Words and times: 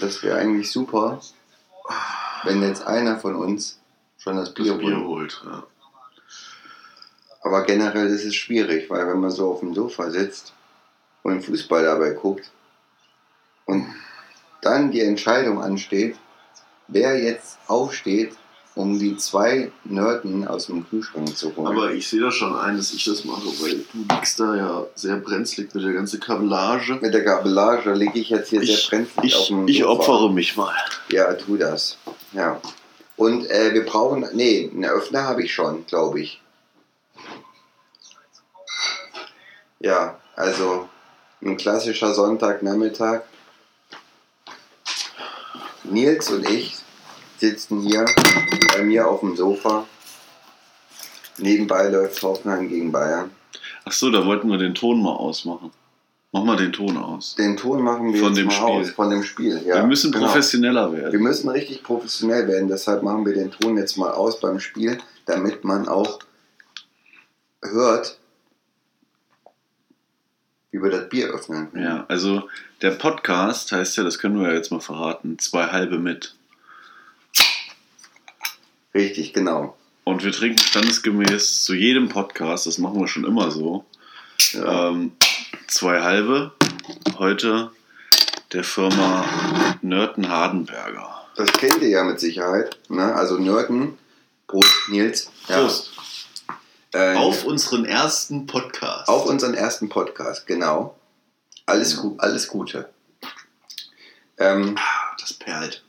das 0.00 0.22
wäre 0.22 0.38
eigentlich 0.38 0.70
super, 0.70 1.20
wenn 2.44 2.62
jetzt 2.62 2.86
einer 2.86 3.18
von 3.18 3.34
uns 3.36 3.78
schon 4.18 4.36
das 4.36 4.52
Bier, 4.54 4.72
Das 4.72 4.78
Bier 4.80 4.96
holt. 4.96 5.42
holt. 5.42 5.42
Ja. 5.44 5.62
Aber 7.42 7.64
generell 7.64 8.08
ist 8.08 8.24
es 8.24 8.34
schwierig, 8.34 8.90
weil 8.90 9.06
wenn 9.08 9.20
man 9.20 9.30
so 9.30 9.50
auf 9.52 9.60
dem 9.60 9.74
Sofa 9.74 10.10
sitzt 10.10 10.52
und 11.22 11.42
Fußball 11.42 11.84
dabei 11.84 12.10
guckt 12.10 12.50
und 13.66 13.86
dann 14.60 14.90
die 14.90 15.00
Entscheidung 15.00 15.62
ansteht, 15.62 16.16
wer 16.88 17.18
jetzt 17.18 17.58
aufsteht, 17.66 18.36
um 18.74 18.98
die 18.98 19.16
zwei 19.16 19.72
Nörden 19.84 20.46
aus 20.46 20.66
dem 20.66 20.88
Kühlschrank 20.88 21.36
zu 21.36 21.54
holen. 21.56 21.66
Aber 21.66 21.92
ich 21.92 22.08
sehe 22.08 22.20
da 22.20 22.30
schon 22.30 22.56
ein, 22.56 22.76
dass 22.76 22.92
ich 22.92 23.04
das 23.04 23.24
mache, 23.24 23.46
weil 23.60 23.84
du 23.92 24.14
liegst 24.14 24.38
da 24.38 24.54
ja 24.56 24.86
sehr 24.94 25.16
brenzlig 25.16 25.74
mit 25.74 25.84
der 25.84 25.92
ganzen 25.92 26.20
Kabellage. 26.20 26.98
Mit 27.00 27.12
der 27.12 27.24
Kabellage 27.24 27.92
liege 27.94 28.18
ich 28.20 28.30
jetzt 28.30 28.50
hier 28.50 28.62
Ich, 28.62 28.88
sehr 28.88 28.90
brenzlig 28.90 29.34
auf 29.34 29.42
ich, 29.42 29.48
dem 29.48 29.68
ich 29.68 29.78
Sofa. 29.80 29.90
opfere 29.92 30.32
mich 30.32 30.56
mal. 30.56 30.74
Ja, 31.10 31.32
tu 31.34 31.56
das. 31.56 31.98
Ja. 32.32 32.60
Und 33.16 33.50
äh, 33.50 33.74
wir 33.74 33.84
brauchen, 33.84 34.26
nee, 34.32 34.70
einen 34.72 34.84
Öffner 34.84 35.24
habe 35.24 35.42
ich 35.42 35.52
schon, 35.52 35.84
glaube 35.86 36.20
ich. 36.20 36.40
Ja, 39.80 40.18
also 40.36 40.88
ein 41.42 41.56
klassischer 41.56 42.14
Sonntagnachmittag. 42.14 43.22
Nils 45.84 46.30
und 46.30 46.48
ich 46.48 46.76
sitzen 47.40 47.80
hier 47.80 48.04
bei 48.76 48.82
mir 48.82 49.08
auf 49.08 49.20
dem 49.20 49.34
Sofa. 49.34 49.86
Nebenbei 51.38 51.88
läuft 51.88 52.22
Hoffenheim 52.22 52.68
gegen 52.68 52.92
Bayern. 52.92 53.30
Ach 53.84 53.92
so, 53.92 54.10
da 54.10 54.24
wollten 54.26 54.48
wir 54.50 54.58
den 54.58 54.74
Ton 54.74 55.02
mal 55.02 55.14
ausmachen. 55.14 55.70
Mach 56.32 56.44
mal 56.44 56.56
den 56.56 56.72
Ton 56.72 56.96
aus. 56.96 57.34
Den 57.34 57.56
Ton 57.56 57.82
machen 57.82 58.12
wir 58.12 58.20
Von 58.20 58.28
jetzt 58.28 58.38
dem 58.38 58.46
mal 58.46 58.52
Spiel. 58.52 58.66
aus, 58.66 58.90
von 58.90 59.10
dem 59.10 59.22
Spiel. 59.24 59.60
Ja, 59.66 59.76
wir 59.76 59.86
müssen 59.86 60.12
genau. 60.12 60.26
professioneller 60.26 60.92
Wir 60.92 60.98
werden. 61.04 61.22
müssen 61.22 61.48
richtig 61.48 61.82
professionell 61.82 62.46
werden, 62.46 62.68
deshalb 62.68 63.02
machen 63.02 63.26
wir 63.26 63.34
den 63.34 63.50
Ton 63.50 63.76
jetzt 63.76 63.96
mal 63.96 64.12
aus 64.12 64.38
beim 64.38 64.60
Spiel, 64.60 64.98
damit 65.26 65.64
man 65.64 65.88
auch 65.88 66.20
hört, 67.62 68.18
wie 70.70 70.80
wir 70.80 70.90
das 70.90 71.08
Bier 71.08 71.30
öffnen. 71.30 71.68
Ja, 71.74 72.04
also 72.06 72.44
der 72.80 72.92
Podcast 72.92 73.72
heißt 73.72 73.96
ja, 73.96 74.04
das 74.04 74.18
können 74.20 74.40
wir 74.40 74.50
ja 74.50 74.54
jetzt 74.54 74.70
mal 74.70 74.80
verraten, 74.80 75.36
zwei 75.38 75.66
halbe 75.66 75.98
mit. 75.98 76.36
Richtig, 78.94 79.32
genau. 79.32 79.76
Und 80.04 80.24
wir 80.24 80.32
trinken 80.32 80.58
standesgemäß 80.58 81.64
zu 81.64 81.74
jedem 81.74 82.08
Podcast, 82.08 82.66
das 82.66 82.78
machen 82.78 82.98
wir 83.00 83.06
schon 83.08 83.24
immer 83.24 83.50
so, 83.50 83.84
Ja. 84.52 84.88
ähm, 84.88 85.12
zwei 85.68 86.00
halbe. 86.00 86.52
Heute 87.18 87.70
der 88.52 88.64
Firma 88.64 89.24
Nörten 89.82 90.28
Hardenberger. 90.28 91.24
Das 91.36 91.52
kennt 91.52 91.80
ihr 91.82 91.88
ja 91.88 92.02
mit 92.04 92.18
Sicherheit. 92.18 92.78
Ne? 92.88 93.14
Also 93.14 93.38
Nörden, 93.38 93.96
Prost 94.48 94.88
Nils. 94.88 95.30
Ja. 95.48 95.60
Prost. 95.60 95.90
Äh, 96.92 97.14
Auf 97.14 97.44
unseren 97.44 97.84
ersten 97.84 98.46
Podcast. 98.46 99.08
auf 99.08 99.26
unseren 99.26 99.54
ersten 99.54 99.88
Podcast, 99.88 100.48
genau. 100.48 100.98
Alles, 101.66 102.00
alles 102.18 102.48
Gute. 102.48 102.88
Ähm, 104.38 104.74
Ah, 104.76 105.14
Das 105.20 105.32
perlt. 105.34 105.84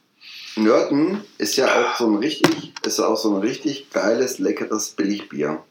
Nörten 0.56 1.22
ist 1.38 1.56
ja 1.56 1.68
auch 1.68 1.98
so 1.98 2.08
ein 2.08 2.18
richtig, 2.18 2.74
ist 2.86 3.00
auch 3.00 3.18
so 3.18 3.36
ein 3.36 3.42
richtig 3.42 3.90
geiles, 3.90 4.40
leckeres 4.40 4.90
Billigbier. 4.90 5.64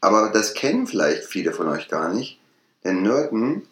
Aber 0.00 0.30
das 0.32 0.54
kennen 0.54 0.86
vielleicht 0.86 1.24
viele 1.24 1.52
von 1.52 1.68
euch 1.68 1.88
gar 1.88 2.12
nicht. 2.12 2.38
Denn 2.84 3.02
Nörten 3.02 3.62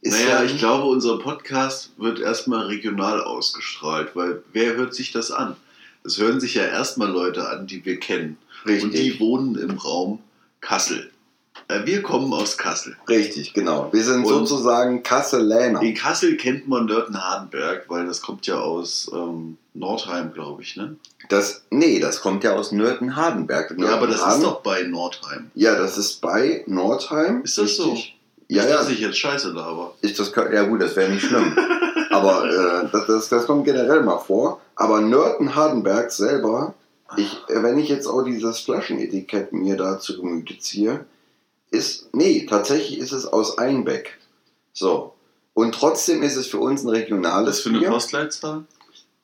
ist 0.00 0.14
naja, 0.14 0.42
ja 0.42 0.44
ich 0.44 0.58
glaube, 0.58 0.88
unser 0.88 1.18
Podcast 1.18 1.92
wird 1.98 2.20
erstmal 2.20 2.66
regional 2.66 3.22
ausgestrahlt, 3.22 4.16
weil 4.16 4.42
wer 4.52 4.74
hört 4.76 4.94
sich 4.94 5.12
das 5.12 5.30
an? 5.30 5.56
Es 6.04 6.18
hören 6.18 6.40
sich 6.40 6.54
ja 6.54 6.64
erstmal 6.64 7.10
Leute 7.10 7.48
an, 7.48 7.66
die 7.66 7.84
wir 7.84 8.00
kennen. 8.00 8.38
richtig, 8.64 8.84
Und 8.84 8.94
die 8.94 9.20
wohnen 9.20 9.56
im 9.56 9.78
Raum 9.78 10.20
Kassel. 10.60 11.10
Äh, 11.70 11.86
Wir 11.86 12.02
kommen 12.02 12.32
aus 12.32 12.56
Kassel. 12.58 12.96
richtig, 13.08 13.54
genau. 13.54 13.88
Wir 13.92 14.02
sind 14.02 14.24
Und- 14.24 14.46
sozusagen 14.46 15.02
Kasseläner. 15.02 15.80
In 15.82 15.94
Kassel 15.94 16.36
kennt 16.36 16.68
man 16.68 16.86
Nörten-Hardenberg, 16.86 17.84
weil 17.88 18.06
das 18.06 18.20
kommt 18.22 18.46
ja 18.46 18.58
aus 18.58 19.10
ähm, 19.14 19.56
Nordheim, 19.74 20.32
glaube 20.32 20.62
ich, 20.62 20.76
ne? 20.76 20.96
Das, 21.28 21.62
nee, 21.70 22.00
das 22.00 22.20
kommt 22.20 22.42
ja 22.44 22.54
aus 22.54 22.72
Nörten-Hardenberg. 22.72 23.74
Ja, 23.78 23.94
aber 23.94 24.06
das 24.08 24.20
ist 24.34 24.42
doch 24.42 24.60
bei 24.62 24.82
Nordheim. 24.82 25.50
Ja, 25.54 25.76
das 25.76 25.96
ist 25.96 26.20
bei 26.20 26.64
Nordheim. 26.66 27.42
Ist 27.42 27.58
das 27.58 27.76
so? 27.76 27.90
richtig. 27.90 28.16
Ja, 28.48 28.62
Nicht, 28.62 28.70
ja. 28.72 28.78
dass 28.78 28.88
ich 28.90 28.98
jetzt 28.98 29.16
scheiße 29.18 29.50
laber. 29.50 29.94
Ist 30.00 30.18
das, 30.18 30.32
ja 30.34 30.64
gut, 30.64 30.82
das 30.82 30.96
wäre 30.96 31.08
nicht 31.12 31.24
schlimm. 31.24 31.56
Aber 32.10 32.44
äh, 32.50 32.88
das, 32.90 33.06
das, 33.06 33.28
das 33.28 33.46
kommt 33.46 33.64
generell 33.64 34.02
mal 34.02 34.18
vor. 34.18 34.60
Aber 34.74 35.00
Nörten-Hardenberg 35.00 36.10
selber, 36.10 36.74
ich, 37.16 37.32
äh, 37.48 37.62
wenn 37.62 37.78
ich 37.78 37.88
jetzt 37.88 38.08
auch 38.08 38.22
dieses 38.22 38.58
Flaschenetikett 38.60 39.52
mir 39.52 39.76
da 39.76 40.00
zu 40.00 40.20
Gemüte 40.20 40.58
ziehe, 40.58 41.04
ist, 41.70 42.12
nee, 42.14 42.46
tatsächlich 42.48 42.98
ist 42.98 43.12
es 43.12 43.26
aus 43.26 43.58
Einbeck. 43.58 44.18
So. 44.72 45.14
Und 45.54 45.74
trotzdem 45.74 46.22
ist 46.22 46.36
es 46.36 46.46
für 46.46 46.58
uns 46.58 46.84
ein 46.84 46.88
regionales 46.88 47.56
Was 47.56 47.60
für 47.60 47.68
eine 47.70 47.78
Bier. 47.80 47.90
Postleitzahl? 47.90 48.64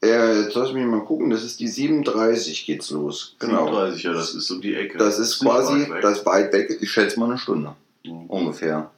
Äh, 0.02 0.42
jetzt 0.42 0.54
lass 0.54 0.72
mich 0.72 0.84
mal 0.84 1.04
gucken, 1.04 1.30
das 1.30 1.42
ist 1.42 1.58
die 1.60 1.68
37 1.68 2.66
geht's 2.66 2.90
los. 2.90 3.34
Genau. 3.38 3.66
37, 3.66 4.02
ja, 4.02 4.12
das 4.12 4.34
ist 4.34 4.50
um 4.50 4.60
die 4.60 4.74
Ecke. 4.74 4.98
Das 4.98 5.18
ist 5.18 5.42
nicht 5.42 5.50
quasi 5.50 5.90
weit 5.90 6.04
das 6.04 6.26
weit 6.26 6.52
weg, 6.52 6.78
ich 6.80 6.90
schätze 6.90 7.18
mal 7.18 7.26
eine 7.26 7.38
Stunde. 7.38 7.74
Mhm. 8.04 8.26
ungefähr. 8.26 8.90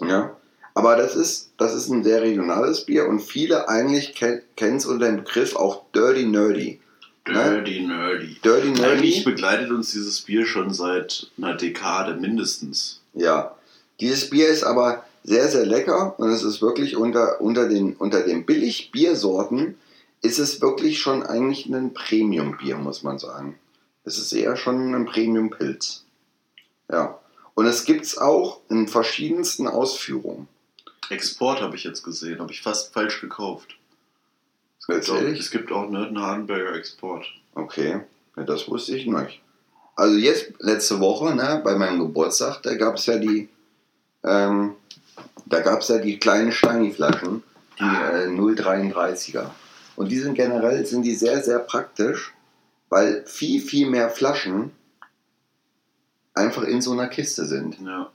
Ja. 0.00 0.36
Aber 0.74 0.96
das 0.96 1.14
ist, 1.14 1.52
das 1.56 1.74
ist 1.74 1.88
ein 1.88 2.02
sehr 2.02 2.22
regionales 2.22 2.84
Bier 2.84 3.06
und 3.06 3.20
viele 3.20 3.68
eigentlich 3.68 4.14
kennen 4.14 4.76
es 4.76 4.86
unter 4.86 5.06
dem 5.06 5.18
Begriff 5.18 5.54
auch 5.54 5.84
Dirty 5.94 6.26
Nerdy. 6.26 6.80
Dirty 7.26 7.80
Nerdy. 7.80 8.36
Dirty 8.44 8.68
Eigentlich 8.68 8.80
Nerdy, 8.80 9.22
begleitet 9.24 9.70
uns 9.70 9.92
dieses 9.92 10.20
Bier 10.20 10.44
schon 10.46 10.72
seit 10.72 11.30
einer 11.38 11.54
Dekade 11.54 12.14
mindestens. 12.14 13.00
ja. 13.14 13.54
Dieses 14.00 14.28
Bier 14.28 14.48
ist 14.48 14.64
aber 14.64 15.04
sehr, 15.22 15.48
sehr 15.48 15.64
lecker 15.64 16.18
und 16.18 16.28
es 16.30 16.42
ist 16.42 16.60
wirklich 16.60 16.96
unter, 16.96 17.40
unter, 17.40 17.68
den, 17.68 17.94
unter 17.94 18.22
den 18.24 18.44
Billig-Biersorten 18.44 19.78
ist 20.20 20.38
es 20.38 20.60
wirklich 20.60 20.98
schon 20.98 21.22
eigentlich 21.22 21.66
ein 21.66 21.94
Premium-Bier, 21.94 22.76
muss 22.76 23.04
man 23.04 23.18
sagen. 23.20 23.58
Es 24.04 24.18
ist 24.18 24.32
eher 24.32 24.56
schon 24.56 24.94
ein 24.94 25.06
Premium-Pilz. 25.06 26.04
Ja. 26.90 27.18
Und 27.54 27.66
es 27.66 27.84
gibt 27.84 28.04
es 28.04 28.18
auch 28.18 28.60
in 28.68 28.88
verschiedensten 28.88 29.68
Ausführungen. 29.68 30.48
Export 31.10 31.60
habe 31.60 31.76
ich 31.76 31.84
jetzt 31.84 32.02
gesehen, 32.02 32.40
habe 32.40 32.52
ich 32.52 32.62
fast 32.62 32.92
falsch 32.92 33.20
gekauft. 33.20 33.76
Es 34.86 35.06
gibt, 35.06 35.10
auch, 35.10 35.22
es 35.22 35.50
gibt 35.50 35.72
auch 35.72 35.88
Nörten 35.88 36.20
Hardenberger 36.20 36.74
Export. 36.74 37.26
Okay, 37.54 38.00
ja, 38.36 38.42
das 38.42 38.68
wusste 38.68 38.96
ich 38.96 39.06
nicht. 39.06 39.40
Also 39.96 40.16
jetzt, 40.16 40.52
letzte 40.58 41.00
Woche, 41.00 41.34
ne, 41.34 41.60
bei 41.64 41.76
meinem 41.76 42.00
Geburtstag, 42.00 42.62
da 42.62 42.74
gab 42.74 42.96
es 42.96 43.06
ja 43.06 43.16
die, 43.16 43.48
ähm, 44.24 44.74
da 45.46 45.60
gab 45.60 45.80
es 45.80 45.88
ja 45.88 45.98
die 45.98 46.18
kleinen 46.18 46.52
Steini-Flaschen, 46.52 47.42
die 47.78 47.84
äh, 47.84 48.26
0,33er. 48.28 49.50
Und 49.96 50.10
die 50.10 50.18
sind 50.18 50.34
generell, 50.34 50.84
sind 50.84 51.02
die 51.02 51.14
sehr, 51.14 51.42
sehr 51.42 51.60
praktisch, 51.60 52.34
weil 52.88 53.24
viel, 53.26 53.60
viel 53.60 53.88
mehr 53.88 54.10
Flaschen 54.10 54.72
einfach 56.34 56.64
in 56.64 56.82
so 56.82 56.92
einer 56.92 57.06
Kiste 57.06 57.46
sind. 57.46 57.78
Ja, 57.80 58.10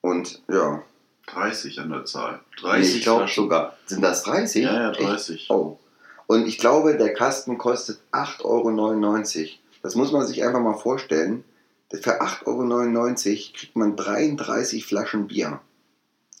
Und 0.00 0.42
ja, 0.48 0.82
30 1.26 1.80
an 1.80 1.90
der 1.90 2.04
Zahl. 2.04 2.40
nee, 2.56 2.68
30 2.68 2.96
ich 2.96 3.02
glaube 3.02 3.28
sogar, 3.28 3.76
sind 3.86 4.02
das 4.02 4.22
30? 4.24 4.64
Ja, 4.64 4.74
ja, 4.74 4.90
Echt? 4.90 5.00
30. 5.00 5.46
Oh. 5.50 5.78
Und 6.26 6.46
ich 6.46 6.58
glaube, 6.58 6.96
der 6.96 7.14
Kasten 7.14 7.58
kostet 7.58 7.98
8,99 8.12 8.44
Euro. 8.44 9.48
Das 9.82 9.94
muss 9.94 10.12
man 10.12 10.26
sich 10.26 10.42
einfach 10.44 10.60
mal 10.60 10.76
vorstellen. 10.76 11.44
Für 11.90 12.20
8,99 12.20 12.46
Euro 12.46 13.14
kriegt 13.54 13.76
man 13.76 13.96
33 13.96 14.84
Flaschen 14.84 15.28
Bier. 15.28 15.60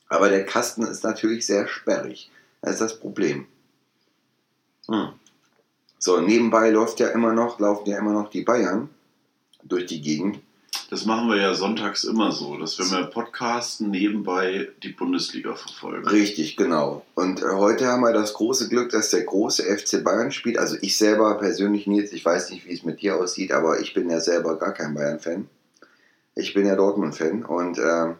Aber 0.08 0.28
der 0.28 0.44
Kasten 0.44 0.82
ist 0.82 1.04
natürlich 1.04 1.46
sehr 1.46 1.68
sperrig. 1.68 2.30
Das 2.62 2.74
ist 2.74 2.80
das 2.80 2.98
Problem. 2.98 3.46
Hm. 4.88 5.10
So, 5.98 6.20
nebenbei 6.20 6.70
läuft 6.70 7.00
ja 7.00 7.08
immer 7.08 7.32
noch, 7.32 7.58
laufen 7.58 7.88
ja 7.88 7.98
immer 7.98 8.12
noch 8.12 8.30
die 8.30 8.42
Bayern 8.42 8.88
durch 9.62 9.86
die 9.86 10.00
Gegend. 10.00 10.40
Das 10.88 11.04
machen 11.04 11.28
wir 11.28 11.36
ja 11.36 11.52
sonntags 11.54 12.04
immer 12.04 12.30
so, 12.30 12.56
dass 12.56 12.78
wir 12.78 13.00
mit 13.00 13.10
Podcasten 13.10 13.90
nebenbei 13.90 14.68
die 14.84 14.90
Bundesliga 14.90 15.54
verfolgen. 15.54 16.06
Richtig, 16.06 16.56
genau. 16.56 17.04
Und 17.14 17.42
äh, 17.42 17.46
heute 17.46 17.86
haben 17.86 18.02
wir 18.02 18.12
das 18.12 18.34
große 18.34 18.68
Glück, 18.68 18.90
dass 18.90 19.10
der 19.10 19.24
große 19.24 19.64
FC 19.64 20.04
Bayern 20.04 20.30
spielt. 20.30 20.58
Also 20.58 20.76
ich 20.80 20.96
selber 20.96 21.38
persönlich, 21.38 21.88
Nils, 21.88 22.12
ich 22.12 22.24
weiß 22.24 22.50
nicht, 22.50 22.66
wie 22.66 22.72
es 22.72 22.84
mit 22.84 23.02
dir 23.02 23.16
aussieht, 23.16 23.50
aber 23.50 23.80
ich 23.80 23.94
bin 23.94 24.08
ja 24.08 24.20
selber 24.20 24.58
gar 24.58 24.72
kein 24.72 24.94
Bayern-Fan. 24.94 25.48
Ich 26.36 26.54
bin 26.54 26.66
ja 26.66 26.76
Dortmund-Fan. 26.76 27.44
Und 27.44 27.78
äh, 27.78 28.14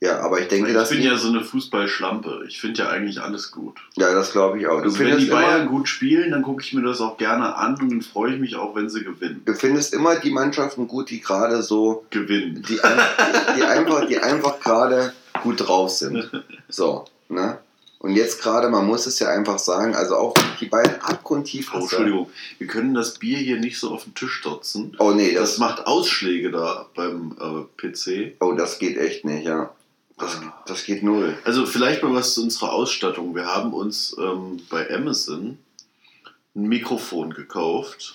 ja, 0.00 0.20
aber 0.20 0.40
ich 0.40 0.48
denke, 0.48 0.68
ich 0.68 0.74
dass 0.74 0.88
bin 0.90 1.00
die- 1.00 1.06
ja 1.06 1.16
so 1.16 1.28
eine 1.28 1.42
Fußballschlampe. 1.44 2.44
Ich 2.48 2.60
finde 2.60 2.82
ja 2.82 2.88
eigentlich 2.88 3.20
alles 3.20 3.50
gut. 3.50 3.76
ja, 3.96 4.12
das 4.14 4.32
glaube 4.32 4.58
ich 4.58 4.66
auch. 4.66 4.78
Du 4.78 4.84
Also 4.84 4.98
wenn 4.98 5.18
die 5.18 5.26
Bayern 5.26 5.68
gut 5.68 5.88
spielen, 5.88 6.30
dann 6.30 6.42
gucke 6.42 6.62
ich 6.62 6.72
mir 6.72 6.82
das 6.82 7.00
auch 7.00 7.16
gerne 7.16 7.54
an 7.56 7.74
und 7.80 7.90
dann 7.90 8.02
freue 8.02 8.34
ich 8.34 8.40
mich 8.40 8.56
auch, 8.56 8.74
wenn 8.74 8.88
sie 8.88 9.04
gewinnen. 9.04 9.42
du 9.44 9.54
findest 9.54 9.92
immer 9.94 10.16
die 10.16 10.30
Mannschaften 10.30 10.88
gut, 10.88 11.10
die 11.10 11.20
gerade 11.20 11.62
so, 11.62 12.04
Gewinnen. 12.10 12.56
die, 12.68 12.74
die, 12.76 13.56
die 13.56 13.62
einfach, 13.62 14.06
die 14.06 14.18
einfach 14.18 14.58
gerade 14.60 15.12
gut 15.42 15.66
drauf 15.66 15.90
sind. 15.90 16.30
So, 16.72 17.04
ne? 17.28 17.58
Und 17.98 18.14
jetzt 18.14 18.40
gerade, 18.40 18.70
man 18.70 18.86
muss 18.86 19.06
es 19.06 19.18
ja 19.18 19.28
einfach 19.28 19.58
sagen, 19.58 19.94
also 19.94 20.14
auch 20.16 20.34
die 20.60 20.66
beiden 20.66 21.00
abgrundtief. 21.02 21.72
Oh, 21.74 21.80
Entschuldigung, 21.80 22.30
wir 22.58 22.66
können 22.68 22.94
das 22.94 23.18
Bier 23.18 23.36
hier 23.38 23.58
nicht 23.58 23.78
so 23.78 23.90
auf 23.90 24.04
den 24.04 24.14
Tisch 24.14 24.40
dotzen. 24.42 24.96
Oh 25.00 25.10
nee, 25.10 25.34
Das 25.34 25.50
das, 25.50 25.58
macht 25.58 25.86
Ausschläge 25.86 26.50
da 26.52 26.86
beim 26.94 27.36
äh, 27.38 27.64
PC. 27.88 28.36
oh, 28.40 28.52
das 28.52 28.78
geht 28.78 28.96
echt 28.96 29.24
nicht, 29.26 29.44
ja. 29.44 29.70
Das, 30.20 30.38
das 30.66 30.84
geht 30.84 31.02
null. 31.02 31.36
Also 31.44 31.66
vielleicht 31.66 32.02
mal 32.02 32.14
was 32.14 32.34
zu 32.34 32.42
unserer 32.42 32.72
Ausstattung. 32.72 33.34
Wir 33.34 33.46
haben 33.46 33.72
uns 33.72 34.14
ähm, 34.18 34.60
bei 34.68 34.92
Amazon 34.94 35.58
ein 36.54 36.62
Mikrofon 36.62 37.32
gekauft 37.32 38.14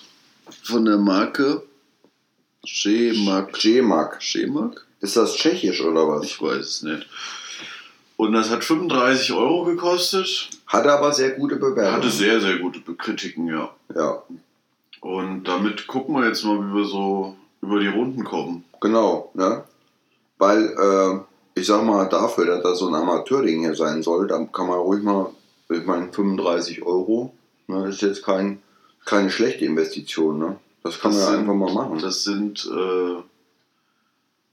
von 0.62 0.84
der 0.84 0.98
Marke 0.98 1.62
G-Mac. 2.62 3.52
G-Mac. 3.54 4.20
G-Mac? 4.20 4.86
Ist 5.00 5.16
das 5.16 5.36
tschechisch 5.36 5.82
oder 5.82 6.08
was? 6.08 6.24
Ich 6.24 6.40
weiß 6.40 6.66
es 6.66 6.82
nicht. 6.82 7.06
Und 8.16 8.32
das 8.32 8.50
hat 8.50 8.64
35 8.64 9.32
Euro 9.32 9.64
gekostet. 9.64 10.48
Hatte 10.66 10.92
aber 10.92 11.12
sehr 11.12 11.32
gute 11.32 11.56
Bewertungen. 11.56 11.96
Hatte 11.96 12.10
sehr, 12.10 12.40
sehr 12.40 12.58
gute 12.58 12.80
Kritiken, 12.94 13.46
ja. 13.48 13.74
Ja, 13.94 14.22
Und 15.00 15.44
damit 15.44 15.86
gucken 15.86 16.14
wir 16.14 16.26
jetzt 16.26 16.44
mal, 16.44 16.58
wie 16.58 16.74
wir 16.74 16.84
so 16.84 17.36
über 17.62 17.78
die 17.78 17.88
Runden 17.88 18.24
kommen. 18.24 18.64
genau, 18.80 19.30
ne? 19.34 19.64
Weil, 20.38 20.64
äh, 20.64 21.20
ich 21.56 21.66
sag 21.66 21.82
mal, 21.84 22.06
dafür, 22.08 22.44
dass 22.46 22.62
das 22.62 22.78
so 22.78 22.86
ein 22.88 22.94
Amateurding 22.94 23.60
hier 23.62 23.74
sein 23.74 24.02
soll, 24.02 24.26
dann 24.28 24.52
kann 24.52 24.68
man 24.68 24.78
ruhig 24.78 25.02
mal, 25.02 25.30
ich 25.70 25.84
meine, 25.86 26.12
35 26.12 26.82
Euro, 26.82 27.32
ne, 27.66 27.88
ist 27.88 28.02
jetzt 28.02 28.22
kein, 28.22 28.60
keine 29.06 29.30
schlechte 29.30 29.64
Investition, 29.64 30.38
ne? 30.38 30.56
Das 30.84 31.00
kann 31.00 31.10
man 31.12 31.20
ja 31.20 31.26
sind- 31.30 31.40
einfach 31.40 31.54
mal 31.54 31.72
machen. 31.72 31.98
Das 32.00 32.22
sind 32.22 32.64
äh, 32.72 33.22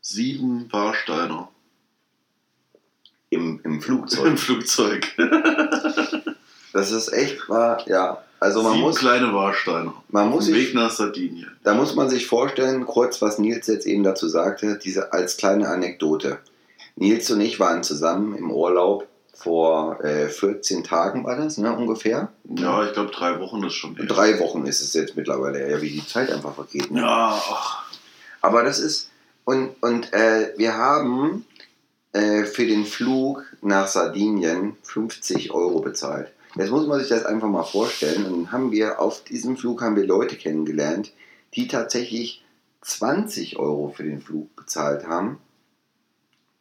sieben 0.02 0.72
Warsteiner 0.72 1.50
Im, 3.30 3.60
Im 3.64 3.74
im 3.74 3.82
Flugzeug. 3.82 4.40
Flugzeug. 4.40 5.08
Das 6.76 6.90
ist 6.92 7.14
echt 7.14 7.50
wahr, 7.50 7.88
ja. 7.88 8.24
Also 8.40 8.64
man 8.64 8.72
sieben 8.72 8.84
muss, 8.84 8.96
kleine 8.98 9.32
Warsteiner. 9.32 9.94
man 10.10 10.32
muss 10.32 10.46
sich 10.46 10.56
Weg 10.56 10.74
nach 10.74 10.90
Sardinien. 10.90 11.52
Da 11.64 11.76
muss 11.76 11.94
man 11.94 12.10
sich 12.10 12.26
vorstellen, 12.26 12.88
kurz 12.88 13.22
was 13.22 13.38
Nils 13.38 13.68
jetzt 13.68 13.86
eben 13.86 14.02
dazu 14.02 14.28
sagte, 14.28 14.80
diese 14.84 15.14
als 15.14 15.38
kleine 15.38 15.70
Anekdote. 15.70 16.40
Nils 16.96 17.30
und 17.32 17.42
ich 17.42 17.60
waren 17.60 17.84
zusammen 17.84 18.36
im 18.36 18.52
Urlaub 18.52 19.08
vor 19.34 20.04
äh, 20.04 20.30
14 20.30 20.84
Tagen 20.84 21.26
war 21.26 21.36
das, 21.36 21.58
ne, 21.58 21.76
ungefähr. 21.76 22.32
Ja, 22.44 22.86
ich 22.86 22.94
glaube, 22.94 23.12
drei 23.12 23.40
Wochen 23.40 23.64
ist 23.64 23.74
schon 23.74 23.96
her. 23.96 24.06
Drei 24.06 24.40
Wochen 24.40 24.66
ist 24.66 24.82
es 24.82 24.94
jetzt 24.94 25.16
mittlerweile, 25.16 25.70
ja, 25.70 25.82
wie 25.82 25.90
die 25.90 26.06
Zeit 26.06 26.32
einfach 26.32 26.54
vergeht. 26.54 26.92
Ne? 26.92 27.02
Ja, 27.02 27.42
ach. 27.50 27.86
Aber 28.42 28.64
das 28.64 28.80
ist, 28.80 29.10
und, 29.44 29.72
und 29.82 30.14
äh, 30.14 30.54
wir 30.58 30.78
haben 30.78 31.46
äh, 32.14 32.44
für 32.44 32.68
den 32.68 32.86
Flug 32.86 33.44
nach 33.62 33.88
Sardinien 33.88 34.78
50 34.84 35.52
Euro 35.52 35.80
bezahlt. 35.82 36.32
Jetzt 36.56 36.70
muss 36.70 36.86
man 36.86 37.00
sich 37.00 37.10
das 37.10 37.26
einfach 37.26 37.48
mal 37.48 37.64
vorstellen. 37.64 38.26
Und 38.26 38.44
dann 38.44 38.52
haben 38.52 38.72
wir 38.72 39.00
auf 39.00 39.24
diesem 39.24 39.58
Flug 39.58 39.82
haben 39.82 39.96
wir 39.96 40.06
Leute 40.06 40.36
kennengelernt, 40.36 41.12
die 41.56 41.68
tatsächlich 41.68 42.44
20 42.82 43.58
Euro 43.58 43.94
für 43.96 44.04
den 44.04 44.22
Flug 44.22 44.56
bezahlt 44.56 45.08
haben. 45.08 45.40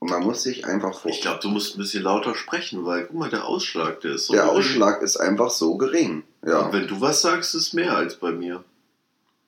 Und 0.03 0.11
man 0.11 0.25
muss 0.25 0.43
sich 0.43 0.67
einfach 0.67 0.91
Ich 0.91 0.97
vorstellen, 0.97 1.23
glaube, 1.23 1.39
du 1.43 1.49
musst 1.51 1.77
ein 1.77 1.79
bisschen 1.79 2.03
lauter 2.03 2.35
sprechen, 2.35 2.85
weil 2.85 3.05
guck 3.05 3.17
mal, 3.17 3.31
der 3.31 3.47
Ausschlag, 3.47 4.01
der 4.01 4.17
ist 4.17 4.27
so. 4.27 4.33
der 4.33 4.43
gering. 4.43 4.59
Ausschlag 4.59 5.01
ist 5.01 5.17
einfach 5.17 5.51
so 5.51 5.77
gering. 5.77 6.25
Ja. 6.45 6.63
Und 6.63 6.73
wenn 6.73 6.89
du 6.89 7.01
was 7.01 7.23
sagst, 7.23 7.55
ist 7.55 7.73
mehr 7.73 7.97
als 7.97 8.17
bei 8.17 8.33
mir. 8.33 8.65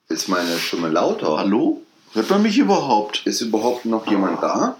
Ist 0.08 0.28
meine 0.28 0.56
Stimme 0.58 0.90
lauter? 0.90 1.38
Hallo? 1.38 1.82
Hört 2.12 2.30
man 2.30 2.42
mich 2.42 2.56
überhaupt? 2.56 3.26
Ist 3.26 3.40
überhaupt 3.40 3.84
noch 3.84 4.06
jemand 4.06 4.44
da? 4.44 4.76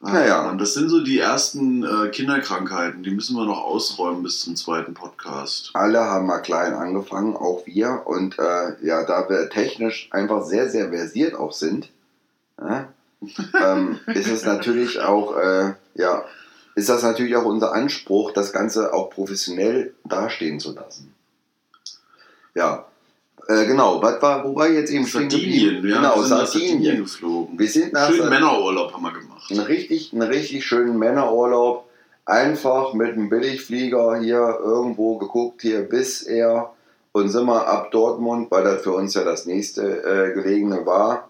Naja. 0.00 0.48
Und 0.48 0.60
das 0.60 0.74
sind 0.74 0.90
so 0.90 1.02
die 1.02 1.18
ersten 1.18 1.82
äh, 1.82 2.10
Kinderkrankheiten, 2.10 3.02
die 3.02 3.10
müssen 3.10 3.34
wir 3.34 3.44
noch 3.44 3.64
ausräumen 3.64 4.22
bis 4.22 4.42
zum 4.42 4.54
zweiten 4.54 4.94
Podcast. 4.94 5.70
Alle 5.74 6.02
haben 6.02 6.26
mal 6.26 6.38
klein 6.38 6.74
angefangen, 6.74 7.34
auch 7.34 7.66
wir. 7.66 8.02
Und 8.04 8.38
äh, 8.38 8.76
ja, 8.86 9.02
da 9.02 9.28
wir 9.28 9.50
technisch 9.50 10.06
einfach 10.12 10.44
sehr, 10.44 10.70
sehr 10.70 10.90
versiert 10.90 11.34
auch 11.34 11.52
sind, 11.52 11.90
ja, 12.60 12.86
ähm, 13.62 13.98
ist 14.06 14.28
es 14.28 14.44
natürlich 14.44 15.00
auch, 15.00 15.36
äh, 15.36 15.74
ja, 15.94 16.24
ist 16.74 16.88
das 16.88 17.02
natürlich 17.02 17.36
auch 17.36 17.44
unser 17.44 17.72
Anspruch, 17.72 18.32
das 18.32 18.52
Ganze 18.52 18.92
auch 18.94 19.10
professionell 19.10 19.94
dastehen 20.04 20.58
zu 20.58 20.74
lassen. 20.74 21.14
Ja, 22.54 22.86
äh, 23.48 23.66
genau. 23.66 24.02
Was 24.02 24.20
war, 24.22 24.44
wo 24.44 24.54
war 24.54 24.68
ich 24.68 24.74
jetzt 24.74 24.90
eben 24.90 25.04
Sardinien, 25.04 25.86
ja, 25.86 25.96
genau, 25.96 26.16
wir 26.16 26.22
sind 26.22 26.30
nach 26.38 26.46
Sardinien 26.46 26.72
Sardinien. 26.72 27.02
geflogen. 27.02 27.58
Wir 27.58 27.68
sind 27.68 27.92
nach 27.92 28.10
Schönen. 28.10 28.28
Männerurlaub 28.28 28.92
haben 28.92 29.02
wir 29.02 29.12
gemacht. 29.12 29.50
Einen 29.50 29.60
richtig, 29.60 30.12
einen 30.12 30.22
richtig 30.22 30.64
schönen 30.64 30.98
Männerurlaub. 30.98 31.88
Einfach 32.24 32.92
mit 32.92 33.14
einem 33.14 33.28
Billigflieger 33.28 34.20
hier 34.20 34.58
irgendwo 34.62 35.18
geguckt, 35.18 35.62
hier 35.62 35.80
bis 35.80 36.22
er 36.22 36.72
und 37.10 37.28
sind 37.28 37.46
wir 37.46 37.66
ab 37.66 37.90
Dortmund, 37.90 38.50
weil 38.50 38.64
das 38.64 38.82
für 38.82 38.92
uns 38.92 39.14
ja 39.14 39.24
das 39.24 39.44
nächste 39.44 39.82
äh, 39.82 40.34
gelegene 40.34 40.86
war, 40.86 41.28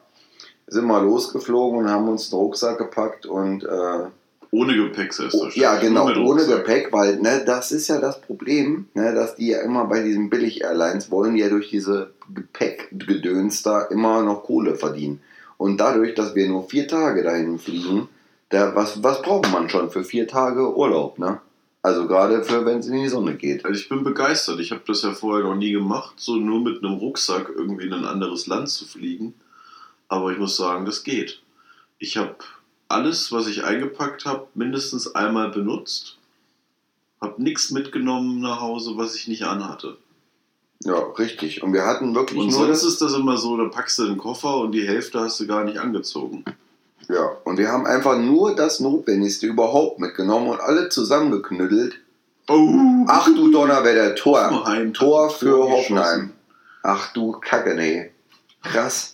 sind 0.73 0.87
wir 0.87 1.03
losgeflogen 1.03 1.81
und 1.81 1.91
haben 1.91 2.09
uns 2.09 2.33
einen 2.33 2.43
Rucksack 2.43 2.79
gepackt 2.79 3.27
und 3.27 3.65
äh, 3.65 4.07
Ohne 4.51 4.75
Gepäck 4.75 5.11
oh, 5.11 5.15
selbstverständlich. 5.15 5.57
ja 5.57 5.77
genau, 5.77 6.11
ohne. 6.25 6.47
Gepäck, 6.47 6.93
weil 6.93 7.21
ne, 7.21 7.43
das 7.45 7.73
ist 7.73 7.89
ja 7.89 8.01
das 8.01 8.21
Problem, 8.21 8.87
ne, 8.95 9.15
dass 9.15 9.37
die 9.37 9.49
ja 9.49 9.61
immer 9.61 9.85
bei 9.87 10.03
diesen 10.03 10.31
Billig-Airlines 10.31 11.11
wollen, 11.11 11.35
die 11.35 11.41
ja 11.41 11.49
durch 11.49 11.71
diese 11.71 12.11
Gepäckgedöns 12.35 13.63
da 13.63 13.83
immer 13.83 14.23
noch 14.23 14.45
Kohle 14.45 14.75
verdienen. 14.75 15.21
Und 15.59 15.79
dadurch, 15.79 16.15
dass 16.15 16.35
wir 16.35 16.49
nur 16.49 16.69
vier 16.69 16.89
Tage 16.89 17.23
dahin 17.23 17.59
fliegen, 17.59 18.09
da, 18.49 18.75
was, 18.75 19.03
was 19.03 19.23
braucht 19.23 19.51
man 19.53 19.69
schon 19.69 19.91
für 19.91 20.05
vier 20.05 20.27
Tage 20.27 20.77
Urlaub, 20.77 21.19
ne? 21.19 21.41
Also 21.83 22.07
gerade 22.07 22.45
für, 22.45 22.65
wenn 22.65 22.79
es 22.79 22.87
in 22.87 22.95
die 22.95 23.09
Sonne 23.09 23.35
geht. 23.35 23.65
Also 23.65 23.81
ich 23.81 23.89
bin 23.89 24.05
begeistert. 24.05 24.61
Ich 24.61 24.71
habe 24.71 24.83
das 24.87 25.03
ja 25.03 25.13
vorher 25.13 25.45
noch 25.45 25.57
nie 25.57 25.73
gemacht, 25.73 26.15
so 26.17 26.37
nur 26.37 26.61
mit 26.61 26.79
einem 26.79 26.95
Rucksack 26.95 27.51
irgendwie 27.57 27.87
in 27.87 27.93
ein 27.93 28.05
anderes 28.05 28.47
Land 28.47 28.69
zu 28.69 28.85
fliegen. 28.85 29.35
Aber 30.13 30.31
ich 30.31 30.37
muss 30.37 30.59
sagen, 30.59 30.85
das 30.85 31.05
geht. 31.05 31.41
Ich 31.99 32.19
habe 32.19 32.35
alles, 32.87 33.33
was 33.33 33.47
ich 33.47 33.65
eingepackt 33.65 34.27
habe, 34.27 34.47
mindestens 34.53 35.15
einmal 35.15 35.49
benutzt. 35.49 36.19
Habe 37.19 37.43
nichts 37.43 37.71
mitgenommen 37.71 38.39
nach 38.43 38.61
Hause, 38.61 38.99
was 38.99 39.15
ich 39.15 39.27
nicht 39.27 39.45
anhatte. 39.45 39.97
Ja, 40.85 40.99
richtig. 41.19 41.63
Und 41.63 41.73
wir 41.73 41.87
hatten 41.87 42.15
wirklich 42.15 42.39
Und 42.39 42.51
nur 42.51 42.67
sonst 42.67 42.83
ist 42.83 43.01
das 43.01 43.15
immer 43.15 43.39
so, 43.39 43.57
da 43.57 43.71
packst 43.71 44.01
du 44.01 44.05
den 44.05 44.19
Koffer 44.19 44.59
und 44.59 44.73
die 44.73 44.87
Hälfte 44.87 45.19
hast 45.19 45.41
du 45.41 45.47
gar 45.47 45.65
nicht 45.65 45.79
angezogen. 45.79 46.45
Ja, 47.09 47.31
und 47.45 47.57
wir 47.57 47.69
haben 47.69 47.87
einfach 47.87 48.19
nur 48.19 48.55
das 48.55 48.81
Notwendigste 48.81 49.47
überhaupt 49.47 49.99
mitgenommen 49.99 50.49
und 50.49 50.61
alle 50.61 50.91
zusammengeknüttelt. 50.91 51.95
Oh! 52.49 53.07
Ach 53.09 53.25
du 53.35 53.51
Donnerwetter, 53.51 54.15
Tor. 54.15 54.63
Tor 54.93 55.31
für 55.31 55.71
Hoffenheim. 55.71 56.33
Ach 56.83 57.15
du 57.15 57.33
Kacke, 57.33 57.75
nee. 57.75 58.11
Krass. 58.63 59.12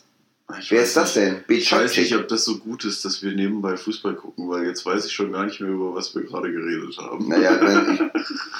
Ich 0.58 0.70
Wer 0.70 0.82
ist 0.82 0.96
das 0.96 1.12
denn? 1.12 1.44
Ich 1.48 1.70
weiß 1.70 1.94
nicht, 1.98 2.14
ob 2.16 2.26
das 2.28 2.44
so 2.44 2.58
gut 2.58 2.84
ist, 2.84 3.04
dass 3.04 3.22
wir 3.22 3.32
nebenbei 3.32 3.76
Fußball 3.76 4.14
gucken, 4.14 4.48
weil 4.48 4.64
jetzt 4.64 4.84
weiß 4.86 5.04
ich 5.04 5.12
schon 5.12 5.30
gar 5.30 5.44
nicht 5.44 5.60
mehr, 5.60 5.70
über 5.70 5.94
was 5.94 6.14
wir 6.14 6.22
gerade 6.22 6.50
geredet 6.50 6.96
haben. 6.96 7.28
Naja, 7.28 7.60
wenn 7.60 8.10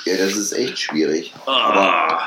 ja, 0.04 0.16
das 0.18 0.36
ist 0.36 0.52
echt 0.52 0.78
schwierig. 0.78 1.32
Aber 1.46 2.20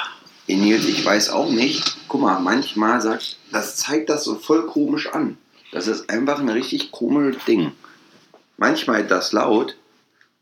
ey, 0.47 0.55
Nils, 0.55 0.85
ich 0.85 1.05
weiß 1.05 1.29
auch 1.29 1.51
nicht. 1.51 1.95
Guck 2.07 2.21
mal, 2.21 2.39
manchmal 2.39 3.01
sagt, 3.01 3.37
das 3.51 3.75
zeigt 3.75 4.09
das 4.09 4.23
so 4.23 4.35
voll 4.35 4.65
komisch 4.65 5.13
an. 5.13 5.37
Das 5.71 5.87
ist 5.87 6.09
einfach 6.09 6.39
ein 6.39 6.49
richtig 6.49 6.91
komisches 6.91 7.45
Ding. 7.45 7.71
Manchmal 8.57 9.01
ist 9.01 9.11
das 9.11 9.31
laut 9.31 9.77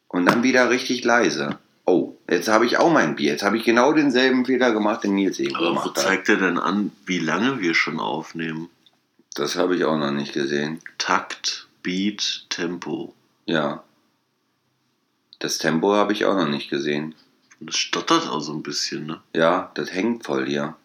und 0.07 0.25
dann 0.27 0.43
wieder 0.43 0.69
richtig 0.69 1.03
leise. 1.03 1.59
Oh, 1.85 2.15
jetzt 2.29 2.47
habe 2.47 2.65
ich 2.65 2.77
auch 2.77 2.91
mein 2.91 3.15
Bier. 3.15 3.31
Jetzt 3.31 3.43
habe 3.43 3.57
ich 3.57 3.63
genau 3.65 3.91
denselben 3.91 4.45
Fehler 4.45 4.71
gemacht, 4.71 5.03
den 5.03 5.15
Nils 5.15 5.39
eben 5.39 5.55
Aber 5.55 5.65
wo 5.65 5.69
gemacht 5.71 5.88
hat. 5.89 5.97
zeigt 5.97 6.29
er 6.29 6.38
denn 6.38 6.57
an, 6.57 6.91
wie 7.05 7.19
lange 7.19 7.59
wir 7.59 7.73
schon 7.75 7.99
aufnehmen? 7.99 8.69
Das 9.36 9.55
habe 9.55 9.75
ich 9.75 9.83
auch 9.86 9.98
noch 9.98 10.12
nicht 10.12 10.33
gesehen. 10.33 10.79
Takt, 10.98 11.67
Beat, 11.83 12.45
Tempo. 12.50 13.13
Ja. 13.45 13.83
Das 15.39 15.57
Tempo 15.57 15.93
habe 15.93 16.13
ich 16.13 16.25
auch 16.25 16.36
noch 16.36 16.48
nicht 16.50 16.69
gesehen. 16.69 17.15
Das 17.62 17.75
stottert 17.75 18.27
auch 18.29 18.41
so 18.41 18.53
ein 18.53 18.63
bisschen, 18.63 19.05
ne? 19.05 19.21
Ja, 19.33 19.71
das 19.75 19.91
hängt 19.93 20.25
voll 20.25 20.48
hier. 20.48 20.75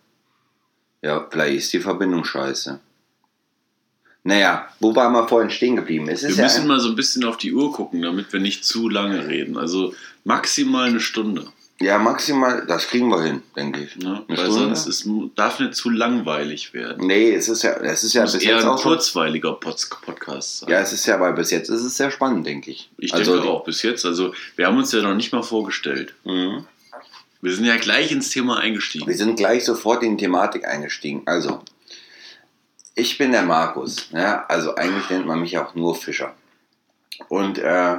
Ja, 1.03 1.27
vielleicht 1.31 1.57
ist 1.57 1.73
die 1.73 1.81
Verbindung 1.81 2.25
scheiße. 2.25 2.81
Naja, 4.27 4.69
wo 4.81 4.95
waren 4.97 5.13
wir 5.13 5.29
vorhin 5.29 5.51
stehen 5.51 5.77
geblieben? 5.77 6.09
Es 6.09 6.23
ist 6.23 6.31
Wir 6.31 6.37
ja 6.37 6.43
müssen 6.45 6.63
ein- 6.63 6.69
mal 6.69 6.81
so 6.81 6.89
ein 6.89 6.97
bisschen 6.97 7.25
auf 7.25 7.37
die 7.37 7.53
Uhr 7.53 7.73
gucken, 7.73 8.01
damit 8.03 8.33
wir 8.33 8.41
nicht 8.41 8.65
zu 8.65 8.89
lange 8.89 9.27
reden. 9.27 9.59
Also 9.59 9.95
maximal 10.25 10.89
eine 10.89 11.01
Stunde. 11.01 11.47
Ja, 11.81 11.99
maximal, 11.99 12.64
das 12.66 12.87
kriegen 12.87 13.09
wir 13.09 13.23
hin, 13.23 13.43
denke 13.57 13.81
ich. 13.81 13.97
Ne? 13.97 14.25
Eine 14.28 14.38
Weil 14.38 14.47
Stunde? 14.47 14.76
sonst 14.76 14.87
es 14.87 15.09
darf 15.35 15.59
nicht 15.59 15.75
zu 15.75 15.90
langweilig 15.90 16.73
werden. 16.73 17.07
Nee, 17.07 17.33
es 17.35 17.49
ist 17.49 17.62
ja, 17.62 17.73
es 17.73 18.04
ist 18.04 18.12
ja 18.12 18.23
bis 18.23 18.35
eher 18.37 18.57
jetzt 18.57 18.64
ein 18.64 18.76
kurzweiliger 18.76 19.54
Pod 19.54 19.88
Podcast 20.02 20.61
sein. 20.61 20.71
Ja, 20.71 20.81
es 20.81 20.93
ist 20.93 21.04
ja, 21.07 21.19
weil 21.19 21.33
bis 21.33 21.50
jetzt 21.50 21.69
ist 21.71 21.83
es 21.83 21.97
sehr 21.97 22.12
spannend, 22.12 22.47
denke 22.47 22.71
ich. 22.71 22.90
ich 22.97 23.12
also, 23.12 23.35
denke 23.35 23.49
auch 23.49 23.64
bis 23.64 23.83
jetzt. 23.83 24.07
Also 24.07 24.33
wir 24.54 24.66
haben 24.66 24.78
uns 24.78 24.93
ja 24.93 25.02
noch 25.02 25.14
nicht 25.14 25.33
mal 25.33 25.43
vorgestellt. 25.43 26.14
Mhm. 26.25 26.64
Wir 27.40 27.54
sind 27.54 27.64
ja 27.64 27.76
gleich 27.76 28.11
ins 28.12 28.31
Thema 28.31 28.59
eingestiegen. 28.59 29.07
Wir 29.07 29.16
sind 29.16 29.37
gleich 29.37 29.64
sofort 29.64 30.02
in 30.02 30.16
die 30.16 30.25
Thematik 30.25 30.66
eingestiegen. 30.66 31.23
Also, 31.26 31.62
ich 32.95 33.19
bin 33.19 33.33
der 33.33 33.43
Markus. 33.43 34.09
Ja, 34.12 34.47
also 34.49 34.76
eigentlich 34.76 35.11
nennt 35.11 35.26
man 35.26 35.40
mich 35.40 35.59
auch 35.59 35.75
nur 35.75 35.95
Fischer. 35.95 36.35
Und 37.28 37.59
äh, 37.59 37.97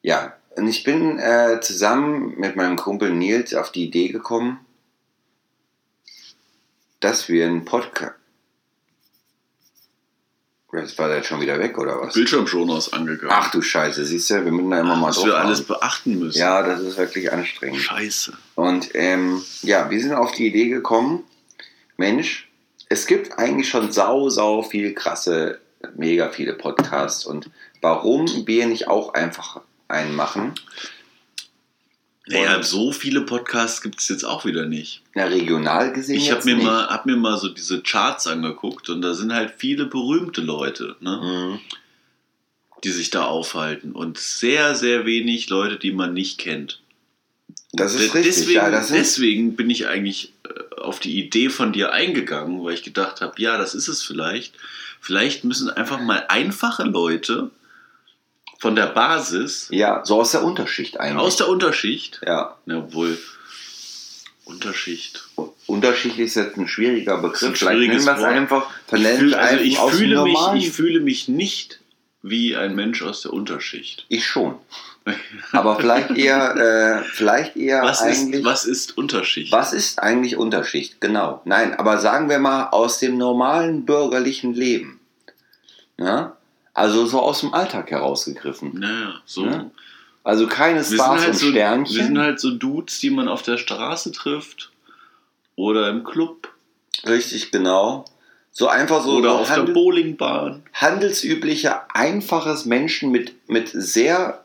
ja, 0.00 0.32
und 0.60 0.68
ich 0.68 0.84
bin 0.84 1.18
äh, 1.18 1.58
zusammen 1.62 2.34
mit 2.36 2.54
meinem 2.54 2.76
Kumpel 2.76 3.10
Nils 3.10 3.54
auf 3.54 3.72
die 3.72 3.84
Idee 3.84 4.08
gekommen, 4.08 4.60
dass 7.00 7.30
wir 7.30 7.46
einen 7.46 7.64
Podcast. 7.64 8.12
Jetzt 10.74 10.98
war 10.98 11.12
jetzt 11.14 11.28
schon 11.28 11.40
wieder 11.40 11.58
weg, 11.58 11.78
oder 11.78 11.98
was? 11.98 12.12
Bildschirmschoner 12.12 12.76
ist 12.76 12.92
angegangen. 12.92 13.34
Ach 13.34 13.50
du 13.50 13.62
Scheiße, 13.62 14.04
siehst 14.04 14.28
du, 14.28 14.44
wir 14.44 14.52
müssen 14.52 14.70
da 14.70 14.80
immer 14.80 14.96
mal 14.96 15.08
was 15.08 15.16
drauf 15.16 15.26
wir 15.26 15.38
alles 15.38 15.62
beachten 15.62 16.18
müssen. 16.18 16.38
Ja, 16.38 16.62
das 16.62 16.82
ist 16.82 16.98
wirklich 16.98 17.32
anstrengend. 17.32 17.80
Scheiße. 17.80 18.34
Und 18.54 18.90
ähm, 18.92 19.42
ja, 19.62 19.88
wir 19.90 19.98
sind 19.98 20.12
auf 20.12 20.32
die 20.32 20.46
Idee 20.46 20.68
gekommen, 20.68 21.24
Mensch, 21.96 22.50
es 22.90 23.06
gibt 23.06 23.38
eigentlich 23.38 23.70
schon 23.70 23.90
sau, 23.92 24.28
sau 24.28 24.60
viel 24.60 24.94
krasse, 24.94 25.58
mega 25.96 26.28
viele 26.28 26.52
Podcasts. 26.52 27.24
Und 27.24 27.48
warum 27.80 28.26
wir 28.46 28.66
nicht 28.66 28.88
auch 28.88 29.14
einfach 29.14 29.62
einen 29.90 30.14
machen? 30.14 30.52
Naja, 32.26 32.56
Und- 32.56 32.64
so 32.64 32.92
viele 32.92 33.22
Podcasts 33.22 33.80
gibt 33.82 34.00
es 34.00 34.08
jetzt 34.08 34.24
auch 34.24 34.44
wieder 34.44 34.66
nicht. 34.66 35.02
Na, 35.14 35.24
regional 35.24 35.92
gesehen 35.92 36.16
Ich 36.16 36.30
habe 36.30 36.44
mir, 36.44 36.56
nicht. 36.56 36.64
mal, 36.64 36.86
hab 36.88 37.06
mir 37.06 37.16
mal 37.16 37.38
so 37.38 37.48
diese 37.48 37.82
Charts 37.82 38.26
angeguckt 38.26 38.88
und 38.88 39.02
da 39.02 39.14
sind 39.14 39.32
halt 39.32 39.54
viele 39.58 39.86
berühmte 39.86 40.40
Leute, 40.40 40.96
ne, 41.00 41.20
Mhm. 41.22 41.60
die 42.84 42.90
sich 42.90 43.10
da 43.10 43.24
aufhalten 43.24 43.92
und 43.92 44.18
sehr, 44.18 44.74
sehr 44.74 45.06
wenig 45.06 45.48
Leute, 45.50 45.76
die 45.76 45.92
man 45.92 46.12
nicht 46.14 46.38
kennt. 46.38 46.80
Das 47.72 47.94
ist 47.94 48.14
richtig, 48.14 48.24
deswegen, 48.24 48.52
ja, 48.52 48.70
das 48.70 48.88
sind- 48.88 48.98
deswegen 48.98 49.56
bin 49.56 49.70
ich 49.70 49.86
eigentlich 49.88 50.32
äh, 50.44 50.80
auf 50.80 50.98
die 51.00 51.18
Idee 51.18 51.50
von 51.50 51.72
dir 51.72 51.92
eingegangen, 51.92 52.62
weil 52.64 52.74
ich 52.74 52.82
gedacht 52.82 53.20
habe, 53.20 53.40
ja, 53.40 53.56
das 53.58 53.74
ist 53.74 53.88
es 53.88 54.02
vielleicht. 54.02 54.54
Vielleicht 55.00 55.44
müssen 55.44 55.70
einfach 55.70 56.00
mal 56.00 56.24
einfache 56.28 56.82
Leute 56.84 57.50
von 58.60 58.76
der 58.76 58.86
Basis 58.86 59.68
Ja, 59.70 60.04
so 60.04 60.20
aus 60.20 60.32
der 60.32 60.44
Unterschicht 60.44 61.00
eigentlich. 61.00 61.18
aus 61.18 61.36
der 61.36 61.48
Unterschicht, 61.48 62.20
ja. 62.24 62.56
ja, 62.66 62.76
obwohl 62.78 63.18
Unterschicht. 64.44 65.24
Unterschichtlich 65.66 66.26
ist 66.26 66.34
jetzt 66.34 66.56
ein 66.56 66.68
schwieriger 66.68 67.18
Begriff. 67.18 67.42
ein 67.42 67.54
Vielleicht 67.56 67.80
nennen 67.80 68.04
wir 68.04 68.16
es 68.16 68.22
einfach, 68.22 68.70
es 68.88 69.34
also 69.34 69.62
ich, 69.62 69.78
fühle 69.78 70.22
mich, 70.24 70.38
ich 70.56 70.72
fühle 70.72 71.00
mich 71.00 71.28
nicht 71.28 71.80
wie 72.22 72.54
ein 72.54 72.74
Mensch 72.74 73.02
aus 73.02 73.22
der 73.22 73.32
Unterschicht. 73.32 74.04
Ich 74.08 74.26
schon. 74.26 74.56
Aber 75.52 75.76
vielleicht 75.78 76.10
eher, 76.10 76.56
äh, 76.56 77.04
vielleicht 77.04 77.56
eher 77.56 77.82
Was 77.82 78.02
eigentlich. 78.02 78.40
ist, 78.40 78.44
was 78.44 78.64
ist 78.66 78.98
Unterschicht? 78.98 79.52
Was 79.52 79.72
ist 79.72 80.00
eigentlich 80.00 80.36
Unterschicht? 80.36 81.00
Genau. 81.00 81.40
Nein, 81.46 81.74
aber 81.74 81.98
sagen 81.98 82.28
wir 82.28 82.38
mal 82.38 82.68
aus 82.68 82.98
dem 82.98 83.16
normalen 83.16 83.86
bürgerlichen 83.86 84.52
Leben. 84.52 85.00
Ja? 85.96 86.36
Also 86.80 87.04
so 87.04 87.20
aus 87.20 87.40
dem 87.40 87.52
Alltag 87.52 87.90
herausgegriffen. 87.90 88.78
Naja, 88.78 89.20
so. 89.26 89.44
Ja. 89.44 89.70
Also 90.24 90.46
keine 90.46 90.78
Wir 90.78 90.96
Stars 90.96 91.20
halt 91.20 91.28
und 91.28 91.36
so, 91.36 91.46
wir 91.46 91.52
Sternchen. 91.52 92.06
sind 92.06 92.18
halt 92.18 92.40
so 92.40 92.50
Dudes, 92.52 93.00
die 93.00 93.10
man 93.10 93.28
auf 93.28 93.42
der 93.42 93.58
Straße 93.58 94.12
trifft 94.12 94.70
oder 95.56 95.90
im 95.90 96.04
Club 96.04 96.48
Richtig, 97.06 97.50
genau. 97.50 98.06
So 98.50 98.68
einfach 98.68 99.04
so, 99.04 99.16
oder 99.16 99.30
so 99.30 99.36
auf 99.40 99.46
der 99.48 99.56
handel 99.58 99.74
Bowlingbahn. 99.74 100.62
handelsüblicher, 100.72 101.86
einfaches 101.94 102.64
Menschen 102.64 103.10
mit, 103.10 103.48
mit 103.48 103.68
sehr 103.72 104.42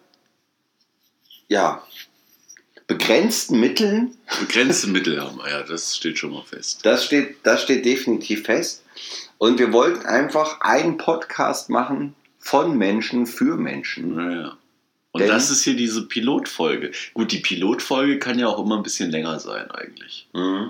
ja, 1.48 1.84
begrenzten 2.88 3.60
Mitteln. 3.62 4.16
Begrenzte 4.42 4.88
Mittel 4.88 5.22
haben 5.22 5.38
wir, 5.38 5.50
ja, 5.50 5.64
das 5.64 5.96
steht 5.96 6.20
schon 6.20 6.32
mal 6.32 6.44
fest. 6.44 6.82
Das 6.84 7.06
steht, 7.06 7.38
das 7.44 7.62
steht 7.62 7.86
definitiv 7.86 8.44
fest. 8.44 8.84
Und 9.38 9.58
wir 9.58 9.72
wollten 9.72 10.06
einfach 10.06 10.60
einen 10.62 10.98
Podcast 10.98 11.70
machen 11.70 12.14
von 12.46 12.78
Menschen 12.78 13.26
für 13.26 13.58
Menschen. 13.58 14.16
Naja. 14.16 14.56
Und 15.12 15.22
Denn- 15.22 15.30
das 15.30 15.50
ist 15.50 15.64
hier 15.64 15.76
diese 15.76 16.08
Pilotfolge. 16.08 16.92
Gut, 17.16 17.32
die 17.32 17.40
Pilotfolge 17.40 18.20
kann 18.20 18.38
ja 18.38 18.48
auch 18.48 18.64
immer 18.64 18.78
ein 18.78 18.84
bisschen 18.84 19.10
länger 19.10 19.40
sein 19.40 19.72
eigentlich. 19.72 20.28
Mhm. 20.34 20.70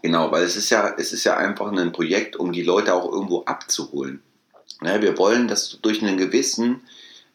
Genau, 0.00 0.30
weil 0.30 0.44
es 0.44 0.56
ist 0.56 0.70
ja, 0.70 0.94
es 0.96 1.12
ist 1.12 1.24
ja 1.24 1.36
einfach 1.36 1.72
ein 1.72 1.90
Projekt, 1.92 2.36
um 2.36 2.52
die 2.52 2.62
Leute 2.62 2.94
auch 2.94 3.10
irgendwo 3.10 3.42
abzuholen. 3.44 4.22
Ne, 4.80 5.02
wir 5.02 5.18
wollen, 5.18 5.48
dass 5.48 5.70
du 5.70 5.76
durch 5.78 6.02
einen 6.02 6.16
gewissen, 6.18 6.82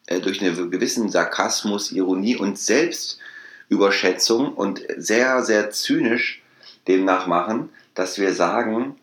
äh, 0.06 0.20
durch 0.20 0.40
einen 0.40 0.70
gewissen 0.70 1.10
Sarkasmus, 1.10 1.92
Ironie 1.92 2.36
und 2.36 2.58
Selbstüberschätzung 2.58 4.54
und 4.54 4.82
sehr, 4.96 5.42
sehr 5.42 5.70
zynisch 5.70 6.42
demnach 6.86 7.26
machen, 7.26 7.68
dass 7.94 8.18
wir 8.18 8.32
sagen, 8.32 8.97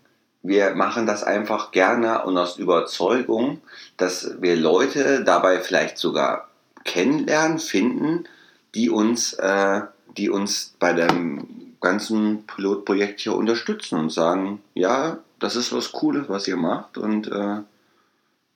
wir 0.47 0.75
machen 0.75 1.05
das 1.05 1.23
einfach 1.23 1.71
gerne 1.71 2.23
und 2.23 2.37
aus 2.37 2.57
Überzeugung, 2.57 3.61
dass 3.97 4.41
wir 4.41 4.55
Leute 4.55 5.23
dabei 5.23 5.59
vielleicht 5.59 5.97
sogar 5.97 6.49
kennenlernen, 6.83 7.59
finden, 7.59 8.25
die 8.75 8.89
uns, 8.89 9.33
äh, 9.33 9.81
die 10.17 10.29
uns 10.29 10.75
bei 10.79 10.93
dem 10.93 11.75
ganzen 11.81 12.45
Pilotprojekt 12.45 13.21
hier 13.21 13.35
unterstützen 13.35 13.99
und 13.99 14.11
sagen, 14.11 14.61
ja, 14.73 15.19
das 15.39 15.55
ist 15.55 15.73
was 15.73 15.91
Cooles, 15.91 16.29
was 16.29 16.47
ihr 16.47 16.57
macht 16.57 16.97
und 16.97 17.27
äh, 17.27 17.61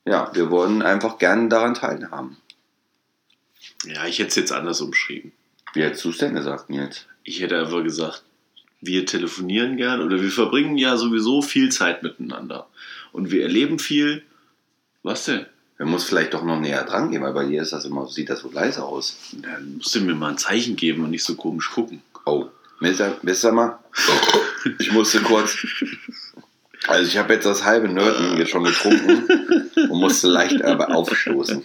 ja, 0.06 0.32
wir 0.34 0.50
wollen 0.50 0.82
einfach 0.82 1.18
gerne 1.18 1.50
daran 1.50 1.74
teilhaben. 1.74 2.38
Ja, 3.86 4.06
ich 4.06 4.20
hätte 4.20 4.30
es 4.30 4.36
jetzt 4.36 4.52
anders 4.52 4.82
umschrieben. 4.82 5.32
Wie 5.74 5.84
hättest 5.84 6.06
du 6.06 6.10
es 6.10 6.18
denn 6.18 6.34
gesagt, 6.34 6.70
Nils? 6.70 7.06
Ich 7.24 7.42
hätte 7.42 7.60
einfach 7.60 7.84
gesagt, 7.84 8.24
wir 8.82 9.06
telefonieren 9.06 9.78
gern 9.78 10.02
oder 10.02 10.22
wir 10.22 10.32
verbringen 10.32 10.78
ja 10.78 10.98
sowieso 10.98 11.42
viel 11.42 11.70
Zeit 11.72 12.04
miteinander. 12.04 12.68
Und 13.12 13.32
wir 13.32 13.44
erleben 13.44 13.80
viel. 13.80 14.24
Was 15.04 15.26
denn? 15.26 15.46
Wir 15.78 15.86
muss 15.86 16.04
vielleicht 16.04 16.34
doch 16.34 16.44
noch 16.44 16.60
näher 16.60 16.84
dran 16.84 17.10
gehen, 17.10 17.22
weil 17.24 17.34
bei 17.34 17.46
dir 17.46 17.62
ist 17.62 17.72
das 17.72 17.86
immer, 17.86 18.08
sieht 18.08 18.30
das 18.30 18.42
so 18.42 18.52
leise 18.52 18.84
aus. 18.84 19.18
Dann 19.42 19.78
musst 19.78 19.96
du 19.96 20.02
mir 20.02 20.14
mal 20.14 20.32
ein 20.32 20.38
Zeichen 20.38 20.76
geben 20.76 21.04
und 21.04 21.12
nicht 21.12 21.24
so 21.24 21.36
komisch 21.36 21.70
gucken. 21.72 22.02
Oh, 22.26 22.48
Mister, 22.82 23.18
Mister 23.22 23.52
mal, 23.52 23.80
ich 24.80 24.92
musste 24.92 25.22
kurz. 25.22 25.58
Also 26.88 27.08
ich 27.10 27.18
habe 27.18 27.34
jetzt 27.34 27.46
das 27.46 27.64
halbe 27.64 27.88
Nörden 27.90 28.38
jetzt 28.38 28.52
schon 28.52 28.64
getrunken 28.64 29.70
und 29.76 30.00
musste 30.00 30.28
leicht 30.28 30.62
aber 30.64 30.94
aufstoßen. 30.96 31.64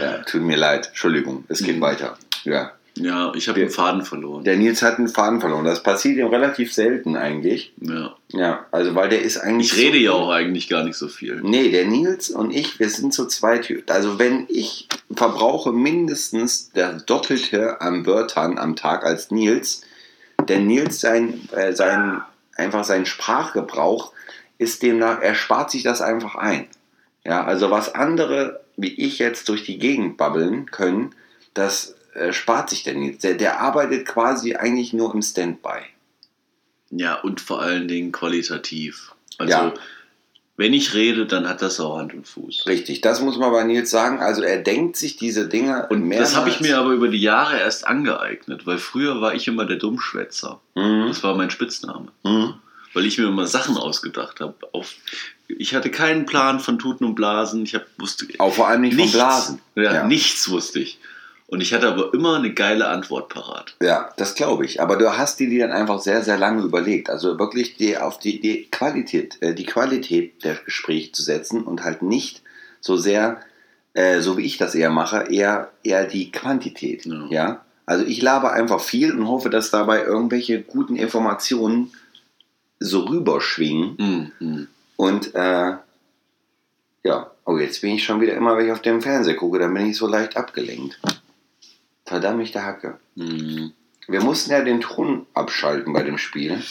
Ja, 0.00 0.18
tut 0.18 0.42
mir 0.42 0.56
leid. 0.56 0.88
Entschuldigung, 0.88 1.44
es 1.48 1.62
geht 1.62 1.76
Mhm. 1.76 1.80
weiter. 1.80 2.18
Ja. 2.44 2.72
Ja, 2.96 3.32
ich 3.34 3.48
habe 3.48 3.60
den 3.60 3.70
Faden 3.70 4.02
verloren. 4.02 4.44
Der 4.44 4.56
Nils 4.56 4.82
hat 4.82 4.98
einen 4.98 5.08
Faden 5.08 5.40
verloren. 5.40 5.64
Das 5.64 5.82
passiert 5.82 6.16
ihm 6.16 6.28
relativ 6.28 6.72
selten 6.72 7.16
eigentlich. 7.16 7.72
Ja. 7.80 8.16
Ja, 8.32 8.66
also 8.72 8.94
weil 8.94 9.08
der 9.08 9.22
ist 9.22 9.38
eigentlich. 9.38 9.72
Ich 9.72 9.78
rede 9.78 9.98
so, 9.98 10.04
ja 10.04 10.12
auch 10.12 10.30
eigentlich 10.30 10.68
gar 10.68 10.82
nicht 10.82 10.96
so 10.96 11.08
viel. 11.08 11.40
Nee, 11.42 11.70
der 11.70 11.86
Nils 11.86 12.30
und 12.30 12.50
ich, 12.50 12.78
wir 12.78 12.88
sind 12.88 13.12
so 13.12 13.26
zwei 13.26 13.58
Typen. 13.58 13.90
Also 13.90 14.18
wenn 14.18 14.46
ich 14.48 14.88
verbrauche 15.14 15.72
mindestens 15.72 16.70
das 16.72 17.04
Doppelte 17.04 17.80
an 17.80 18.06
Wörtern 18.06 18.58
am 18.58 18.76
Tag 18.76 19.04
als 19.04 19.30
Nils, 19.30 19.82
denn 20.48 20.66
Nils 20.66 21.00
sein, 21.00 21.48
äh, 21.52 21.72
sein 21.72 22.22
einfach 22.56 22.84
sein 22.84 23.06
Sprachgebrauch 23.06 24.12
ist 24.58 24.82
demnach, 24.82 25.20
er 25.20 25.34
spart 25.34 25.70
sich 25.70 25.82
das 25.82 26.00
einfach 26.00 26.34
ein. 26.34 26.66
Ja, 27.24 27.44
also 27.44 27.70
was 27.70 27.94
andere 27.94 28.60
wie 28.76 28.94
ich 28.94 29.18
jetzt 29.18 29.48
durch 29.48 29.64
die 29.64 29.78
Gegend 29.78 30.16
babbeln 30.16 30.70
können, 30.70 31.14
das 31.54 31.94
äh, 32.16 32.32
spart 32.32 32.70
sich 32.70 32.82
der 32.82 32.94
Nils. 32.94 33.18
Der, 33.22 33.34
der 33.34 33.60
arbeitet 33.60 34.06
quasi 34.06 34.54
eigentlich 34.56 34.92
nur 34.92 35.12
im 35.14 35.22
Standby. 35.22 35.80
Ja, 36.90 37.14
und 37.20 37.40
vor 37.40 37.60
allen 37.62 37.88
Dingen 37.88 38.12
qualitativ. 38.12 39.12
Also, 39.38 39.50
Ja. 39.52 39.74
wenn 40.56 40.72
ich 40.72 40.94
rede, 40.94 41.26
dann 41.26 41.48
hat 41.48 41.60
das 41.62 41.80
auch 41.80 41.98
Hand 41.98 42.14
und 42.14 42.26
Fuß. 42.26 42.66
Richtig, 42.66 43.00
das 43.02 43.20
muss 43.20 43.36
man 43.38 43.50
bei 43.50 43.64
Nils 43.64 43.90
sagen. 43.90 44.20
Also 44.20 44.42
er 44.42 44.58
denkt 44.58 44.96
sich 44.96 45.16
diese 45.16 45.48
Dinge 45.48 45.86
Und 45.90 46.04
mehrmals. 46.04 46.30
das 46.30 46.38
habe 46.38 46.48
ich 46.48 46.60
mir 46.60 46.78
aber 46.78 46.90
über 46.90 47.08
die 47.08 47.20
Jahre 47.20 47.58
erst 47.58 47.86
angeeignet, 47.86 48.66
weil 48.66 48.78
früher 48.78 49.20
war 49.20 49.34
ich 49.34 49.48
immer 49.48 49.66
der 49.66 49.76
Dummschwätzer. 49.76 50.60
Mhm. 50.74 51.06
Das 51.08 51.22
war 51.22 51.34
mein 51.34 51.50
Spitzname. 51.50 52.08
Mhm. 52.24 52.54
Weil 52.94 53.04
ich 53.04 53.18
mir 53.18 53.26
immer 53.26 53.46
Sachen 53.46 53.76
ausgedacht 53.76 54.40
habe. 54.40 54.54
Ich 55.48 55.74
hatte 55.74 55.90
keinen 55.90 56.24
Plan 56.24 56.60
von 56.60 56.78
Tuten 56.78 57.04
und 57.04 57.14
Blasen. 57.14 57.62
Ich 57.64 57.74
hab, 57.74 57.82
wusste 57.98 58.26
Auch 58.38 58.54
vor 58.54 58.68
allem 58.68 58.80
nicht 58.80 58.94
von 58.94 59.02
nichts. 59.02 59.12
Blasen. 59.16 59.60
Ja, 59.74 59.82
Ja. 59.92 60.06
Nichts 60.06 60.48
wusste 60.48 60.78
ich. 60.80 60.98
Und 61.48 61.60
ich 61.60 61.72
hatte 61.72 61.88
aber 61.88 62.12
immer 62.12 62.36
eine 62.36 62.52
geile 62.52 62.88
Antwort 62.88 63.28
parat. 63.28 63.76
Ja, 63.80 64.10
das 64.16 64.34
glaube 64.34 64.64
ich. 64.64 64.80
Aber 64.80 64.96
du 64.96 65.16
hast 65.16 65.38
dir 65.38 65.48
die 65.48 65.58
dann 65.58 65.70
einfach 65.70 66.00
sehr, 66.00 66.22
sehr 66.22 66.36
lange 66.38 66.62
überlegt. 66.62 67.08
Also 67.08 67.38
wirklich 67.38 67.76
die, 67.76 67.96
auf 67.96 68.18
die, 68.18 68.40
die 68.40 68.68
Qualität, 68.70 69.40
äh, 69.40 69.54
die 69.54 69.66
Qualität 69.66 70.42
der 70.42 70.56
Gespräche 70.56 71.12
zu 71.12 71.22
setzen 71.22 71.62
und 71.62 71.84
halt 71.84 72.02
nicht 72.02 72.42
so 72.80 72.96
sehr, 72.96 73.40
äh, 73.94 74.20
so 74.20 74.36
wie 74.36 74.44
ich 74.44 74.58
das 74.58 74.74
eher 74.74 74.90
mache, 74.90 75.26
eher, 75.30 75.70
eher 75.84 76.04
die 76.06 76.32
Quantität. 76.32 77.06
Ja. 77.06 77.26
Ja. 77.30 77.64
Also 77.86 78.04
ich 78.04 78.20
laber 78.20 78.52
einfach 78.52 78.80
viel 78.80 79.12
und 79.12 79.28
hoffe, 79.28 79.48
dass 79.48 79.70
dabei 79.70 80.02
irgendwelche 80.02 80.60
guten 80.60 80.96
Informationen 80.96 81.92
so 82.80 83.04
rüberschwingen. 83.04 84.32
Mhm. 84.40 84.68
Und 84.96 85.32
äh, 85.36 85.76
ja, 87.04 87.30
oh, 87.44 87.56
jetzt 87.56 87.82
bin 87.82 87.94
ich 87.94 88.02
schon 88.02 88.20
wieder 88.20 88.34
immer, 88.34 88.56
wenn 88.56 88.66
ich 88.66 88.72
auf 88.72 88.82
dem 88.82 89.00
Fernseher 89.00 89.36
gucke, 89.36 89.60
dann 89.60 89.72
bin 89.72 89.86
ich 89.86 89.96
so 89.96 90.08
leicht 90.08 90.36
abgelenkt. 90.36 90.98
Verdammte 92.06 92.62
Hacke. 92.64 92.98
Mhm. 93.14 93.72
Wir 94.08 94.22
mussten 94.22 94.52
ja 94.52 94.62
den 94.62 94.80
Ton 94.80 95.26
abschalten 95.34 95.92
bei 95.92 96.02
dem 96.02 96.16
Spiel. 96.18 96.62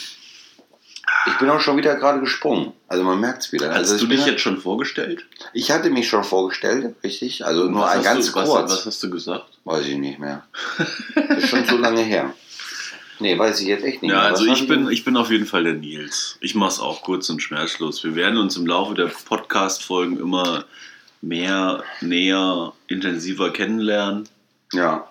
Ich 1.26 1.38
bin 1.38 1.50
auch 1.50 1.60
schon 1.60 1.76
wieder 1.76 1.94
gerade 1.96 2.20
gesprungen. 2.20 2.72
Also 2.88 3.04
man 3.04 3.20
merkt 3.20 3.42
es 3.42 3.52
wieder. 3.52 3.70
Hast 3.70 3.92
also 3.92 4.06
du 4.06 4.12
ich 4.12 4.18
dich 4.18 4.26
jetzt 4.26 4.40
schon 4.40 4.58
vorgestellt? 4.60 5.26
Ich 5.52 5.70
hatte 5.70 5.90
mich 5.90 6.08
schon 6.08 6.24
vorgestellt, 6.24 6.94
richtig. 7.04 7.44
Also 7.44 7.64
nur 7.64 7.82
Was 7.82 7.96
ein 7.96 8.02
ganz 8.02 8.26
du, 8.32 8.34
was, 8.34 8.48
kurz. 8.48 8.72
Was 8.72 8.86
hast 8.86 9.02
du 9.02 9.10
gesagt? 9.10 9.58
Weiß 9.64 9.86
ich 9.86 9.98
nicht 9.98 10.18
mehr. 10.18 10.44
ist 11.36 11.48
schon 11.48 11.64
so 11.66 11.76
lange 11.76 12.02
her. 12.02 12.32
Nee, 13.18 13.38
weiß 13.38 13.60
ich 13.60 13.68
jetzt 13.68 13.84
echt 13.84 14.02
nicht 14.02 14.12
Ja, 14.12 14.20
mehr. 14.20 14.28
also 14.30 14.46
Was 14.46 14.60
ich 14.60 14.68
bin, 14.68 14.90
ich 14.90 15.04
bin 15.04 15.16
auf 15.16 15.30
jeden 15.30 15.46
Fall 15.46 15.64
der 15.64 15.74
Nils. 15.74 16.38
Ich 16.40 16.54
mache 16.54 16.70
es 16.70 16.80
auch 16.80 17.02
kurz 17.02 17.28
und 17.28 17.40
schmerzlos. 17.42 18.04
Wir 18.04 18.14
werden 18.14 18.38
uns 18.38 18.56
im 18.56 18.66
Laufe 18.66 18.94
der 18.94 19.06
Podcast-Folgen 19.06 20.18
immer 20.18 20.64
mehr, 21.22 21.82
näher, 22.00 22.72
intensiver 22.88 23.52
kennenlernen. 23.52 24.28
Ja, 24.72 25.08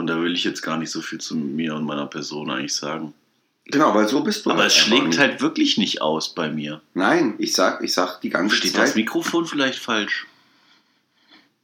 Und 0.00 0.06
da 0.06 0.18
will 0.20 0.32
ich 0.32 0.44
jetzt 0.44 0.62
gar 0.62 0.78
nicht 0.78 0.90
so 0.90 1.02
viel 1.02 1.18
zu 1.20 1.36
mir 1.36 1.74
und 1.74 1.84
meiner 1.84 2.06
Person 2.06 2.50
eigentlich 2.50 2.74
sagen. 2.74 3.12
genau, 3.66 3.94
weil 3.94 4.08
so 4.08 4.22
bist 4.22 4.46
du. 4.46 4.50
Aber 4.50 4.60
halt 4.62 4.70
es 4.70 4.76
schlägt 4.78 5.08
nicht. 5.08 5.18
halt 5.18 5.42
wirklich 5.42 5.76
nicht 5.76 6.00
aus 6.00 6.34
bei 6.34 6.48
mir. 6.50 6.80
Nein, 6.94 7.34
ich 7.36 7.52
sag, 7.52 7.82
ich 7.84 7.92
sag 7.92 8.20
die 8.22 8.30
ganze 8.30 8.56
Steht 8.56 8.78
das 8.78 8.88
Zeit. 8.90 8.96
Mikrofon 8.96 9.44
vielleicht 9.44 9.78
falsch? 9.78 10.26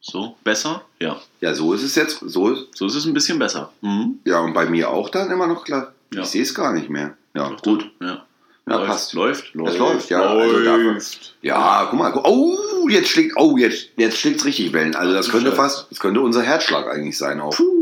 So, 0.02 0.36
besser? 0.44 0.82
Ja. 1.00 1.18
Ja, 1.40 1.54
so 1.54 1.72
ist 1.72 1.82
es 1.82 1.94
jetzt. 1.94 2.20
So 2.20 2.50
ist, 2.50 2.76
So 2.76 2.86
ist 2.86 2.94
es 2.94 3.06
ein 3.06 3.14
bisschen 3.14 3.38
besser. 3.38 3.72
Mhm. 3.80 4.18
ja, 4.26 4.38
und 4.40 4.52
bei 4.52 4.66
mir 4.66 4.90
auch 4.90 5.08
dann 5.08 5.30
immer 5.30 5.46
noch 5.46 5.64
klar. 5.64 5.94
Ja. 6.12 6.20
Ich 6.22 6.28
sehe 6.28 6.42
es 6.42 6.54
gar 6.54 6.74
nicht 6.74 6.90
mehr. 6.90 7.16
Ja, 7.34 7.48
Doch, 7.48 7.62
gut. 7.62 7.90
Ja. 8.00 8.24
Ja, 8.68 8.76
läuft, 8.76 8.86
passt. 8.86 9.12
Läuft, 9.14 9.54
läuft. 9.54 9.72
Es 9.72 9.78
läuft, 9.78 10.10
ja. 10.10 10.20
Also 10.20 10.58
läuft. 10.58 11.36
ja, 11.40 11.86
guck 11.88 11.98
mal. 11.98 12.12
Oh, 12.24 12.88
jetzt 12.88 13.08
schlägt, 13.08 13.34
oh, 13.36 13.56
jetzt, 13.56 13.88
jetzt 13.96 14.18
schlägt 14.18 14.40
es 14.40 14.44
richtig 14.44 14.72
Wellen. 14.72 14.94
Also 14.94 15.14
das 15.14 15.30
könnte 15.30 15.52
fast, 15.52 15.86
das 15.90 16.00
könnte 16.00 16.20
unser 16.20 16.42
Herzschlag 16.42 16.86
eigentlich 16.88 17.16
sein 17.16 17.40
auch. 17.40 17.56
Puh. 17.56 17.75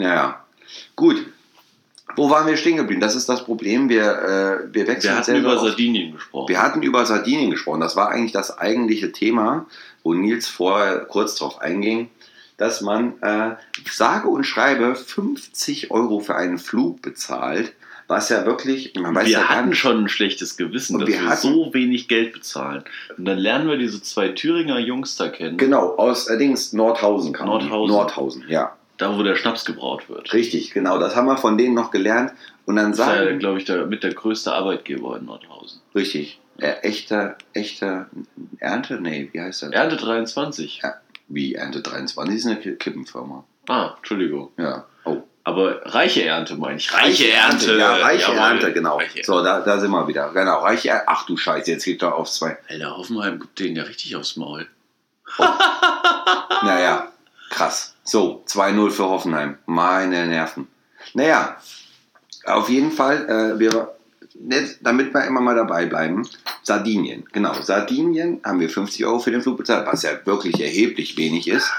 Naja, 0.00 0.44
gut. 0.96 1.26
Wo 2.16 2.28
waren 2.28 2.46
wir 2.46 2.56
stehen 2.56 2.76
geblieben? 2.76 3.00
Das 3.00 3.14
ist 3.14 3.28
das 3.28 3.44
Problem. 3.44 3.88
Wir, 3.88 4.02
äh, 4.02 4.74
wir 4.74 4.88
wechseln 4.88 5.14
Wir 5.14 5.18
hatten 5.18 5.36
über 5.36 5.54
oft. 5.54 5.64
Sardinien 5.66 6.12
gesprochen. 6.12 6.48
Wir 6.48 6.60
hatten 6.62 6.82
über 6.82 7.06
Sardinien 7.06 7.50
gesprochen. 7.50 7.80
Das 7.80 7.94
war 7.94 8.08
eigentlich 8.08 8.32
das 8.32 8.58
eigentliche 8.58 9.12
Thema, 9.12 9.66
wo 10.02 10.14
Nils 10.14 10.48
vorher 10.48 11.00
kurz 11.04 11.36
drauf 11.36 11.60
einging, 11.60 12.10
dass 12.56 12.80
man 12.80 13.20
äh, 13.22 13.54
sage 13.90 14.28
und 14.28 14.44
schreibe 14.44 14.96
50 14.96 15.92
Euro 15.92 16.18
für 16.18 16.34
einen 16.34 16.58
Flug 16.58 17.00
bezahlt, 17.00 17.72
was 18.08 18.28
ja 18.28 18.44
wirklich, 18.44 18.92
man 18.98 19.14
weiß 19.14 19.26
wir 19.26 19.32
ja 19.32 19.48
hatten 19.48 19.68
nicht, 19.68 19.78
schon 19.78 20.04
ein 20.04 20.08
schlechtes 20.08 20.56
Gewissen, 20.56 20.96
Und 20.96 21.02
dass 21.02 21.10
wir 21.10 21.22
wir, 21.22 21.36
so 21.36 21.72
wenig 21.72 22.08
Geld 22.08 22.32
bezahlen. 22.32 22.82
Und 23.16 23.24
dann 23.24 23.38
lernen 23.38 23.68
wir 23.68 23.78
diese 23.78 24.02
zwei 24.02 24.30
Thüringer 24.30 24.80
Jungs 24.80 25.14
da 25.16 25.28
kennen, 25.28 25.58
genau, 25.58 25.94
aus 25.94 26.26
allerdings 26.26 26.72
Nordhausen 26.72 27.32
kam. 27.32 27.46
Nordhausen. 27.46 27.94
Nordhausen, 27.94 28.44
ja. 28.48 28.76
Da 29.00 29.16
wo 29.18 29.22
der 29.22 29.34
Schnaps 29.36 29.64
gebraut 29.64 30.08
wird. 30.08 30.32
Richtig, 30.32 30.72
genau. 30.72 30.98
Das 30.98 31.16
haben 31.16 31.26
wir 31.26 31.36
von 31.38 31.56
denen 31.58 31.74
noch 31.74 31.90
gelernt. 31.90 32.32
Und 32.66 32.76
dann 32.76 32.90
Das 32.92 33.00
ist 33.00 33.06
ja, 33.06 33.14
sagen, 33.24 33.38
glaube 33.38 33.58
ich, 33.58 33.64
der, 33.64 33.86
mit 33.86 34.02
der 34.04 34.14
größte 34.14 34.52
Arbeitgeber 34.52 35.16
in 35.16 35.24
Nordhausen. 35.24 35.80
richtig, 35.94 36.38
äh, 36.58 36.72
echter, 36.82 37.36
echter 37.52 38.06
Ernte? 38.58 39.00
Nee, 39.00 39.30
wie 39.32 39.40
heißt 39.40 39.62
das? 39.62 39.70
Ernte 39.72 39.96
23. 39.96 40.82
Wie 41.28 41.54
Ernte 41.54 41.80
23 41.80 42.36
ist 42.36 42.46
eine 42.46 42.56
Ki- 42.56 42.76
Kippenfirma. 42.76 43.44
Ah, 43.68 43.94
Entschuldigung. 43.96 44.50
Ja. 44.58 44.84
Oh. 45.04 45.18
Aber 45.44 45.80
reiche 45.86 46.22
Ernte 46.24 46.56
meine 46.56 46.76
ich. 46.76 46.92
Reiche 46.92 47.30
Ernte. 47.30 47.76
Ja, 47.78 47.94
reiche 47.96 48.32
Jawohl. 48.32 48.36
Ernte, 48.36 48.72
genau. 48.74 48.98
Reiche 48.98 49.24
So, 49.24 49.42
da, 49.42 49.60
da 49.60 49.78
sind 49.78 49.90
wir 49.90 50.06
wieder. 50.06 50.28
Genau, 50.34 50.58
reiche 50.60 50.90
Ernte. 50.90 51.04
Ach 51.08 51.24
du 51.26 51.36
Scheiße, 51.36 51.70
jetzt 51.70 51.84
geht 51.84 52.02
doch 52.02 52.12
aufs 52.12 52.34
zwei. 52.34 52.58
Alter, 52.68 52.96
Hoffenheim 52.96 53.40
gibt 53.40 53.58
denen 53.58 53.76
ja 53.76 53.84
richtig 53.84 54.14
aufs 54.16 54.36
Maul. 54.36 54.66
Naja, 56.62 57.08
krass. 57.48 57.94
So, 58.10 58.42
2-0 58.48 58.90
für 58.90 59.04
Hoffenheim. 59.04 59.58
Meine 59.66 60.26
Nerven. 60.26 60.66
Naja, 61.14 61.56
auf 62.44 62.68
jeden 62.68 62.90
Fall, 62.90 63.28
äh, 63.28 63.60
wir, 63.60 63.94
damit 64.80 65.14
wir 65.14 65.24
immer 65.26 65.40
mal 65.40 65.54
dabei 65.54 65.86
bleiben, 65.86 66.28
Sardinien. 66.64 67.22
Genau, 67.32 67.54
Sardinien 67.62 68.40
haben 68.44 68.58
wir 68.58 68.68
50 68.68 69.06
Euro 69.06 69.20
für 69.20 69.30
den 69.30 69.42
Flug 69.42 69.58
bezahlt, 69.58 69.86
was 69.86 70.02
ja 70.02 70.10
wirklich 70.24 70.60
erheblich 70.60 71.16
wenig 71.18 71.46
ist. 71.46 71.70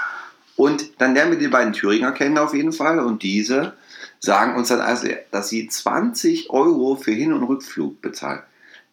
Und 0.56 1.02
dann 1.02 1.12
lernen 1.12 1.32
wir 1.32 1.38
die 1.38 1.48
beiden 1.48 1.74
Thüringer 1.74 2.12
kennen 2.12 2.38
auf 2.38 2.54
jeden 2.54 2.72
Fall. 2.72 3.00
Und 3.00 3.22
diese 3.22 3.74
sagen 4.18 4.56
uns 4.56 4.68
dann 4.68 4.80
also, 4.80 5.08
dass 5.32 5.50
sie 5.50 5.68
20 5.68 6.48
Euro 6.48 6.96
für 6.96 7.12
Hin- 7.12 7.34
und 7.34 7.42
Rückflug 7.42 8.00
bezahlen. 8.00 8.40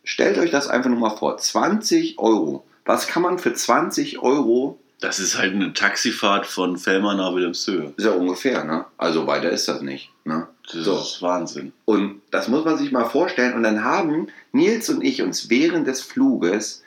Stellt 0.04 0.38
euch 0.39 0.52
das 0.52 0.67
einfach 0.67 0.89
nur 0.89 0.99
mal 0.99 1.15
vor. 1.15 1.38
20 1.38 2.19
Euro. 2.19 2.65
Was 2.84 3.08
kann 3.08 3.23
man 3.23 3.39
für 3.39 3.54
20 3.54 4.19
Euro 4.19 4.78
Das 5.01 5.19
ist 5.19 5.38
halt 5.38 5.53
eine 5.53 5.73
Taxifahrt 5.73 6.45
von 6.45 6.77
Fellmann 6.77 7.17
nach 7.17 7.33
Wilhelmshöhe. 7.33 7.93
ist 7.95 8.03
ja 8.05 8.12
ungefähr, 8.12 8.65
ne? 8.65 8.85
Also 8.97 9.27
weiter 9.27 9.49
ist 9.49 9.67
das 9.67 9.81
nicht. 9.81 10.12
Ne? 10.25 10.47
Das 10.65 10.83
So. 10.83 10.97
ist 10.97 11.21
Wahnsinn. 11.21 11.71
Und 11.85 12.21
das 12.31 12.49
muss 12.49 12.65
man 12.65 12.77
sich 12.77 12.91
mal 12.91 13.05
vorstellen. 13.05 13.53
Und 13.53 13.63
dann 13.63 13.83
haben 13.83 14.27
Nils 14.51 14.89
und 14.89 15.01
ich 15.03 15.21
uns 15.21 15.49
während 15.49 15.88
des 15.88 16.01
Fluges 16.01 16.83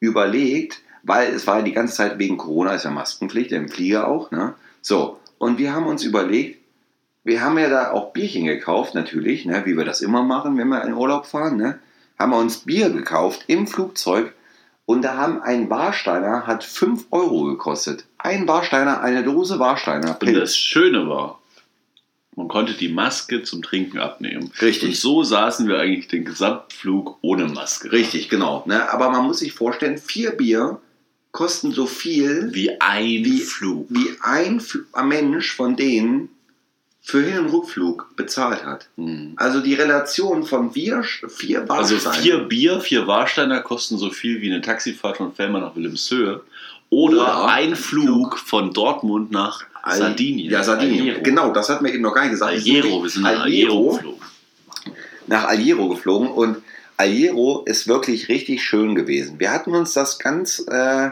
überlegt, 0.00 0.82
weil 1.02 1.32
es 1.32 1.46
war 1.46 1.58
ja 1.58 1.62
die 1.62 1.72
ganze 1.72 1.94
Zeit 1.94 2.18
wegen 2.18 2.36
Corona, 2.36 2.74
ist 2.74 2.84
ja 2.84 2.90
Maskenpflicht, 2.90 3.52
im 3.52 3.68
Flieger 3.68 4.08
auch, 4.08 4.30
ne? 4.30 4.54
So, 4.82 5.18
und 5.38 5.58
wir 5.58 5.72
haben 5.72 5.86
uns 5.86 6.04
überlegt, 6.04 6.60
wir 7.24 7.40
haben 7.40 7.58
ja 7.58 7.70
da 7.70 7.90
auch 7.92 8.12
Bierchen 8.12 8.44
gekauft, 8.44 8.94
natürlich, 8.94 9.46
ne? 9.46 9.62
wie 9.64 9.76
wir 9.76 9.84
das 9.86 10.02
immer 10.02 10.22
machen, 10.22 10.58
wenn 10.58 10.68
wir 10.68 10.84
in 10.84 10.92
Urlaub 10.92 11.24
fahren, 11.26 11.56
ne? 11.56 11.78
Haben 12.18 12.32
wir 12.32 12.38
uns 12.38 12.58
Bier 12.58 12.90
gekauft 12.90 13.44
im 13.46 13.66
Flugzeug 13.66 14.34
und 14.86 15.02
da 15.02 15.16
haben 15.16 15.40
ein 15.42 15.70
Warsteiner, 15.70 16.46
hat 16.46 16.62
5 16.64 17.06
Euro 17.10 17.44
gekostet. 17.44 18.04
Ein 18.18 18.46
Warsteiner, 18.48 19.00
eine 19.00 19.22
Dose 19.24 19.58
Warsteiner. 19.58 20.10
Und 20.10 20.18
Pilz. 20.20 20.38
das 20.38 20.56
Schöne 20.56 21.08
war, 21.08 21.40
man 22.36 22.48
konnte 22.48 22.74
die 22.74 22.88
Maske 22.88 23.42
zum 23.44 23.62
Trinken 23.62 23.98
abnehmen. 23.98 24.50
Richtig. 24.60 24.88
Und 24.90 24.96
so 24.96 25.22
saßen 25.22 25.68
wir 25.68 25.78
eigentlich 25.78 26.08
den 26.08 26.24
Gesamtflug 26.24 27.18
ohne 27.22 27.46
Maske. 27.46 27.92
Richtig, 27.92 28.28
genau. 28.28 28.64
Ne? 28.66 28.90
Aber 28.92 29.10
man 29.10 29.24
muss 29.24 29.38
sich 29.38 29.52
vorstellen, 29.52 29.98
vier 29.98 30.32
Bier 30.32 30.80
kosten 31.30 31.72
so 31.72 31.86
viel 31.86 32.50
Wie 32.52 32.80
ein 32.80 33.24
Wie- 33.24 33.40
Flug. 33.40 33.86
wie 33.90 34.16
ein 34.22 34.60
Mensch 35.08 35.52
von 35.54 35.76
denen 35.76 36.28
für 37.06 37.22
Hin- 37.22 37.38
und 37.40 37.52
Rückflug 37.52 38.16
bezahlt 38.16 38.64
hat. 38.64 38.88
Hm. 38.96 39.34
Also 39.36 39.60
die 39.60 39.74
Relation 39.74 40.42
von 40.44 40.72
vier, 40.72 41.02
vier 41.28 41.70
Also 41.70 41.96
Warsteiner. 41.96 42.22
vier 42.22 42.38
Bier, 42.38 42.80
vier 42.80 43.06
Warsteiner 43.06 43.60
kosten 43.60 43.98
so 43.98 44.08
viel 44.10 44.40
wie 44.40 44.50
eine 44.50 44.62
Taxifahrt 44.62 45.18
von 45.18 45.34
Fellmann 45.34 45.60
nach 45.60 45.76
Wilhelmshöhe. 45.76 46.40
Oder, 46.88 47.16
Oder 47.16 47.46
ein 47.48 47.76
Flug 47.76 48.38
von 48.38 48.72
Dortmund 48.72 49.30
nach 49.30 49.64
Al- 49.82 49.98
Sardinien. 49.98 50.50
Ja, 50.50 50.64
Sardinien. 50.64 51.00
Algero. 51.08 51.22
Genau, 51.22 51.52
das 51.52 51.68
hat 51.68 51.82
mir 51.82 51.92
eben 51.92 52.02
noch 52.02 52.14
gar 52.14 52.22
nicht 52.22 52.30
gesagt. 52.32 52.52
Algero, 52.52 53.02
wir 53.02 53.10
sind 53.10 53.22
nach 53.22 53.40
Algero 53.42 53.90
geflogen. 53.96 54.20
nach 55.26 55.44
Algero 55.44 55.88
geflogen 55.90 56.28
und 56.28 56.56
Algero 56.96 57.64
ist 57.66 57.86
wirklich 57.86 58.28
richtig 58.28 58.62
schön 58.64 58.94
gewesen. 58.94 59.38
Wir 59.40 59.50
hatten 59.52 59.74
uns 59.74 59.92
das 59.92 60.18
ganz 60.18 60.60
äh, 60.68 61.10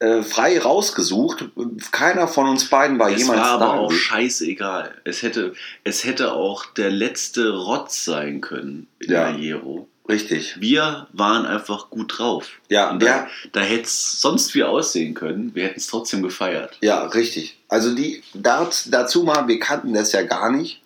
äh, 0.00 0.22
frei 0.22 0.58
rausgesucht. 0.58 1.44
Keiner 1.92 2.26
von 2.28 2.48
uns 2.48 2.68
beiden 2.68 2.98
war 2.98 3.10
Es 3.10 3.20
jemals 3.20 3.40
war 3.40 3.48
aber 3.50 3.64
da. 3.66 3.70
auch 3.72 3.92
scheißegal. 3.92 4.94
Es 5.04 5.22
hätte, 5.22 5.54
es 5.84 6.04
hätte 6.04 6.32
auch 6.32 6.64
der 6.66 6.90
letzte 6.90 7.50
Rotz 7.56 8.04
sein 8.04 8.40
können 8.40 8.86
in 8.98 9.12
Ja. 9.12 9.26
Algero. 9.26 9.88
Richtig. 10.08 10.60
Wir 10.60 11.06
waren 11.12 11.46
einfach 11.46 11.88
gut 11.90 12.18
drauf. 12.18 12.48
Ja, 12.68 12.90
Und 12.90 13.02
ja. 13.02 13.28
da, 13.52 13.60
da 13.60 13.60
hätte 13.60 13.84
es 13.84 14.20
sonst 14.20 14.54
wie 14.56 14.64
aussehen 14.64 15.14
können. 15.14 15.54
Wir 15.54 15.64
hätten 15.64 15.78
es 15.78 15.86
trotzdem 15.86 16.22
gefeiert. 16.22 16.76
Ja, 16.80 17.04
richtig. 17.06 17.58
Also 17.68 17.94
die 17.94 18.22
dazu 18.34 19.22
mal, 19.22 19.46
wir 19.46 19.60
kannten 19.60 19.94
das 19.94 20.10
ja 20.12 20.22
gar 20.22 20.50
nicht. 20.50 20.82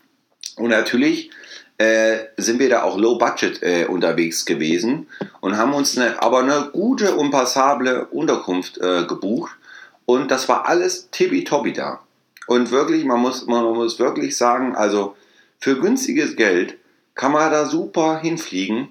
Und 0.56 0.68
natürlich 0.70 1.30
äh, 1.78 2.18
sind 2.36 2.58
wir 2.60 2.68
da 2.68 2.82
auch 2.82 2.98
low 2.98 3.16
budget 3.16 3.62
äh, 3.62 3.86
unterwegs 3.86 4.44
gewesen 4.44 5.08
und 5.40 5.56
haben 5.56 5.74
uns 5.74 5.98
eine, 5.98 6.22
aber 6.22 6.40
eine 6.40 6.70
gute 6.72 7.16
und 7.16 7.30
passable 7.30 8.06
Unterkunft 8.06 8.78
äh, 8.78 9.04
gebucht. 9.06 9.52
Und 10.06 10.30
das 10.30 10.48
war 10.48 10.68
alles 10.68 11.08
tippitoppi 11.10 11.72
da. 11.72 12.00
Und 12.46 12.70
wirklich, 12.70 13.04
man 13.04 13.20
muss, 13.20 13.46
man 13.46 13.64
muss 13.64 13.98
wirklich 13.98 14.36
sagen, 14.36 14.76
also 14.76 15.16
für 15.58 15.80
günstiges 15.80 16.36
Geld 16.36 16.76
kann 17.14 17.32
man 17.32 17.50
da 17.50 17.64
super 17.64 18.18
hinfliegen 18.18 18.88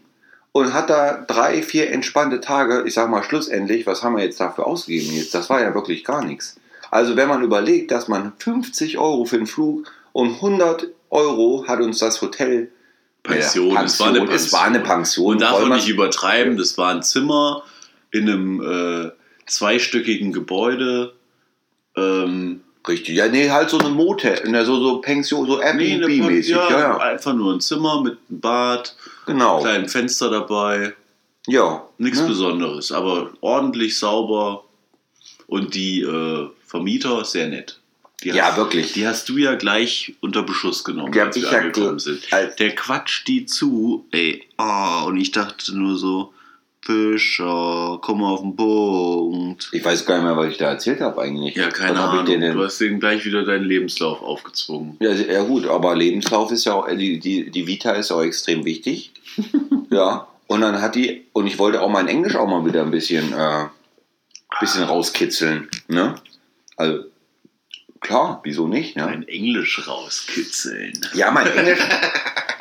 und 0.51 0.73
hat 0.73 0.89
da 0.89 1.23
drei, 1.27 1.61
vier 1.61 1.91
entspannte 1.91 2.41
Tage. 2.41 2.83
Ich 2.85 2.95
sag 2.95 3.09
mal, 3.09 3.23
schlussendlich, 3.23 3.85
was 3.85 4.03
haben 4.03 4.15
wir 4.15 4.23
jetzt 4.23 4.39
dafür 4.39 4.65
ausgegeben 4.65 5.13
jetzt? 5.13 5.33
Das 5.35 5.49
war 5.49 5.61
ja 5.61 5.73
wirklich 5.73 6.03
gar 6.03 6.23
nichts. 6.23 6.57
Also 6.89 7.15
wenn 7.15 7.27
man 7.27 7.43
überlegt, 7.43 7.91
dass 7.91 8.07
man 8.07 8.33
50 8.37 8.97
Euro 8.97 9.25
für 9.25 9.37
den 9.37 9.47
Flug 9.47 9.91
und 10.11 10.35
100 10.35 10.87
Euro 11.13 11.65
hat 11.67 11.79
uns 11.79 11.99
das 11.99 12.21
Hotel 12.21 12.71
Pension, 13.23 13.73
Ja, 13.73 13.83
es 13.83 13.99
war 13.99 14.09
eine 14.09 14.29
Es 14.31 14.51
war 14.51 14.63
eine 14.65 14.79
Pension. 14.81 15.33
Und 15.35 15.41
darf 15.41 15.51
Voll 15.51 15.61
man 15.61 15.71
was- 15.77 15.85
nicht 15.85 15.89
übertreiben, 15.93 16.57
das 16.57 16.77
war 16.77 16.89
ein 16.93 17.03
Zimmer 17.03 17.63
in 18.11 18.29
einem 18.29 18.61
äh, 18.61 19.11
zweistöckigen 19.45 20.33
Gebäude. 20.33 21.13
Ähm, 21.95 22.61
Richtig, 22.85 23.15
ja, 23.15 23.29
nee, 23.29 23.49
halt 23.49 23.69
so 23.69 23.77
eine 23.77 23.87
Motel, 23.87 24.49
ne, 24.49 24.65
so, 24.65 24.75
so 24.83 24.97
Pension, 24.99 25.47
so 25.47 25.55
nee, 25.57 25.63
Airbnb-mäßig. 25.63 26.49
ja, 26.49 26.69
Ja, 26.69 26.79
ja, 26.79 26.97
einfach 26.97 27.33
nur 27.33 27.53
ein 27.53 27.61
Zimmer 27.61 28.01
mit 28.01 28.17
einem 28.29 28.41
Bad, 28.41 28.97
genau. 29.25 29.61
kleinem 29.61 29.87
Fenster 29.87 30.29
dabei, 30.29 30.93
Ja. 31.47 31.87
nichts 31.97 32.19
ne? 32.19 32.27
Besonderes, 32.27 32.91
aber 32.91 33.31
ordentlich 33.39 33.97
sauber 33.97 34.65
und 35.47 35.75
die 35.75 36.01
äh, 36.01 36.49
Vermieter 36.67 37.23
sehr 37.23 37.47
nett. 37.47 37.79
Die 38.23 38.29
Ja, 38.29 38.45
hast, 38.47 38.57
wirklich. 38.57 38.93
Die 38.93 39.07
hast 39.07 39.29
du 39.29 39.37
ja 39.37 39.55
gleich 39.55 40.13
unter 40.21 40.43
Beschuss 40.43 40.83
genommen, 40.83 41.11
Die 41.11 41.19
als 41.21 41.35
wir 41.35 41.43
ja 41.43 41.49
angekommen 41.49 41.97
ge- 41.97 41.99
sind. 41.99 42.59
Der 42.59 42.75
quatscht 42.75 43.27
die 43.27 43.45
zu, 43.45 44.05
ey. 44.11 44.43
Oh, 44.57 45.05
und 45.07 45.17
ich 45.17 45.31
dachte 45.31 45.77
nur 45.77 45.97
so, 45.97 46.33
Fischer, 46.81 47.99
komm 48.01 48.23
auf 48.23 48.41
den 48.41 48.55
Punkt. 48.57 49.69
Ich 49.71 49.83
weiß 49.85 50.05
gar 50.05 50.15
nicht 50.15 50.25
mehr, 50.25 50.35
was 50.35 50.51
ich 50.51 50.57
da 50.57 50.69
erzählt 50.71 50.99
habe 50.99 51.21
eigentlich. 51.21 51.55
Ja, 51.55 51.69
keine 51.69 51.93
ich 51.93 51.99
Ahnung. 51.99 52.25
Du 52.55 52.63
hast 52.63 52.79
denen 52.79 52.99
gleich 52.99 53.23
wieder 53.25 53.43
deinen 53.45 53.63
Lebenslauf 53.65 54.21
aufgezwungen. 54.21 54.97
Ja, 54.99 55.11
ja 55.11 55.43
gut, 55.43 55.65
aber 55.65 55.95
Lebenslauf 55.95 56.51
ist 56.51 56.65
ja 56.65 56.73
auch, 56.73 56.87
äh, 56.87 56.97
die, 56.97 57.19
die, 57.19 57.49
die 57.49 57.67
Vita 57.67 57.91
ist 57.91 58.11
auch 58.11 58.21
extrem 58.21 58.65
wichtig. 58.65 59.11
ja. 59.91 60.27
Und 60.47 60.61
dann 60.61 60.81
hat 60.81 60.95
die, 60.95 61.23
und 61.33 61.47
ich 61.47 61.57
wollte 61.57 61.81
auch 61.81 61.89
mein 61.89 62.07
Englisch 62.09 62.35
auch 62.35 62.47
mal 62.47 62.65
wieder 62.65 62.81
ein 62.81 62.91
bisschen, 62.91 63.31
äh, 63.33 63.65
bisschen 64.59 64.83
rauskitzeln. 64.83 65.69
Ne? 65.87 66.15
Also, 66.75 67.05
klar, 68.03 68.39
wieso 68.43 68.67
nicht? 68.67 68.95
Ne? 68.95 69.03
Dein 69.03 69.27
Englisch 69.27 69.87
rauskitzeln. 69.87 70.93
Ja, 71.13 71.31
mein 71.31 71.47
Englisch. 71.57 71.79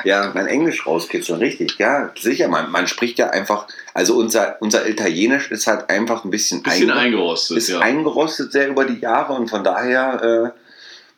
ja, 0.03 0.31
mein 0.33 0.47
Englisch 0.47 0.85
rauskitzeln, 0.87 1.39
richtig. 1.39 1.77
Ja, 1.77 2.11
sicher. 2.19 2.47
Man, 2.47 2.71
man 2.71 2.87
spricht 2.87 3.19
ja 3.19 3.29
einfach. 3.29 3.67
Also 3.93 4.15
unser, 4.15 4.57
unser 4.61 4.87
Italienisch 4.87 5.51
ist 5.51 5.67
halt 5.67 5.89
einfach 5.89 6.23
ein 6.25 6.31
bisschen, 6.31 6.63
Bisschen 6.63 6.89
einge- 6.89 6.95
eingerostet, 6.97 7.57
ist 7.57 7.69
ja. 7.69 7.79
eingerostet 7.79 8.51
sehr 8.51 8.67
über 8.69 8.85
die 8.85 8.99
Jahre 8.99 9.33
und 9.33 9.49
von 9.49 9.63
daher. 9.63 10.53
Äh, 10.55 10.59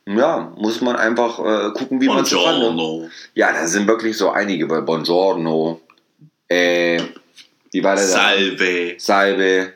ja, 0.07 0.53
muss 0.55 0.81
man 0.81 0.95
einfach 0.97 1.39
äh, 1.39 1.71
gucken, 1.71 1.99
wie 1.99 2.07
man 2.07 2.23
zustande. 2.25 2.67
Buongiorno. 2.67 3.09
Ja, 3.33 3.51
da 3.53 3.65
sind 3.65 3.87
wirklich 3.87 4.15
so 4.15 4.29
einige 4.29 4.67
bei 4.67 4.81
Buongiorno. 4.81 5.81
Äh, 6.47 7.01
wie 7.71 7.83
war 7.83 7.95
der 7.95 8.05
da? 8.05 8.11
Salve. 8.99 9.73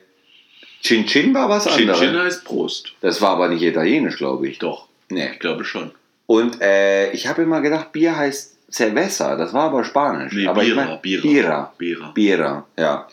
Chin 0.81 1.05
Chin 1.05 1.33
war 1.33 1.49
was 1.49 1.65
Chin 1.65 1.89
anderes. 1.89 1.99
Chin 1.99 2.17
heißt 2.17 2.45
Prost. 2.45 2.93
Das 3.01 3.21
war 3.21 3.31
aber 3.31 3.49
nicht 3.49 3.61
italienisch, 3.61 4.17
glaube 4.17 4.47
ich. 4.47 4.59
Doch, 4.59 4.87
Nee. 5.09 5.29
ich 5.33 5.39
glaube 5.39 5.65
schon. 5.65 5.91
Und 6.25 6.61
äh, 6.61 7.11
ich 7.11 7.27
habe 7.27 7.41
immer 7.41 7.61
gedacht, 7.61 7.91
Bier 7.91 8.15
heißt 8.15 8.55
Cerveza. 8.71 9.35
Das 9.35 9.53
war 9.53 9.63
aber 9.63 9.83
Spanisch. 9.83 10.33
Nee, 10.33 10.47
aber 10.47 10.61
ich 10.61 10.69
Bira, 10.69 10.85
mein, 10.85 11.01
Bira. 11.01 11.21
Bira. 11.21 11.73
Bira. 11.77 12.11
Bira, 12.13 12.65
ja. 12.77 13.07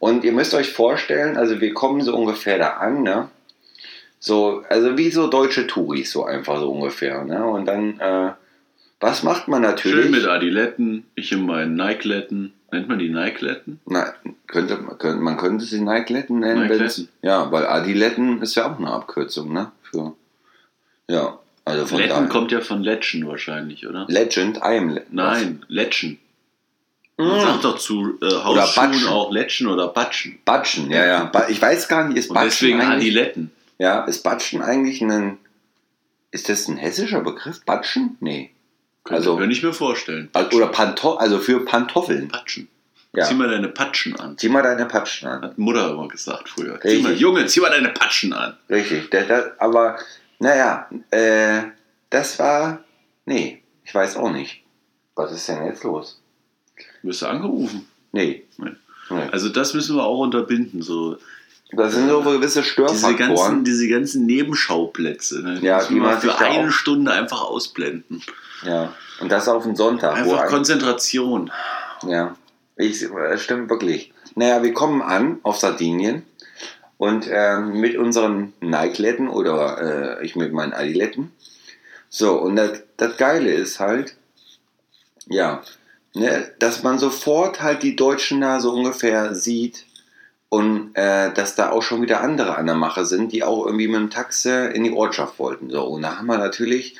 Und 0.00 0.24
ihr 0.24 0.32
müsst 0.32 0.52
euch 0.54 0.70
vorstellen, 0.70 1.36
also 1.36 1.60
wir 1.60 1.72
kommen 1.72 2.02
so 2.02 2.14
ungefähr 2.16 2.58
da 2.58 2.70
an, 2.74 3.02
ne? 3.02 3.28
So, 4.18 4.62
also 4.68 4.98
wie 4.98 5.10
so 5.10 5.28
deutsche 5.28 5.66
Touris, 5.66 6.10
so 6.10 6.24
einfach 6.24 6.58
so 6.58 6.70
ungefähr, 6.70 7.24
ne? 7.24 7.44
Und 7.46 7.66
dann, 7.66 8.00
äh, 8.00 8.32
was 9.00 9.22
macht 9.22 9.48
man 9.48 9.62
natürlich? 9.62 10.02
Schön 10.04 10.10
mit 10.12 10.26
Adiletten, 10.26 11.04
ich 11.14 11.32
in 11.32 11.44
meinen 11.46 11.74
Nike-Letten. 11.74 12.52
Nennt 12.72 12.88
man 12.88 12.98
die 12.98 13.08
Nike-Letten? 13.08 13.78
Na, 13.86 14.12
könnte, 14.46 14.76
man 14.78 14.98
könnte, 14.98 15.22
man 15.22 15.36
könnte 15.36 15.64
sie 15.64 15.80
Nike-Letten 15.80 16.40
nennen. 16.40 16.68
Wenn's- 16.68 17.06
Ja, 17.22 17.50
weil 17.52 17.66
Adiletten 17.66 18.42
ist 18.42 18.54
ja 18.56 18.72
auch 18.72 18.78
eine 18.78 18.90
Abkürzung, 18.90 19.52
ne? 19.52 19.70
Für, 19.82 20.14
ja, 21.08 21.38
also 21.64 21.86
von 21.86 21.98
Letten 21.98 22.10
daher. 22.10 22.28
kommt 22.28 22.50
ja 22.52 22.60
von 22.60 22.82
Letchen 22.82 23.26
wahrscheinlich, 23.28 23.86
oder? 23.86 24.06
Legend, 24.08 24.56
I 24.58 24.78
am 24.78 24.88
Le 24.90 25.02
Nein, 25.10 25.64
Letchen. 25.68 26.18
Man 27.16 27.38
Mm. 27.38 27.40
sagt 27.42 27.64
doch 27.64 27.78
zu 27.78 28.18
äh, 28.20 28.24
Hausschuhen 28.26 28.90
Batschen. 28.90 29.08
auch 29.08 29.30
Letchen 29.30 29.66
oder 29.68 29.86
Batschen. 29.88 30.38
Batschen, 30.44 30.90
ja, 30.90 31.06
ja. 31.06 31.32
Ich 31.48 31.62
weiß 31.62 31.86
gar 31.86 32.08
nicht, 32.08 32.16
ist 32.18 32.30
Und 32.30 32.34
Batschen 32.34 32.50
deswegen 32.50 32.80
Adiletten. 32.80 33.50
ja, 33.78 34.04
ist 34.04 34.24
Batschen 34.24 34.62
eigentlich 34.62 35.00
ein, 35.00 35.38
ist 36.32 36.48
das 36.48 36.66
ein 36.66 36.76
hessischer 36.76 37.20
Begriff? 37.20 37.64
Batschen? 37.64 38.16
Nee. 38.18 38.50
Also, 39.04 39.36
Also- 39.36 39.44
ich 39.50 39.62
mir 39.62 39.72
vorstellen. 39.72 40.30
Also, 40.32 40.56
oder 40.56 40.68
Panto 40.68 41.14
also 41.14 41.38
für 41.38 41.64
Pantoffeln. 41.64 42.28
Patschen. 42.28 42.68
Ja. 43.12 43.24
Zieh 43.26 43.34
mal 43.34 43.48
deine 43.48 43.68
Patschen 43.68 44.18
an. 44.18 44.36
Zieh 44.38 44.48
mal 44.48 44.62
deine 44.62 44.86
Patschen 44.86 45.28
an. 45.28 45.42
Hat 45.42 45.58
Mutter 45.58 45.90
immer 45.90 46.08
gesagt 46.08 46.48
früher. 46.48 46.80
Zieh 46.80 46.88
Richtig. 46.88 47.02
mal, 47.04 47.12
Junge, 47.14 47.46
zieh 47.46 47.60
mal 47.60 47.70
deine 47.70 47.90
Patschen 47.90 48.32
an. 48.32 48.56
Richtig. 48.68 49.08
Das, 49.10 49.28
das, 49.28 49.44
aber, 49.60 49.98
naja, 50.40 50.88
äh, 51.10 51.62
das 52.10 52.38
war, 52.40 52.82
nee, 53.24 53.62
ich 53.84 53.94
weiß 53.94 54.16
auch 54.16 54.32
nicht. 54.32 54.62
Was 55.14 55.30
ist 55.30 55.48
denn 55.48 55.64
jetzt 55.66 55.84
los? 55.84 56.20
Wirst 57.02 57.22
du 57.22 57.26
angerufen? 57.26 57.86
Nee. 58.10 58.44
Nee. 58.56 58.70
nee. 59.10 59.28
Also 59.30 59.48
das 59.48 59.74
müssen 59.74 59.94
wir 59.96 60.02
auch 60.02 60.18
unterbinden. 60.20 60.82
So 60.82 61.18
Das 61.76 61.94
sind 61.94 62.08
so 62.08 62.20
gewisse 62.22 62.60
diese 62.60 62.62
Störfaktoren. 62.62 63.16
ganzen, 63.16 63.64
diese 63.64 63.88
ganzen 63.88 64.26
Nebenschauplätze. 64.26 65.42
Ne? 65.42 65.58
Ja, 65.62 65.84
die 65.84 65.94
man 65.94 66.20
für 66.20 66.28
da 66.28 66.36
eine 66.38 66.70
Stunde 66.72 67.12
einfach 67.12 67.42
ausblenden. 67.42 68.22
ja. 68.64 68.92
Und 69.20 69.30
das 69.30 69.48
auf 69.48 69.62
den 69.62 69.76
Sonntag. 69.76 70.16
Einfach 70.16 70.40
ein- 70.40 70.48
Konzentration. 70.48 71.52
Ja, 72.06 72.34
ich, 72.76 73.06
das 73.08 73.42
stimmt 73.42 73.70
wirklich. 73.70 74.12
Naja, 74.34 74.62
wir 74.64 74.72
kommen 74.74 75.02
an 75.02 75.38
auf 75.44 75.56
Sardinien 75.58 76.24
und 76.98 77.26
ähm, 77.30 77.78
mit 77.80 77.96
unseren 77.96 78.52
Nike-Letten 78.60 79.28
oder 79.28 80.18
äh, 80.20 80.24
ich 80.26 80.34
mit 80.34 80.52
meinen 80.52 80.72
Adiletten. 80.72 81.30
So, 82.08 82.40
und 82.40 82.56
das, 82.56 82.82
das 82.96 83.16
Geile 83.16 83.52
ist 83.52 83.78
halt, 83.78 84.16
ja, 85.26 85.62
ne, 86.14 86.50
dass 86.58 86.82
man 86.82 86.98
sofort 86.98 87.62
halt 87.62 87.84
die 87.84 87.94
Deutschen 87.94 88.40
da 88.40 88.58
so 88.60 88.72
ungefähr 88.72 89.34
sieht 89.36 89.84
und 90.48 90.90
äh, 90.94 91.32
dass 91.34 91.54
da 91.56 91.70
auch 91.70 91.82
schon 91.82 92.02
wieder 92.02 92.20
andere 92.20 92.56
an 92.56 92.66
der 92.66 92.74
Mache 92.76 93.04
sind, 93.06 93.32
die 93.32 93.42
auch 93.42 93.66
irgendwie 93.66 93.88
mit 93.88 93.96
dem 94.00 94.10
Taxe 94.10 94.66
in 94.66 94.84
die 94.84 94.92
Ortschaft 94.92 95.38
wollten. 95.38 95.70
So, 95.70 95.82
und 95.84 96.02
da 96.02 96.16
haben 96.18 96.26
wir 96.26 96.38
natürlich 96.38 96.96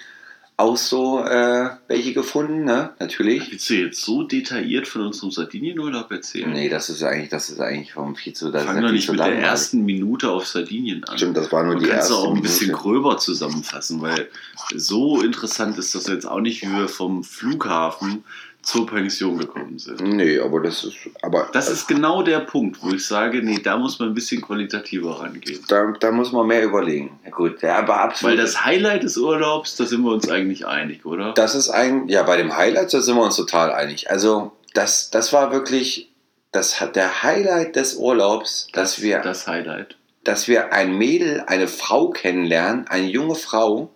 auch 0.57 0.77
so 0.77 1.19
äh, 1.25 1.71
welche 1.89 2.13
gefunden, 2.13 2.63
ne? 2.65 2.91
Natürlich. 3.01 3.51
Willst 3.51 3.69
du 3.71 3.75
jetzt 3.75 4.01
so 4.03 4.23
detailliert 4.23 4.87
von 4.87 5.03
unserem 5.03 5.33
Sardinienurlaub 5.33 6.13
erzählen? 6.13 6.53
Nee, 6.53 6.69
das 6.69 6.89
ist 6.91 7.03
eigentlich, 7.03 7.29
das 7.29 7.51
ist 7.51 7.61
eigentlich 7.61 7.93
vom 7.93 8.15
viel 8.15 8.35
zu. 8.35 8.53
Fang 8.53 8.81
doch 8.81 8.93
nicht 8.93 9.11
mit 9.11 9.19
der 9.19 9.37
ersten 9.37 9.85
Minute 9.85 10.31
auf 10.31 10.47
Sardinien 10.47 11.03
an. 11.05 11.17
Stimmt, 11.19 11.37
das 11.37 11.51
war 11.51 11.65
nur 11.65 11.75
Du 11.75 11.81
die 11.81 11.87
kannst 11.91 12.11
erste. 12.11 12.15
auch 12.15 12.35
ein 12.35 12.41
bisschen 12.43 12.69
Minute. 12.69 12.83
gröber 12.85 13.19
zusammenfassen, 13.19 14.01
weil 14.01 14.29
so 14.77 15.21
interessant 15.23 15.77
ist 15.77 15.95
das 15.97 16.07
jetzt 16.07 16.25
auch 16.27 16.41
nicht, 16.41 16.63
wie 16.63 16.71
wir 16.73 16.89
vom 16.89 17.25
Flughafen 17.25 18.23
zur 18.65 18.87
Pension 18.87 19.39
gekommen 19.39 19.79
sind. 19.79 20.01
Nee, 20.01 20.39
aber 20.39 20.61
das 20.61 20.85
ist. 20.85 20.97
Aber 21.23 21.49
Das 21.53 21.69
ist 21.71 21.87
genau 21.87 22.23
der 22.23 22.41
Punkt, 22.41 22.83
wo 22.83 22.91
ich 22.91 23.07
sage, 23.07 23.43
nee, 23.43 23.59
da 23.63 23.77
muss 23.77 23.99
man 23.99 24.09
ein 24.09 24.15
bisschen 24.15 24.41
qualitativer 24.43 25.21
rangehen. 25.21 25.61
da, 25.69 25.93
da 26.01 26.11
muss 26.11 26.33
man 26.33 26.47
mehr 26.47 26.65
überlegen. 26.65 27.19
Ja, 27.25 27.31
gut, 27.31 27.63
ja, 27.63 27.77
aber 27.79 28.01
absolut. 28.01 28.37
Weil 28.37 28.43
das 28.45 28.65
Highlight 28.65 29.03
des 29.03 29.17
Urlaubs, 29.17 29.77
da 29.77 29.85
sind 29.85 30.03
wir 30.03 30.13
uns 30.13 30.29
eigentlich 30.29 30.67
einig, 30.67 31.05
oder? 31.05 31.33
das 31.35 31.55
ist 31.55 31.69
ein. 31.71 32.09
Ja, 32.09 32.23
bei 32.23 32.37
dem 32.37 32.57
Highlight, 32.57 32.93
da 32.95 33.01
sind 33.01 33.17
wir 33.17 33.23
uns 33.23 33.37
total 33.37 33.73
einig. 33.73 34.11
Also, 34.11 34.53
das, 34.73 35.11
das 35.11 35.33
war 35.33 35.53
wirklich. 35.53 36.11
Das 36.53 36.81
hat 36.81 36.95
der 36.95 37.25
Highlight 37.25 37.75
des 37.75 37.97
Urlaubs, 37.97 38.69
dass 38.73 39.03
wir, 39.03 39.19
Das 39.19 39.49
Highlight. 39.49 39.97
dass 40.23 40.47
wir 40.47 40.73
ein 40.73 40.97
Mädel, 40.97 41.43
eine 41.49 41.67
Frau 41.67 42.11
kennenlernen, 42.11 42.87
eine 42.87 43.09
junge 43.09 43.35
Frau. 43.35 43.91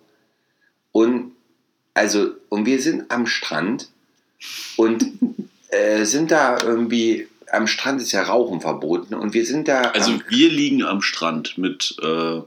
Und 0.91 1.31
also, 1.93 2.31
und 2.49 2.65
wir 2.65 2.81
sind 2.81 3.11
am 3.11 3.25
Strand 3.25 3.89
und 4.77 5.05
äh, 5.69 6.05
sind 6.05 6.31
da 6.31 6.57
irgendwie. 6.61 7.27
Am 7.51 7.65
Strand 7.65 7.99
ist 7.99 8.11
ja 8.11 8.21
Rauchen 8.21 8.61
verboten 8.61 9.15
und 9.15 9.33
wir 9.33 9.43
sind 9.43 9.67
da. 9.67 9.81
Also 9.81 10.19
wir 10.29 10.49
liegen 10.49 10.83
am 10.83 11.01
Strand 11.01 11.57
mit 11.57 11.95
äh, 12.03 12.41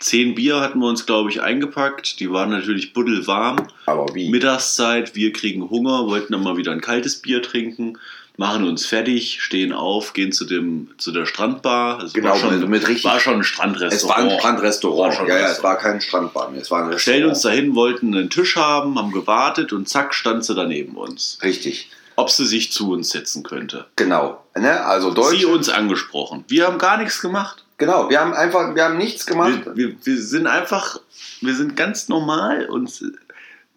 zehn 0.00 0.34
Bier 0.34 0.60
hatten 0.60 0.80
wir 0.80 0.88
uns, 0.88 1.06
glaube 1.06 1.30
ich, 1.30 1.40
eingepackt. 1.40 2.20
Die 2.20 2.30
waren 2.30 2.50
natürlich 2.50 2.92
buddelwarm. 2.92 3.68
aber 3.86 4.14
wie? 4.14 4.28
Mittagszeit, 4.28 5.14
wir 5.14 5.32
kriegen 5.32 5.70
Hunger, 5.70 6.06
wollten 6.06 6.34
dann 6.34 6.42
mal 6.42 6.58
wieder 6.58 6.72
ein 6.72 6.82
kaltes 6.82 7.22
Bier 7.22 7.42
trinken, 7.42 7.98
machen 8.36 8.66
uns 8.66 8.84
fertig, 8.86 9.40
stehen 9.42 9.72
auf, 9.72 10.12
gehen 10.12 10.32
zu, 10.32 10.44
dem, 10.44 10.90
zu 10.98 11.12
der 11.12 11.24
Strandbar. 11.26 12.00
Also 12.00 12.12
Genau, 12.14 12.30
war 12.30 12.36
schon, 12.36 12.58
mit- 12.60 12.68
mit 12.68 12.88
richtig- 12.88 13.04
war 13.04 13.20
schon 13.20 13.34
ein 13.34 13.40
Es 13.40 13.46
Strandrestaurant. 13.48 14.08
war 14.26 14.32
ein 14.32 14.38
Strandrestaurant. 14.38 15.12
War 15.12 15.18
schon 15.18 15.28
ja, 15.28 15.38
ja, 15.38 15.48
es 15.50 15.62
war 15.62 15.76
kein 15.78 16.00
Strandbad 16.00 16.52
mehr. 16.52 16.60
Es 16.60 16.70
war 16.70 16.84
ein 16.90 16.98
Stellen 16.98 17.28
uns 17.28 17.42
dahin, 17.42 17.74
wollten 17.74 18.14
einen 18.14 18.30
Tisch 18.30 18.56
haben, 18.56 18.98
haben 18.98 19.12
gewartet 19.12 19.72
und 19.72 19.88
zack, 19.88 20.14
stand 20.14 20.44
sie 20.44 20.54
da 20.54 20.64
neben 20.64 20.96
uns. 20.96 21.38
Richtig. 21.42 21.90
Ob 22.16 22.30
sie 22.30 22.46
sich 22.46 22.70
zu 22.72 22.92
uns 22.92 23.10
setzen 23.10 23.42
könnte. 23.42 23.86
Genau. 23.96 24.44
Ne? 24.56 24.84
Also 24.84 25.12
Deutsch. 25.12 25.38
Sie 25.38 25.44
uns 25.46 25.68
angesprochen. 25.68 26.44
Wir 26.48 26.66
haben 26.66 26.78
gar 26.78 26.96
nichts 26.96 27.20
gemacht. 27.20 27.64
Genau. 27.76 28.08
Wir 28.08 28.20
haben 28.20 28.32
einfach, 28.34 28.74
wir 28.74 28.84
haben 28.84 28.98
nichts 28.98 29.26
gemacht. 29.26 29.62
Wir, 29.74 29.76
wir, 29.90 29.96
wir 30.04 30.22
sind 30.22 30.46
einfach, 30.46 31.00
wir 31.40 31.54
sind 31.56 31.76
ganz 31.76 32.08
normal 32.08 32.66
und 32.66 33.02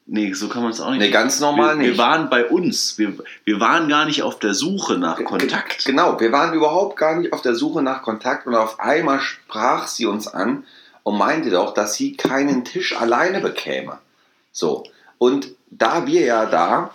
nee, 0.07 0.33
so 0.33 0.47
kann 0.49 0.63
man 0.63 0.71
es 0.71 0.79
auch 0.81 0.89
nicht. 0.89 0.99
Nee, 0.99 1.11
ganz 1.11 1.39
normal 1.39 1.75
wir, 1.77 1.83
Wir 1.83 1.89
nicht. 1.91 1.97
waren 1.97 2.29
bei 2.29 2.45
uns. 2.45 2.97
Wir, 2.97 3.13
wir 3.43 3.59
waren 3.59 3.87
gar 3.89 4.05
nicht 4.05 4.23
auf 4.23 4.39
der 4.39 4.53
Suche 4.53 4.97
nach 4.97 5.23
Kontakt. 5.23 5.85
Genau. 5.85 6.19
Wir 6.19 6.31
waren 6.31 6.53
überhaupt 6.53 6.97
gar 6.97 7.17
nicht 7.17 7.33
auf 7.33 7.41
der 7.41 7.55
Suche 7.55 7.81
nach 7.81 8.01
Kontakt 8.01 8.47
und 8.47 8.55
auf 8.55 8.79
einmal 8.79 9.19
sprach 9.19 9.87
sie 9.87 10.05
uns 10.05 10.27
an 10.27 10.63
und 11.03 11.17
meinte 11.17 11.49
doch, 11.49 11.73
dass 11.73 11.93
sie 11.93 12.17
keinen 12.17 12.65
Tisch 12.65 12.97
alleine 12.99 13.39
bekäme. 13.41 13.99
So. 14.51 14.83
Und 15.17 15.49
da 15.69 16.05
wir 16.07 16.21
ja 16.21 16.45
da 16.45 16.91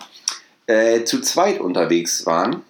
äh, 0.67 1.03
zu 1.03 1.21
zweit 1.21 1.59
unterwegs 1.59 2.25
waren, 2.25 2.63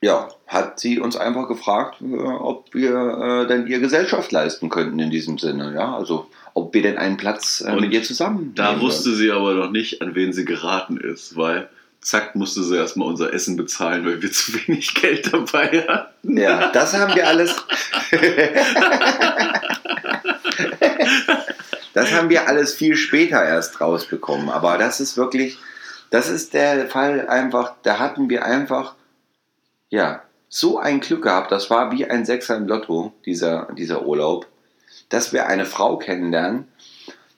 ja, 0.00 0.28
hat 0.46 0.80
sie 0.80 0.98
uns 0.98 1.16
einfach 1.16 1.48
gefragt, 1.48 2.00
äh, 2.02 2.14
ob 2.16 2.74
wir 2.74 3.44
äh, 3.44 3.46
denn 3.46 3.66
ihr 3.66 3.80
Gesellschaft 3.80 4.32
leisten 4.32 4.68
könnten 4.68 4.98
in 4.98 5.10
diesem 5.10 5.38
Sinne. 5.38 5.72
Ja, 5.74 5.94
also 5.94 6.26
ob 6.54 6.74
wir 6.74 6.82
denn 6.82 6.98
einen 6.98 7.16
Platz 7.16 7.62
äh, 7.66 7.74
mit 7.74 7.92
ihr 7.92 8.02
zusammen. 8.02 8.52
Da 8.54 8.80
wusste 8.80 9.14
sie 9.14 9.30
aber 9.30 9.54
noch 9.54 9.70
nicht, 9.70 10.02
an 10.02 10.14
wen 10.14 10.32
sie 10.32 10.44
geraten 10.44 10.96
ist, 10.96 11.36
weil 11.36 11.68
zack 12.00 12.34
musste 12.34 12.62
sie 12.62 12.76
erstmal 12.76 13.08
unser 13.08 13.32
Essen 13.32 13.56
bezahlen, 13.56 14.04
weil 14.04 14.20
wir 14.22 14.32
zu 14.32 14.52
wenig 14.54 14.94
Geld 15.00 15.32
dabei 15.32 15.86
hatten. 15.88 16.36
Ja, 16.36 16.70
das 16.72 16.94
haben 16.94 17.14
wir 17.14 17.26
alles. 17.26 17.56
Das 21.92 22.12
haben 22.12 22.30
wir 22.30 22.48
alles 22.48 22.74
viel 22.74 22.96
später 22.96 23.44
erst 23.44 23.80
rausbekommen. 23.80 24.48
Aber 24.48 24.78
das 24.78 25.00
ist 25.00 25.16
wirklich, 25.16 25.58
das 26.10 26.28
ist 26.28 26.54
der 26.54 26.88
Fall 26.88 27.28
einfach, 27.28 27.74
da 27.82 27.98
hatten 27.98 28.30
wir 28.30 28.44
einfach, 28.44 28.94
ja, 29.90 30.22
so 30.48 30.78
ein 30.78 31.00
Glück 31.00 31.22
gehabt. 31.22 31.52
Das 31.52 31.70
war 31.70 31.92
wie 31.92 32.06
ein 32.06 32.24
Sechser 32.24 32.56
im 32.56 32.66
Lotto, 32.66 33.12
dieser, 33.24 33.68
dieser 33.72 34.06
Urlaub, 34.06 34.46
dass 35.12 35.32
wir 35.32 35.46
eine 35.46 35.66
Frau 35.66 35.96
kennenlernen, 35.96 36.66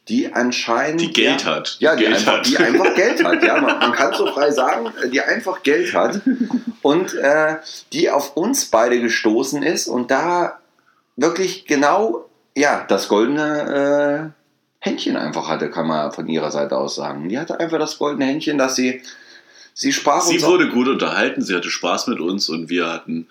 die 0.08 0.32
anscheinend. 0.32 1.00
Die 1.00 1.12
Geld 1.12 1.44
ja, 1.44 1.50
hat. 1.54 1.76
Ja, 1.80 1.96
die, 1.96 2.04
Geld 2.04 2.16
einfach, 2.16 2.32
hat. 2.38 2.46
die 2.46 2.58
einfach 2.58 2.94
Geld 2.96 3.24
hat. 3.24 3.42
Ja, 3.42 3.60
man, 3.60 3.78
man 3.78 3.92
kann 3.92 4.14
so 4.14 4.26
frei 4.26 4.50
sagen, 4.50 4.92
die 5.12 5.20
einfach 5.20 5.62
Geld 5.62 5.94
hat 5.94 6.20
und 6.82 7.14
äh, 7.14 7.56
die 7.92 8.10
auf 8.10 8.36
uns 8.36 8.66
beide 8.66 9.00
gestoßen 9.00 9.62
ist 9.62 9.88
und 9.88 10.10
da 10.10 10.58
wirklich 11.16 11.66
genau, 11.66 12.28
ja, 12.54 12.84
das 12.86 13.08
goldene 13.08 14.32
äh, 14.32 14.44
Händchen 14.84 15.16
einfach 15.16 15.48
hatte, 15.48 15.70
kann 15.70 15.86
man 15.86 16.12
von 16.12 16.28
ihrer 16.28 16.50
Seite 16.50 16.76
aus 16.76 16.96
sagen. 16.96 17.28
Die 17.28 17.38
hatte 17.38 17.58
einfach 17.58 17.78
das 17.78 17.98
goldene 17.98 18.26
Händchen, 18.26 18.58
dass 18.58 18.76
sie, 18.76 19.00
sie 19.72 19.92
sprach 19.92 20.22
Sie 20.22 20.42
wurde 20.42 20.68
gut 20.68 20.88
unterhalten, 20.88 21.40
sie 21.40 21.54
hatte 21.54 21.70
Spaß 21.70 22.08
mit 22.08 22.20
uns 22.20 22.50
und 22.50 22.68
wir 22.68 22.92
hatten 22.92 23.26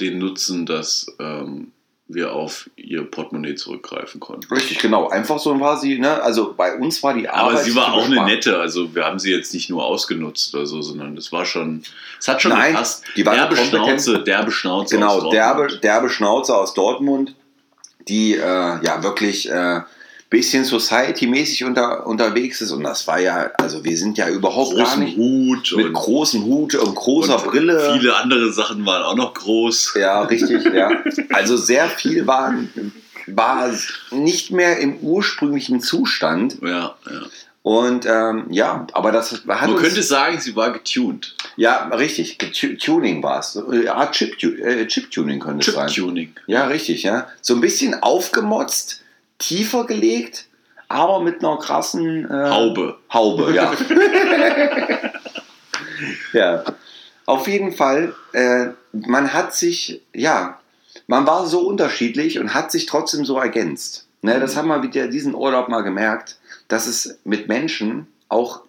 den 0.00 0.18
Nutzen, 0.18 0.66
dass 0.66 1.06
ähm, 1.20 1.72
wir 2.08 2.32
auf 2.32 2.70
ihr 2.76 3.02
Portemonnaie 3.02 3.56
zurückgreifen 3.56 4.20
konnten. 4.20 4.52
Richtig, 4.54 4.78
genau. 4.78 5.08
Einfach 5.08 5.40
so 5.40 5.58
war 5.58 5.76
sie, 5.76 5.98
ne? 5.98 6.22
Also 6.22 6.54
bei 6.56 6.76
uns 6.76 7.02
war 7.02 7.14
die 7.14 7.28
Arbeit. 7.28 7.54
Aber 7.54 7.62
sie 7.64 7.74
war 7.74 7.92
auch 7.94 8.04
eine 8.06 8.24
nette, 8.24 8.58
also 8.60 8.94
wir 8.94 9.04
haben 9.04 9.18
sie 9.18 9.32
jetzt 9.32 9.52
nicht 9.52 9.70
nur 9.70 9.84
ausgenutzt 9.84 10.54
oder 10.54 10.66
so, 10.66 10.82
sondern 10.82 11.16
es 11.16 11.32
war 11.32 11.44
schon, 11.44 11.82
es 12.20 12.28
hat 12.28 12.40
schon 12.40 12.52
Nein, 12.52 12.72
gepasst. 12.74 13.02
die 13.16 13.26
war 13.26 13.34
derbe 13.34 13.56
Schnauze, 13.56 14.22
derbe 14.22 14.52
Schnauze. 14.52 14.84
aus 14.84 14.90
Genau, 14.90 15.12
Dortmund. 15.14 15.32
derbe, 15.34 15.78
derbe 15.78 16.08
Schnauze 16.08 16.56
aus 16.56 16.74
Dortmund, 16.74 17.34
die 18.06 18.34
äh, 18.34 18.40
ja 18.40 19.02
wirklich 19.02 19.50
äh, 19.50 19.80
bisschen 20.36 20.64
Society-mäßig 20.64 21.64
unter, 21.64 22.06
unterwegs 22.06 22.60
ist. 22.60 22.70
Und 22.70 22.82
das 22.84 23.06
war 23.06 23.18
ja, 23.18 23.50
also 23.58 23.82
wir 23.84 23.96
sind 23.96 24.18
ja 24.18 24.28
überhaupt 24.28 24.76
gar 24.76 24.84
großen 24.84 25.04
nicht 25.04 25.16
Hut 25.16 25.72
mit 25.76 25.92
großem 25.94 26.44
Hut 26.44 26.74
und 26.74 26.94
großer 26.94 27.36
und 27.42 27.50
Brille. 27.50 27.92
viele 27.94 28.14
andere 28.16 28.52
Sachen 28.52 28.84
waren 28.84 29.02
auch 29.02 29.16
noch 29.16 29.32
groß. 29.32 29.94
Ja, 29.98 30.22
richtig, 30.22 30.64
ja. 30.74 30.90
Also 31.32 31.56
sehr 31.56 31.88
viel 31.88 32.26
war, 32.26 32.52
war 33.28 33.70
nicht 34.10 34.50
mehr 34.50 34.78
im 34.78 34.98
ursprünglichen 34.98 35.80
Zustand. 35.80 36.58
Ja, 36.62 36.94
ja. 37.06 37.20
Und 37.62 38.06
ähm, 38.06 38.44
ja, 38.50 38.86
aber 38.92 39.10
das 39.10 39.32
hat 39.32 39.46
Man 39.46 39.70
uns, 39.72 39.82
könnte 39.82 40.02
sagen, 40.02 40.38
sie 40.38 40.54
war 40.54 40.70
getuned. 40.72 41.34
ja 41.56 41.88
richtig, 41.88 42.38
Tu- 42.38 42.76
Tuning 42.76 43.22
war 43.24 43.40
es. 43.40 43.58
Ja, 43.84 44.06
Chip-Tuning 44.06 44.60
äh, 44.60 44.86
Chip 44.86 45.10
könnte 45.10 45.68
es 45.68 45.74
sein. 45.74 45.88
Chip-Tuning. 45.88 46.32
Ja, 46.46 46.66
richtig, 46.66 47.02
ja. 47.02 47.26
So 47.40 47.54
ein 47.54 47.60
bisschen 47.60 48.00
aufgemotzt, 48.00 49.02
tiefer 49.38 49.84
gelegt, 49.84 50.46
aber 50.88 51.20
mit 51.20 51.44
einer 51.44 51.58
krassen 51.58 52.30
äh, 52.30 52.50
Haube. 52.50 52.98
Haube, 53.12 53.52
ja. 53.54 53.72
ja. 56.32 56.64
Auf 57.26 57.48
jeden 57.48 57.72
Fall, 57.72 58.14
äh, 58.32 58.68
man 58.92 59.32
hat 59.32 59.54
sich, 59.54 60.00
ja, 60.14 60.60
man 61.08 61.26
war 61.26 61.46
so 61.46 61.66
unterschiedlich 61.66 62.38
und 62.38 62.54
hat 62.54 62.70
sich 62.70 62.86
trotzdem 62.86 63.24
so 63.24 63.36
ergänzt. 63.38 64.06
Ne, 64.22 64.40
das 64.40 64.56
haben 64.56 64.68
wir 64.68 64.82
wieder 64.82 65.08
diesen 65.08 65.34
Urlaub 65.34 65.68
mal 65.68 65.82
gemerkt, 65.82 66.38
dass 66.68 66.86
es 66.86 67.18
mit 67.24 67.48
Menschen 67.48 68.06
auch, 68.28 68.62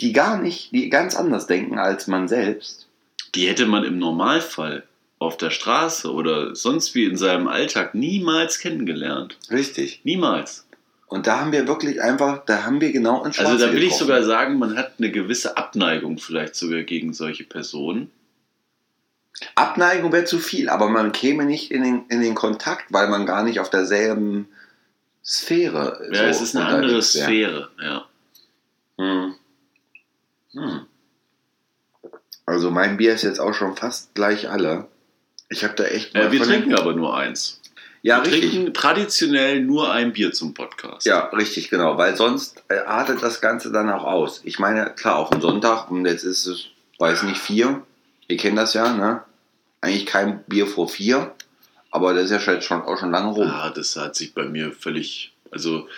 die 0.00 0.12
gar 0.12 0.38
nicht, 0.38 0.72
die 0.72 0.90
ganz 0.90 1.16
anders 1.16 1.46
denken 1.46 1.78
als 1.78 2.06
man 2.06 2.28
selbst. 2.28 2.86
Die 3.34 3.48
hätte 3.48 3.66
man 3.66 3.84
im 3.84 3.98
Normalfall 3.98 4.84
auf 5.20 5.36
der 5.36 5.50
Straße 5.50 6.10
oder 6.10 6.56
sonst 6.56 6.94
wie 6.94 7.04
in 7.04 7.16
seinem 7.16 7.46
Alltag 7.46 7.94
niemals 7.94 8.58
kennengelernt. 8.58 9.36
Richtig. 9.50 10.00
Niemals. 10.02 10.66
Und 11.06 11.26
da 11.26 11.40
haben 11.40 11.52
wir 11.52 11.68
wirklich 11.68 12.00
einfach, 12.00 12.44
da 12.46 12.64
haben 12.64 12.80
wir 12.80 12.90
genau 12.90 13.24
ins 13.24 13.38
Also 13.38 13.58
da 13.58 13.72
will 13.72 13.82
ich 13.82 13.90
getroffen. 13.90 14.06
sogar 14.06 14.22
sagen, 14.24 14.58
man 14.58 14.78
hat 14.78 14.94
eine 14.98 15.10
gewisse 15.10 15.58
Abneigung 15.58 16.18
vielleicht 16.18 16.56
sogar 16.56 16.82
gegen 16.84 17.12
solche 17.12 17.44
Personen. 17.44 18.10
Abneigung 19.54 20.10
wäre 20.10 20.24
zu 20.24 20.38
viel, 20.38 20.70
aber 20.70 20.88
man 20.88 21.12
käme 21.12 21.44
nicht 21.44 21.70
in 21.70 21.82
den, 21.82 22.06
in 22.08 22.22
den 22.22 22.34
Kontakt, 22.34 22.86
weil 22.90 23.08
man 23.08 23.26
gar 23.26 23.42
nicht 23.42 23.60
auf 23.60 23.68
derselben 23.68 24.48
Sphäre 25.22 26.08
Ja, 26.12 26.24
es 26.24 26.40
ist 26.40 26.56
eine 26.56 26.66
andere. 26.66 27.02
Sphäre. 27.02 27.68
Ja. 27.82 28.06
Hm. 28.96 29.34
Hm. 30.52 30.86
Also 32.46 32.70
mein 32.70 32.96
Bier 32.96 33.12
ist 33.14 33.22
jetzt 33.22 33.38
auch 33.38 33.54
schon 33.54 33.76
fast 33.76 34.14
gleich 34.14 34.48
alle. 34.48 34.88
Ich 35.50 35.62
habe 35.64 35.74
da 35.74 35.84
echt 35.84 36.14
Äh, 36.14 36.32
wir 36.32 36.40
trinken 36.42 36.74
aber 36.74 36.94
nur 36.94 37.14
eins. 37.16 37.60
ja 38.02 38.24
wir 38.24 38.32
richtig. 38.32 38.52
trinken 38.52 38.72
traditionell 38.72 39.60
nur 39.60 39.92
ein 39.92 40.12
Bier 40.12 40.32
zum 40.32 40.54
Podcast. 40.54 41.04
Ja, 41.06 41.26
richtig, 41.26 41.68
genau, 41.68 41.98
weil 41.98 42.16
sonst 42.16 42.62
äh, 42.68 42.78
artet 42.78 43.22
das 43.22 43.40
Ganze 43.42 43.70
dann 43.70 43.90
auch 43.90 44.04
aus. 44.04 44.40
Ich 44.44 44.58
meine, 44.58 44.90
klar, 44.94 45.16
auf 45.16 45.30
den 45.30 45.40
Sonntag, 45.42 45.90
und 45.90 46.06
jetzt 46.06 46.22
ist 46.24 46.46
es, 46.46 46.66
weiß 46.98 47.24
nicht, 47.24 47.38
vier. 47.38 47.82
Ihr 48.28 48.36
kennt 48.36 48.56
das 48.56 48.74
ja, 48.74 48.92
ne? 48.94 49.22
Eigentlich 49.82 50.06
kein 50.06 50.44
Bier 50.44 50.66
vor 50.66 50.88
vier, 50.88 51.34
aber 51.90 52.14
das 52.14 52.30
ist 52.30 52.46
ja 52.46 52.60
schon, 52.60 52.82
auch 52.82 52.98
schon 52.98 53.10
lange 53.10 53.32
rum. 53.32 53.48
Ah, 53.50 53.70
das 53.70 53.96
hat 53.96 54.14
sich 54.14 54.32
bei 54.34 54.44
mir 54.44 54.72
völlig. 54.72 55.32
Also, 55.50 55.88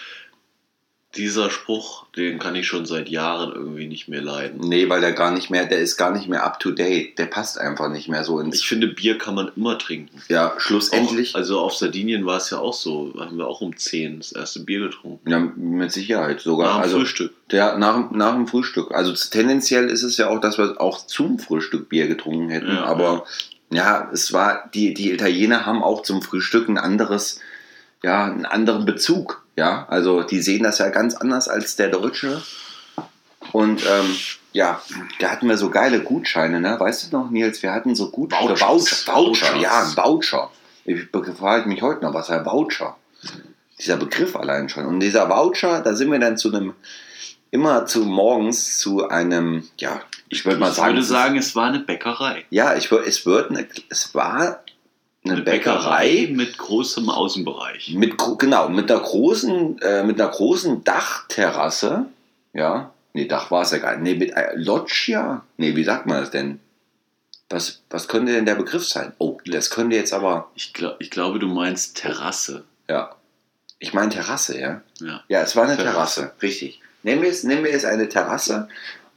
dieser 1.16 1.50
Spruch, 1.50 2.06
den 2.16 2.38
kann 2.38 2.54
ich 2.54 2.66
schon 2.66 2.86
seit 2.86 3.10
Jahren 3.10 3.52
irgendwie 3.52 3.86
nicht 3.86 4.08
mehr 4.08 4.22
leiden. 4.22 4.60
Nee, 4.66 4.88
weil 4.88 5.02
der 5.02 5.12
gar 5.12 5.30
nicht 5.30 5.50
mehr, 5.50 5.66
der 5.66 5.78
ist 5.78 5.98
gar 5.98 6.10
nicht 6.10 6.26
mehr 6.26 6.44
up 6.44 6.58
to 6.58 6.70
date. 6.70 7.18
Der 7.18 7.26
passt 7.26 7.58
einfach 7.58 7.90
nicht 7.90 8.08
mehr 8.08 8.24
so 8.24 8.40
ins. 8.40 8.56
Ich 8.56 8.66
finde, 8.66 8.88
Bier 8.88 9.18
kann 9.18 9.34
man 9.34 9.50
immer 9.54 9.76
trinken. 9.76 10.22
ja, 10.28 10.54
schlussendlich. 10.56 11.34
Auch, 11.34 11.38
also 11.38 11.60
auf 11.60 11.74
Sardinien 11.74 12.24
war 12.24 12.38
es 12.38 12.48
ja 12.48 12.58
auch 12.58 12.72
so. 12.72 13.12
Da 13.14 13.26
haben 13.26 13.36
wir 13.36 13.46
auch 13.46 13.60
um 13.60 13.76
10 13.76 14.18
das 14.18 14.32
erste 14.32 14.60
Bier 14.60 14.80
getrunken. 14.80 15.28
ja, 15.28 15.38
mit 15.38 15.92
Sicherheit 15.92 16.40
sogar. 16.40 16.68
Nach 16.68 16.76
dem 16.76 16.82
also, 16.82 16.98
Frühstück. 17.00 17.32
Der, 17.50 17.76
nach, 17.76 18.10
nach 18.10 18.32
dem 18.32 18.46
Frühstück. 18.46 18.92
Also 18.92 19.12
tendenziell 19.12 19.90
ist 19.90 20.04
es 20.04 20.16
ja 20.16 20.28
auch, 20.28 20.40
dass 20.40 20.56
wir 20.56 20.80
auch 20.80 21.06
zum 21.06 21.38
Frühstück 21.38 21.90
Bier 21.90 22.08
getrunken 22.08 22.48
hätten. 22.48 22.68
Ja, 22.74 22.84
aber 22.84 23.26
ja. 23.70 24.08
es 24.14 24.32
war, 24.32 24.70
die, 24.72 24.94
die 24.94 25.12
Italiener 25.12 25.66
haben 25.66 25.82
auch 25.82 26.02
zum 26.02 26.22
Frühstück 26.22 26.70
ein 26.70 26.78
anderes, 26.78 27.38
ja, 28.02 28.24
einen 28.24 28.46
anderen 28.46 28.86
Bezug. 28.86 29.41
Ja, 29.56 29.86
also 29.88 30.22
die 30.22 30.40
sehen 30.40 30.62
das 30.62 30.78
ja 30.78 30.88
ganz 30.88 31.14
anders 31.14 31.48
als 31.48 31.76
der 31.76 31.88
Deutsche. 31.88 32.42
Und 33.52 33.84
ähm, 33.84 34.16
ja, 34.52 34.80
da 35.18 35.30
hatten 35.30 35.48
wir 35.48 35.56
so 35.58 35.68
geile 35.70 36.00
Gutscheine, 36.00 36.60
ne? 36.60 36.78
Weißt 36.78 37.12
du 37.12 37.16
noch, 37.16 37.30
Nils, 37.30 37.62
wir 37.62 37.72
hatten 37.72 37.94
so 37.94 38.10
gut 38.10 38.32
Vouchers. 38.32 38.60
Voucher, 38.60 39.12
Voucher, 39.14 39.46
Vouchers. 39.54 39.62
ja, 39.62 39.82
ein 39.82 39.96
Voucher. 39.96 40.50
Ich 40.84 41.08
frage 41.38 41.68
mich 41.68 41.82
heute 41.82 42.02
noch, 42.04 42.14
was 42.14 42.30
ein 42.30 42.44
Voucher? 42.46 42.96
Dieser 43.78 43.96
Begriff 43.96 44.36
allein 44.36 44.68
schon. 44.68 44.86
Und 44.86 45.00
dieser 45.00 45.28
Voucher, 45.28 45.80
da 45.80 45.94
sind 45.94 46.10
wir 46.10 46.18
dann 46.18 46.36
zu 46.38 46.54
einem, 46.54 46.74
immer 47.50 47.84
zu 47.86 48.04
morgens 48.04 48.78
zu 48.78 49.08
einem, 49.08 49.68
ja, 49.78 50.00
ich 50.28 50.44
würde 50.46 50.58
mal 50.60 50.70
ich 50.70 50.76
sagen, 50.76 50.88
würde 50.90 51.00
es 51.00 51.06
ist- 51.06 51.12
sagen, 51.12 51.36
es 51.36 51.54
war 51.56 51.66
eine 51.68 51.80
Bäckerei. 51.80 52.44
ja, 52.50 52.74
ich 52.76 52.90
würde, 52.90 53.06
es 53.06 53.26
wird, 53.26 53.50
eine, 53.50 53.66
es 53.90 54.14
war 54.14 54.61
eine, 55.24 55.40
Bäckerei, 55.42 56.28
mit 56.32 56.58
großem 56.58 57.08
Außenbereich. 57.08 57.94
mit 57.94 58.14
genau 58.38 58.68
mit 58.68 58.90
einer 58.90 59.00
großen, 59.00 59.78
äh, 59.80 60.02
mit 60.02 60.20
einer 60.20 60.30
großen 60.30 60.82
Dachterrasse, 60.84 62.06
ja, 62.52 62.92
nee, 63.12 63.26
Dach 63.26 63.50
war 63.50 63.62
es 63.62 63.70
ja 63.70 63.78
gar 63.78 63.96
nicht, 63.96 64.02
nee, 64.02 64.14
mit 64.26 64.36
äh, 64.36 64.54
Loggia, 64.54 65.44
nee, 65.56 65.76
wie 65.76 65.84
sagt 65.84 66.06
man 66.06 66.20
das 66.20 66.30
denn? 66.30 66.60
Was, 67.50 67.82
was 67.90 68.08
könnte 68.08 68.32
denn 68.32 68.46
der 68.46 68.54
Begriff 68.54 68.86
sein? 68.88 69.12
Oh, 69.18 69.38
das 69.44 69.70
könnte 69.70 69.94
jetzt 69.94 70.14
aber, 70.14 70.50
Ich, 70.54 70.72
glaub, 70.72 70.96
ich 71.00 71.10
glaube, 71.10 71.38
du 71.38 71.46
meinst 71.48 71.96
Terrasse. 71.98 72.64
ja, 72.88 73.14
ich 73.78 73.92
meine 73.92 74.10
Terrasse, 74.10 74.60
ja. 74.60 74.80
Ja. 75.00 75.24
Ja, 75.28 75.42
es 75.42 75.56
war 75.56 75.64
eine 75.64 75.76
Terrasse. 75.76 76.20
Terrasse, 76.20 76.32
richtig. 76.40 76.80
Nehmen 77.02 77.22
wir, 77.22 77.30
es, 77.30 77.42
nehmen 77.42 77.64
wir 77.64 77.72
es 77.72 77.84
eine 77.84 78.08
Terrasse. 78.08 78.68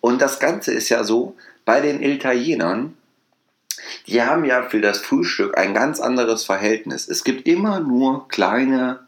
Und 0.02 0.22
das 0.22 0.40
Ganze 0.40 0.74
ist 0.74 0.90
ja 0.90 1.04
so, 1.04 1.36
bei 1.66 1.82
den 1.82 2.02
Italienern, 2.02 2.98
die 4.08 4.22
haben 4.22 4.46
ja 4.46 4.64
für 4.64 4.82
das 4.82 5.00
Frühstück 5.00 5.58
ein 5.58 5.74
ganz 5.74 6.00
anderes 6.00 6.44
Verhältnis. 6.44 7.08
Es 7.08 7.24
gibt 7.24 7.48
immer 7.48 7.80
nur 7.80 8.28
kleine, 8.28 9.00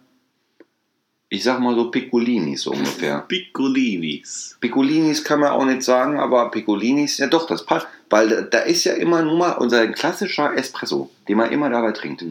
ich 1.30 1.44
sag 1.44 1.60
mal 1.60 1.76
so 1.76 1.92
Piccolinis 1.92 2.62
so 2.62 2.72
ungefähr. 2.72 3.20
Piccolinis. 3.28 4.58
Piccolinis 4.60 5.24
kann 5.24 5.40
man 5.40 5.52
auch 5.52 5.66
nicht 5.66 5.84
sagen, 5.84 6.20
aber 6.20 6.52
Piccolinis, 6.52 7.18
ja 7.18 7.28
doch, 7.28 7.48
das 7.48 7.66
passt. 7.66 7.88
Weil 8.10 8.48
da, 8.50 8.60
ist 8.60 8.86
ja 8.86 8.94
immer 8.94 9.22
nur 9.22 9.38
mal 9.38 9.54
unser 9.54 9.86
klassischer 9.88 10.56
Espresso, 10.56 11.10
den 11.28 11.38
man 11.38 11.52
immer 11.52 11.70
dabei 11.70 11.92
trinkt. 11.92 12.24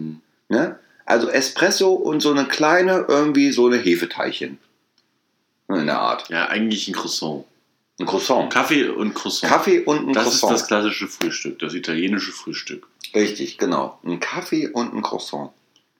Ne? 0.48 0.78
Also 1.04 1.28
Espresso 1.28 1.92
und 1.92 2.20
so 2.20 2.30
eine 2.30 2.46
kleine, 2.46 3.04
irgendwie 3.08 3.52
so 3.52 3.66
eine 3.66 3.76
Hefeteilchen. 3.76 4.58
In 5.68 5.86
der 5.86 5.98
Art. 5.98 6.28
Ja, 6.28 6.46
eigentlich 6.46 6.88
ein 6.88 6.94
Croissant. 6.94 7.44
Ein 7.98 8.06
Croissant. 8.06 8.52
Kaffee 8.52 8.88
und 8.88 9.14
Croissant. 9.14 9.50
Kaffee 9.52 9.80
und 9.80 10.08
ein 10.08 10.12
das 10.12 10.24
Croissant. 10.24 10.52
ist 10.52 10.60
das 10.62 10.68
klassische 10.68 11.08
Frühstück, 11.08 11.58
das 11.60 11.72
italienische 11.74 12.32
Frühstück. 12.32 12.86
Richtig, 13.14 13.56
genau. 13.58 13.98
Ein 14.04 14.20
Kaffee 14.20 14.68
und 14.68 14.92
ein 14.94 15.02
Croissant. 15.02 15.50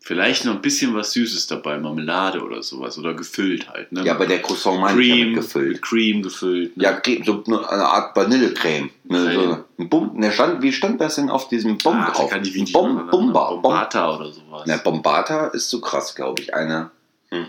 Vielleicht 0.01 0.45
noch 0.45 0.55
ein 0.55 0.61
bisschen 0.63 0.95
was 0.95 1.11
Süßes 1.13 1.49
dabei, 1.49 1.79
Marmelade 1.79 2.41
oder 2.45 2.63
sowas. 2.63 2.97
Oder 2.97 3.15
gefüllt 3.15 3.69
halt. 3.69 3.91
Ne? 3.91 4.05
Ja, 4.05 4.15
aber 4.15 4.27
der 4.27 4.41
Croissant 4.41 4.79
meine 4.81 5.01
ich 5.01 5.09
ja 5.09 5.15
Cream 5.15 5.27
mit 5.33 5.37
gefüllt. 5.41 5.69
Mit 5.73 5.83
Cream 5.83 6.23
gefüllt. 6.23 6.77
Ne? 6.77 6.85
Ja, 6.85 7.03
so 7.25 7.43
eine 7.45 7.61
Art 7.67 8.15
Vanillecreme. 8.15 8.91
Ne, 9.05 9.35
so 9.35 9.65
ein 9.83 9.89
Bum, 9.89 10.13
ne, 10.15 10.31
stand, 10.31 10.63
wie 10.63 10.73
stand 10.73 11.01
das 11.01 11.17
denn 11.17 11.29
auf 11.29 11.49
diesem 11.49 11.77
Bomb 11.79 11.97
Ah, 11.97 12.11
drauf? 12.13 12.31
kann 12.31 12.43
ich 12.45 12.53
die 12.53 12.71
Bom, 12.73 13.09
Bomba. 13.09 13.51
Bom, 13.51 13.63
Bombata 13.63 14.15
oder 14.17 14.31
sowas. 14.31 14.67
ne, 14.67 14.79
Bombata 14.79 15.49
ist 15.49 15.71
zu 15.71 15.81
krass, 15.81 16.15
glaube 16.15 16.41
ich. 16.41 16.55
Eine. 16.55 16.91
Hm. 17.31 17.47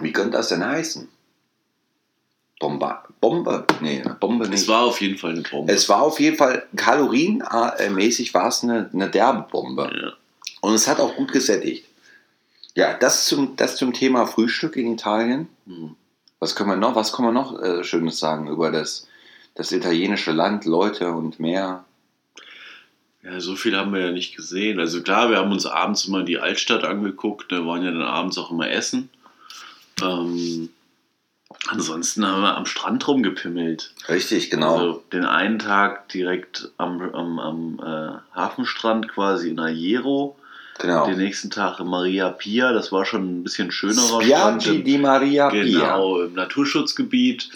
Wie 0.00 0.12
könnte 0.12 0.32
das 0.38 0.48
denn 0.48 0.64
heißen? 0.66 1.08
Bombe? 2.64 2.96
Bombe? 3.20 3.66
Nee, 3.80 4.00
eine 4.02 4.14
Bombe 4.14 4.48
nicht. 4.48 4.62
Es 4.62 4.68
war 4.68 4.84
auf 4.84 5.00
jeden 5.00 5.18
Fall 5.18 5.32
eine 5.32 5.42
Bombe. 5.42 5.70
Es 5.70 5.86
war 5.88 6.02
auf 6.02 6.18
jeden 6.18 6.36
Fall 6.36 6.66
kalorienmäßig 6.76 8.32
war 8.32 8.48
es 8.48 8.62
eine, 8.62 8.88
eine 8.92 9.10
derbe 9.10 9.46
Bombe. 9.50 9.90
ja. 9.94 10.12
Und 10.62 10.72
es 10.72 10.88
hat 10.88 10.98
auch 10.98 11.14
gut 11.14 11.30
gesättigt. 11.30 11.84
Ja, 12.74 12.94
das 12.94 13.26
zum, 13.26 13.56
das 13.56 13.76
zum 13.76 13.92
Thema 13.92 14.26
Frühstück 14.26 14.76
in 14.76 14.94
Italien. 14.94 15.48
Hm. 15.66 15.94
Was 16.38 16.56
können 16.56 16.70
wir 16.70 16.76
noch, 16.76 16.94
was 16.94 17.12
kann 17.12 17.26
man 17.26 17.34
noch 17.34 17.60
äh, 17.60 17.84
Schönes 17.84 18.18
sagen 18.18 18.48
über 18.48 18.70
das, 18.70 19.06
das 19.54 19.72
italienische 19.72 20.32
Land, 20.32 20.64
Leute 20.64 21.12
und 21.12 21.38
Meer? 21.38 21.84
ja, 23.24 23.40
so 23.40 23.56
viel 23.56 23.76
haben 23.76 23.92
wir 23.92 24.00
ja 24.00 24.10
nicht 24.10 24.36
gesehen. 24.36 24.78
Also 24.78 25.02
klar, 25.02 25.30
wir 25.30 25.38
haben 25.38 25.52
uns 25.52 25.66
abends 25.66 26.06
immer 26.06 26.22
die 26.22 26.38
Altstadt 26.38 26.84
angeguckt. 26.84 27.50
Da 27.52 27.66
waren 27.66 27.82
ja 27.82 27.90
dann 27.90 28.02
abends 28.02 28.36
auch 28.38 28.50
immer 28.50 28.70
Essen. 28.70 29.08
Ähm, 30.02 30.68
ansonsten 31.68 32.26
haben 32.26 32.42
wir 32.42 32.56
am 32.56 32.66
Strand 32.66 33.06
rumgepimmelt. 33.08 33.92
Richtig, 34.08 34.50
genau. 34.50 34.74
Also 34.76 35.04
den 35.12 35.24
einen 35.24 35.58
Tag 35.58 36.08
direkt 36.10 36.70
am, 36.76 37.00
am, 37.00 37.38
am 37.38 37.80
äh, 37.82 38.36
Hafenstrand 38.36 39.08
quasi 39.08 39.50
in 39.50 39.58
Aiero. 39.60 40.36
genau. 40.78 41.06
Den 41.06 41.18
nächsten 41.18 41.50
Tag 41.50 41.80
in 41.80 41.86
Maria 41.86 42.28
Pia. 42.30 42.72
Das 42.72 42.92
war 42.92 43.04
schon 43.04 43.40
ein 43.40 43.42
bisschen 43.44 43.70
schönerer 43.70 44.22
Spiaggi 44.22 44.76
im- 44.76 44.84
di 44.84 44.98
Maria 44.98 45.48
Pia. 45.50 45.62
Genau, 45.64 46.20
im 46.22 46.34
Naturschutzgebiet. 46.34 47.48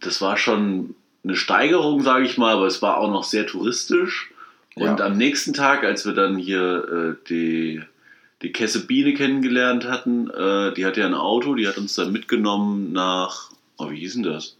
Das 0.00 0.20
war 0.20 0.36
schon 0.36 0.94
eine 1.24 1.36
Steigerung, 1.36 2.02
sage 2.02 2.26
ich 2.26 2.36
mal, 2.36 2.52
aber 2.54 2.66
es 2.66 2.82
war 2.82 2.98
auch 2.98 3.10
noch 3.10 3.24
sehr 3.24 3.46
touristisch. 3.46 4.30
Und 4.76 4.98
Ja. 4.98 5.06
am 5.06 5.16
nächsten 5.16 5.54
Tag, 5.54 5.84
als 5.84 6.04
wir 6.04 6.12
dann 6.14 6.36
hier 6.36 7.16
äh, 7.22 7.28
die, 7.28 7.82
die 8.44 8.52
Kesse 8.52 8.86
Biene 8.86 9.14
kennengelernt 9.14 9.84
hatten, 9.86 10.30
äh, 10.30 10.72
die 10.74 10.86
hatte 10.86 11.00
ja 11.00 11.06
ein 11.06 11.14
Auto, 11.14 11.54
die 11.54 11.66
hat 11.66 11.78
uns 11.78 11.94
dann 11.94 12.12
mitgenommen 12.12 12.92
nach, 12.92 13.50
oh, 13.78 13.90
wie 13.90 13.96
hieß 13.98 14.14
denn 14.14 14.22
das? 14.22 14.56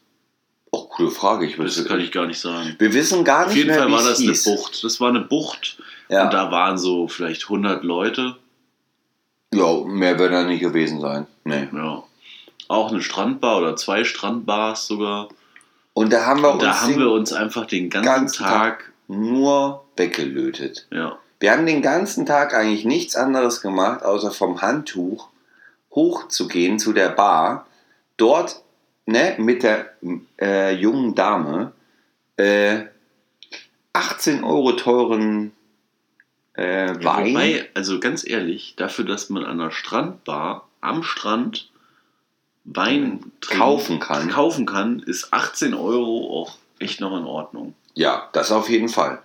Oh, 0.73 0.89
coole 0.89 1.11
Frage. 1.13 1.47
Ich 1.47 1.57
Das 1.57 1.79
weiß, 1.79 1.85
kann 1.87 2.01
ich 2.01 2.11
gar 2.11 2.27
nicht 2.27 2.41
sagen. 2.41 2.75
wir 2.79 2.93
wissen 2.93 3.23
gar 3.25 3.43
Auf 3.43 3.49
nicht 3.49 3.59
jeden 3.59 3.69
mehr, 3.71 3.79
Fall 3.79 3.93
war 3.93 4.03
das 4.03 4.19
eine 4.19 4.31
hieß. 4.31 4.45
Bucht. 4.45 4.83
Das 4.83 5.01
war 5.01 5.11
eine 5.11 5.21
Bucht 5.21 5.79
Ja. 6.09 6.25
und 6.25 6.33
da 6.33 6.51
waren 6.51 6.79
so 6.79 7.07
vielleicht 7.07 7.45
100 7.45 7.85
Leute. 7.85 8.37
ja, 9.53 9.85
mehr 9.85 10.19
wird 10.19 10.33
da 10.33 10.43
nicht 10.45 10.61
gewesen 10.61 11.01
sein. 11.01 11.27
Nee. 11.45 11.69
Ja. 11.73 12.03
Auch 12.67 12.91
eine 12.91 13.03
Strandbar 13.03 13.59
oder 13.59 13.77
zwei 13.77 14.03
Strandbars 14.05 14.87
sogar. 14.89 15.29
Und 15.93 16.13
da 16.13 16.27
haben 16.27 16.41
wir 16.43 16.53
Und 16.55 16.63
da 16.63 16.71
uns 16.73 16.81
haben 16.81 16.99
wir 16.99 17.11
uns 17.11 17.33
einfach 17.33 17.67
den 17.67 17.89
ganzen, 17.91 18.07
ganzen 18.07 18.43
Tag, 18.45 18.93
nur 19.07 19.85
weggelötet. 19.97 20.89
ja, 20.91 21.19
Wir 21.45 21.53
haben 21.53 21.67
den 21.67 21.83
ganzen 21.83 22.25
Tag 22.25 22.55
eigentlich 22.55 22.87
nichts 22.87 23.17
anderes 23.17 23.61
gemacht, 23.61 24.03
außer 24.03 24.31
vom 24.31 24.63
Handtuch 24.63 25.29
hochzugehen 25.95 26.79
zu 26.79 26.95
der 26.95 27.11
Bar, 27.11 27.67
dort 28.17 28.63
ne, 29.05 29.35
mit 29.37 29.63
der 29.63 29.91
äh, 30.41 30.75
jungen 30.75 31.15
Dame 31.15 31.73
äh, 32.39 32.85
18 33.93 34.43
Euro 34.43 34.73
teuren 34.73 35.53
äh, 36.55 36.95
Wein. 37.05 37.35
Wobei, 37.35 37.69
also 37.75 38.01
ganz 38.01 38.27
ehrlich, 38.27 38.75
dafür, 38.79 39.05
dass 39.05 39.29
man 39.29 39.45
an 39.45 39.61
einer 39.61 39.71
Strandbar 39.71 40.67
am 40.81 41.03
Strand 41.03 41.71
Wein 42.65 43.21
trinken- 43.43 43.59
Kaufen 43.63 44.01
kann. 44.01 44.31
kaufen 44.31 44.65
kann, 44.65 45.01
ist 45.01 45.35
18 45.35 45.75
Euro 45.75 46.41
auch 46.41 46.57
echt 46.79 47.03
noch 47.03 47.15
in 47.15 47.27
Ordnung. 47.27 47.75
Ja, 47.93 48.31
das 48.33 48.51
auf 48.51 48.71
jeden 48.71 48.89
Fall. 48.89 49.21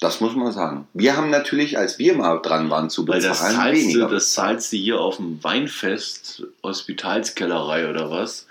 Das 0.00 0.20
muss 0.20 0.36
man 0.36 0.52
sagen. 0.52 0.86
Wir 0.94 1.16
haben 1.16 1.30
natürlich, 1.30 1.76
als 1.76 1.98
wir 1.98 2.14
mal 2.14 2.38
dran 2.38 2.70
waren 2.70 2.88
zu 2.88 3.06
Weil 3.08 3.20
das 3.20 3.38
bezahlen, 3.38 3.56
zahlst, 3.56 3.82
weniger. 3.82 4.06
du, 4.08 4.14
das 4.14 4.32
zahlst 4.32 4.72
du 4.72 4.76
hier 4.76 5.00
auf 5.00 5.16
dem 5.16 5.42
Weinfest, 5.42 6.44
Hospitalskellerei 6.62 7.90
oder 7.90 8.10
was, 8.10 8.46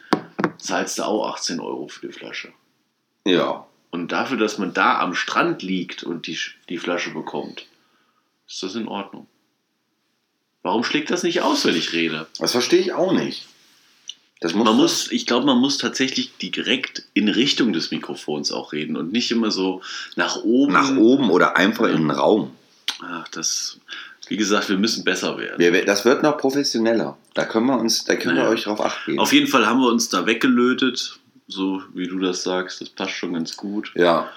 zahlst 0.57 0.97
du 0.99 1.03
auch 1.03 1.33
18 1.33 1.59
Euro 1.61 1.87
für 1.87 2.07
die 2.07 2.13
Flasche. 2.13 2.51
ja, 3.25 3.65
Und 3.91 4.11
dafür, 4.11 4.37
dass 4.37 4.57
man 4.57 4.73
da 4.73 4.99
am 4.99 5.13
Strand 5.15 5.61
liegt 5.63 6.03
und 6.03 6.27
die, 6.27 6.37
die 6.67 6.77
Flasche 6.77 7.11
bekommt, 7.11 7.65
ist 8.47 8.61
das 8.63 8.75
in 8.75 8.87
Ordnung. 8.89 9.27
Warum 10.63 10.83
schlägt 10.83 11.09
das 11.11 11.23
nicht 11.23 11.41
aus, 11.41 11.63
wenn 11.65 11.75
ich 11.77 11.93
rede? 11.93 12.27
das 12.39 12.51
verstehe 12.51 12.79
ich 12.81 12.91
auch 12.93 13.13
nicht. 13.13 13.47
Das 14.39 14.53
muss, 14.53 14.65
Man 14.65 14.75
muss, 14.77 15.11
ich 15.11 15.25
glaube, 15.25 15.45
man 15.47 15.57
muss 15.57 15.77
tatsächlich 15.79 16.37
direkt 16.37 17.03
in 17.13 17.27
Richtung 17.27 17.73
des 17.73 17.89
Mikrofons 17.91 18.51
auch 18.51 18.71
reden 18.71 18.95
und 18.95 19.11
nicht 19.11 19.31
immer 19.31 19.49
so 19.51 19.81
nach 20.15 20.37
oben. 20.43 20.73
nach 20.73 20.95
oben 20.95 21.31
oder 21.31 21.57
einfach 21.57 21.87
in 21.87 21.97
den 22.03 22.11
Raum. 22.11 22.51
Ach, 23.01 23.27
das, 23.29 23.79
wie 24.27 24.37
gesagt, 24.37 24.69
wir 24.69 24.77
müssen 24.77 25.03
besser 25.03 25.37
werden. 25.39 25.57
Wir, 25.59 25.85
das 25.85 26.05
wird 26.05 26.21
noch 26.21 26.37
professioneller. 26.37 27.17
Da 27.33 27.45
können 27.45 27.65
wir 27.65 27.79
uns, 27.79 28.03
da 28.05 28.15
können 28.15 28.35
wir 28.35 28.43
Naja. 28.43 28.53
euch 28.53 28.63
drauf 28.65 28.79
acht 28.81 29.05
geben. 29.05 29.19
Auf 29.19 29.33
jeden 29.33 29.47
Fall 29.47 29.65
haben 29.65 29.79
wir 29.79 29.87
uns 29.89 30.09
da 30.09 30.25
weggelötet, 30.27 31.17
so 31.47 31.81
wie 31.95 32.07
du 32.07 32.19
das 32.19 32.43
sagst. 32.43 32.79
Das 32.81 32.89
passt 32.89 33.13
schon 33.13 33.33
ganz 33.33 33.57
gut. 33.57 33.91
ja. 33.95 34.29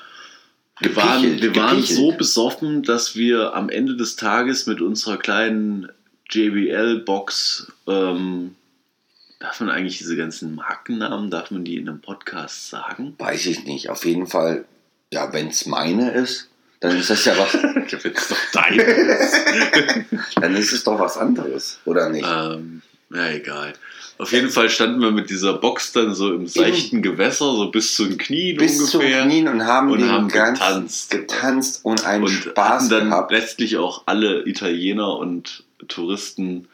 Wir 0.82 0.96
waren, 0.96 1.20
Gepichelt, 1.20 1.42
wir 1.54 1.62
waren 1.62 1.82
so 1.82 2.12
besoffen, 2.12 2.82
dass 2.82 3.14
wir 3.14 3.52
am 3.54 3.68
Ende 3.68 3.96
des 3.96 4.16
Tages 4.16 4.64
mit 4.64 4.80
unserer 4.80 5.18
kleinen 5.18 5.90
JBL-Box, 6.30 7.70
ähm, 7.86 8.54
darf 9.40 9.58
man 9.58 9.70
eigentlich 9.70 9.98
diese 9.98 10.16
ganzen 10.16 10.54
Markennamen, 10.54 11.30
darf 11.30 11.50
man 11.50 11.64
die 11.64 11.76
in 11.76 11.88
einem 11.88 12.00
Podcast 12.00 12.68
sagen? 12.70 13.14
Weiß 13.18 13.46
ich 13.46 13.64
nicht. 13.64 13.88
Auf 13.88 14.04
jeden 14.04 14.28
Fall, 14.28 14.66
ja, 15.12 15.32
wenn 15.32 15.48
es 15.48 15.66
meine 15.66 16.12
ist, 16.12 16.48
dann 16.78 16.96
ist 16.96 17.10
das 17.10 17.24
ja 17.24 17.36
was, 17.36 17.54
Ich 17.86 18.04
jetzt 18.04 18.30
doch 18.30 18.36
deines. 18.52 19.32
dann 20.36 20.54
ist 20.54 20.72
es 20.72 20.84
doch 20.84 20.98
was 21.00 21.16
anderes, 21.16 21.80
oder 21.84 22.08
nicht? 22.10 22.26
ähm, 22.26 22.82
na 23.08 23.32
egal. 23.32 23.72
Auf 24.18 24.32
jeden 24.32 24.50
Fall 24.50 24.68
standen 24.68 25.00
wir 25.00 25.10
mit 25.10 25.30
dieser 25.30 25.54
Box 25.54 25.92
dann 25.92 26.14
so 26.14 26.32
im 26.32 26.46
seichten 26.46 27.00
Gewässer, 27.00 27.56
so 27.56 27.70
bis 27.70 27.94
zu 27.94 28.04
den 28.04 28.18
Knien 28.18 28.58
Bis 28.58 28.90
zum 28.90 29.00
ungefähr. 29.00 29.24
Knien 29.24 29.48
und 29.48 29.64
haben, 29.64 29.90
und 29.90 30.00
den 30.00 30.10
haben 30.10 30.28
getanzt. 30.28 31.10
getanzt 31.10 31.84
und 31.84 32.04
einen 32.04 32.24
und 32.24 32.30
Spaß 32.30 32.90
dann 32.90 33.08
gehabt. 33.08 33.32
letztlich 33.32 33.78
auch 33.78 34.02
alle 34.04 34.46
Italiener 34.46 35.16
und 35.16 35.64
Touristen 35.88 36.68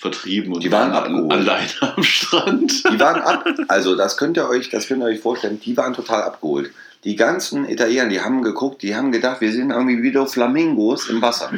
vertrieben 0.00 0.54
und 0.54 0.64
Die 0.64 0.72
waren 0.72 0.92
abgeholt. 0.92 1.30
alleine 1.30 1.68
am 1.96 2.02
Strand. 2.02 2.84
Die 2.90 2.98
waren 2.98 3.20
ab, 3.20 3.44
also 3.68 3.94
das 3.94 4.16
könnt 4.16 4.36
ihr 4.38 4.48
euch, 4.48 4.70
das 4.70 4.88
könnt 4.88 5.02
ihr 5.02 5.06
euch 5.06 5.20
vorstellen, 5.20 5.60
die 5.60 5.76
waren 5.76 5.92
total 5.92 6.22
abgeholt. 6.22 6.70
Die 7.04 7.16
ganzen 7.16 7.68
Italiener, 7.68 8.08
die 8.08 8.20
haben 8.20 8.42
geguckt, 8.42 8.82
die 8.82 8.94
haben 8.94 9.12
gedacht, 9.12 9.40
wir 9.40 9.52
sind 9.52 9.70
irgendwie 9.70 10.02
wieder 10.02 10.26
Flamingos 10.26 11.08
im 11.08 11.22
Wasser. 11.22 11.50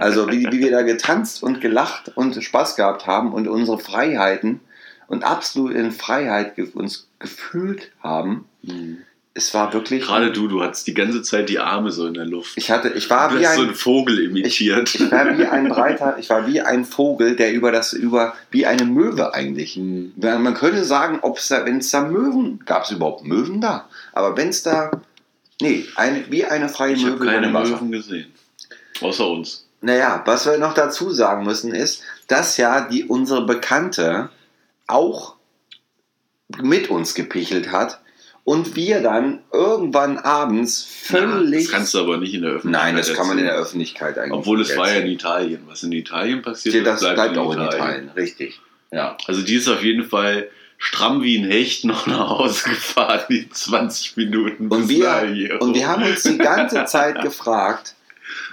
Also 0.00 0.30
wie, 0.30 0.46
wie 0.50 0.60
wir 0.60 0.70
da 0.70 0.82
getanzt 0.82 1.42
und 1.42 1.60
gelacht 1.60 2.12
und 2.14 2.42
Spaß 2.42 2.76
gehabt 2.76 3.06
haben 3.06 3.32
und 3.32 3.48
unsere 3.48 3.78
Freiheiten 3.78 4.60
und 5.06 5.24
absolut 5.24 5.72
in 5.72 5.90
Freiheit 5.92 6.58
uns 6.74 7.08
gefühlt 7.18 7.92
haben. 8.02 8.44
Es 9.38 9.54
war 9.54 9.72
wirklich. 9.72 10.02
Gerade 10.02 10.32
du, 10.32 10.48
du 10.48 10.60
hattest 10.62 10.88
die 10.88 10.94
ganze 10.94 11.22
Zeit 11.22 11.48
die 11.48 11.60
Arme 11.60 11.92
so 11.92 12.08
in 12.08 12.14
der 12.14 12.24
Luft. 12.24 12.54
Ich 12.56 12.72
hatte, 12.72 12.88
ich 12.88 13.08
war 13.08 13.28
du 13.28 13.38
wie 13.38 13.46
hast 13.46 13.54
so 13.54 13.62
ein, 13.62 13.72
Vogel 13.72 14.18
imitiert. 14.18 14.92
ich 14.92 15.12
war 15.12 15.38
wie 15.38 15.46
ein 15.46 15.68
breiter, 15.68 16.16
ich 16.18 16.28
war 16.28 16.48
wie 16.48 16.60
ein 16.60 16.84
Vogel, 16.84 17.36
der 17.36 17.52
über 17.52 17.70
das, 17.70 17.92
über, 17.92 18.34
wie 18.50 18.66
eine 18.66 18.84
Möwe 18.84 19.32
eigentlich. 19.34 19.76
Hm. 19.76 20.12
Ja, 20.16 20.40
Man 20.40 20.54
könnte 20.54 20.82
sagen, 20.82 21.20
ob 21.22 21.38
es 21.38 21.46
da, 21.46 21.64
wenn 21.64 21.78
es 21.78 21.88
da 21.92 22.00
Möwen, 22.00 22.64
gab 22.66 22.82
es 22.82 22.90
überhaupt 22.90 23.24
Möwen 23.24 23.60
da? 23.60 23.88
Aber 24.12 24.36
wenn 24.36 24.48
es 24.48 24.64
da, 24.64 24.90
nee, 25.60 25.86
eine, 25.94 26.24
wie 26.30 26.44
eine 26.44 26.68
freie 26.68 26.94
ich 26.94 27.04
habe 27.04 27.12
Möwe 27.12 27.26
keine 27.26 27.46
im 27.46 27.54
Wasser. 27.54 27.76
Möwen 27.76 27.92
gesehen. 27.92 28.32
Außer 29.00 29.30
uns. 29.30 29.68
Naja, 29.82 30.20
was 30.24 30.46
wir 30.46 30.58
noch 30.58 30.74
dazu 30.74 31.12
sagen 31.12 31.44
müssen 31.44 31.72
ist, 31.72 32.02
dass 32.26 32.56
ja 32.56 32.88
die 32.88 33.04
unsere 33.04 33.46
Bekannte 33.46 34.30
auch 34.88 35.36
mit 36.60 36.90
uns 36.90 37.14
gepichelt 37.14 37.70
hat 37.70 38.00
und 38.48 38.76
wir 38.76 39.02
dann 39.02 39.40
irgendwann 39.52 40.16
abends 40.16 40.82
völlig. 40.82 41.64
das 41.64 41.70
kannst 41.70 41.92
du 41.92 41.98
aber 41.98 42.16
nicht 42.16 42.32
in 42.32 42.40
der 42.40 42.52
Öffentlichkeit 42.52 42.86
Nein, 42.86 42.96
das 42.96 43.12
kann 43.12 43.26
man 43.26 43.36
in 43.36 43.44
der. 43.44 43.56
Öffentlichkeit 43.56 44.16
eigentlich. 44.16 44.32
Obwohl 44.32 44.62
es 44.62 44.74
war 44.74 44.90
ja 44.90 45.00
in. 45.00 45.08
Italien. 45.08 45.60
Was 45.66 45.82
in 45.82 45.92
Italien 45.92 46.40
passiert, 46.40 46.76
Ja, 46.76 46.82
das 46.82 47.00
bleibt, 47.00 47.36
auch 47.36 47.52
in 47.52 47.60
Italien, 47.60 48.08
richtig. 48.16 48.58
Ja. 48.90 49.18
Also 49.26 49.42
die 49.42 49.56
ist 49.56 49.68
auf 49.68 49.84
jeden 49.84 50.04
Fall 50.04 50.48
stramm 50.78 51.22
wie 51.22 51.36
ein 51.36 51.44
Hecht 51.44 51.84
noch 51.84 52.06
nach 52.06 52.30
Hause 52.38 52.70
gefahren, 52.70 53.20
die 53.28 53.50
20 53.50 54.16
Minuten 54.16 54.68
Und 54.68 54.88
wir, 54.88 55.58
und 55.60 55.74
wir 55.74 55.86
haben 55.86 56.04
uns 56.04 56.22
die 56.22 56.38
ganze 56.38 56.84
Zeit 56.86 57.20
gefragt, 57.20 57.96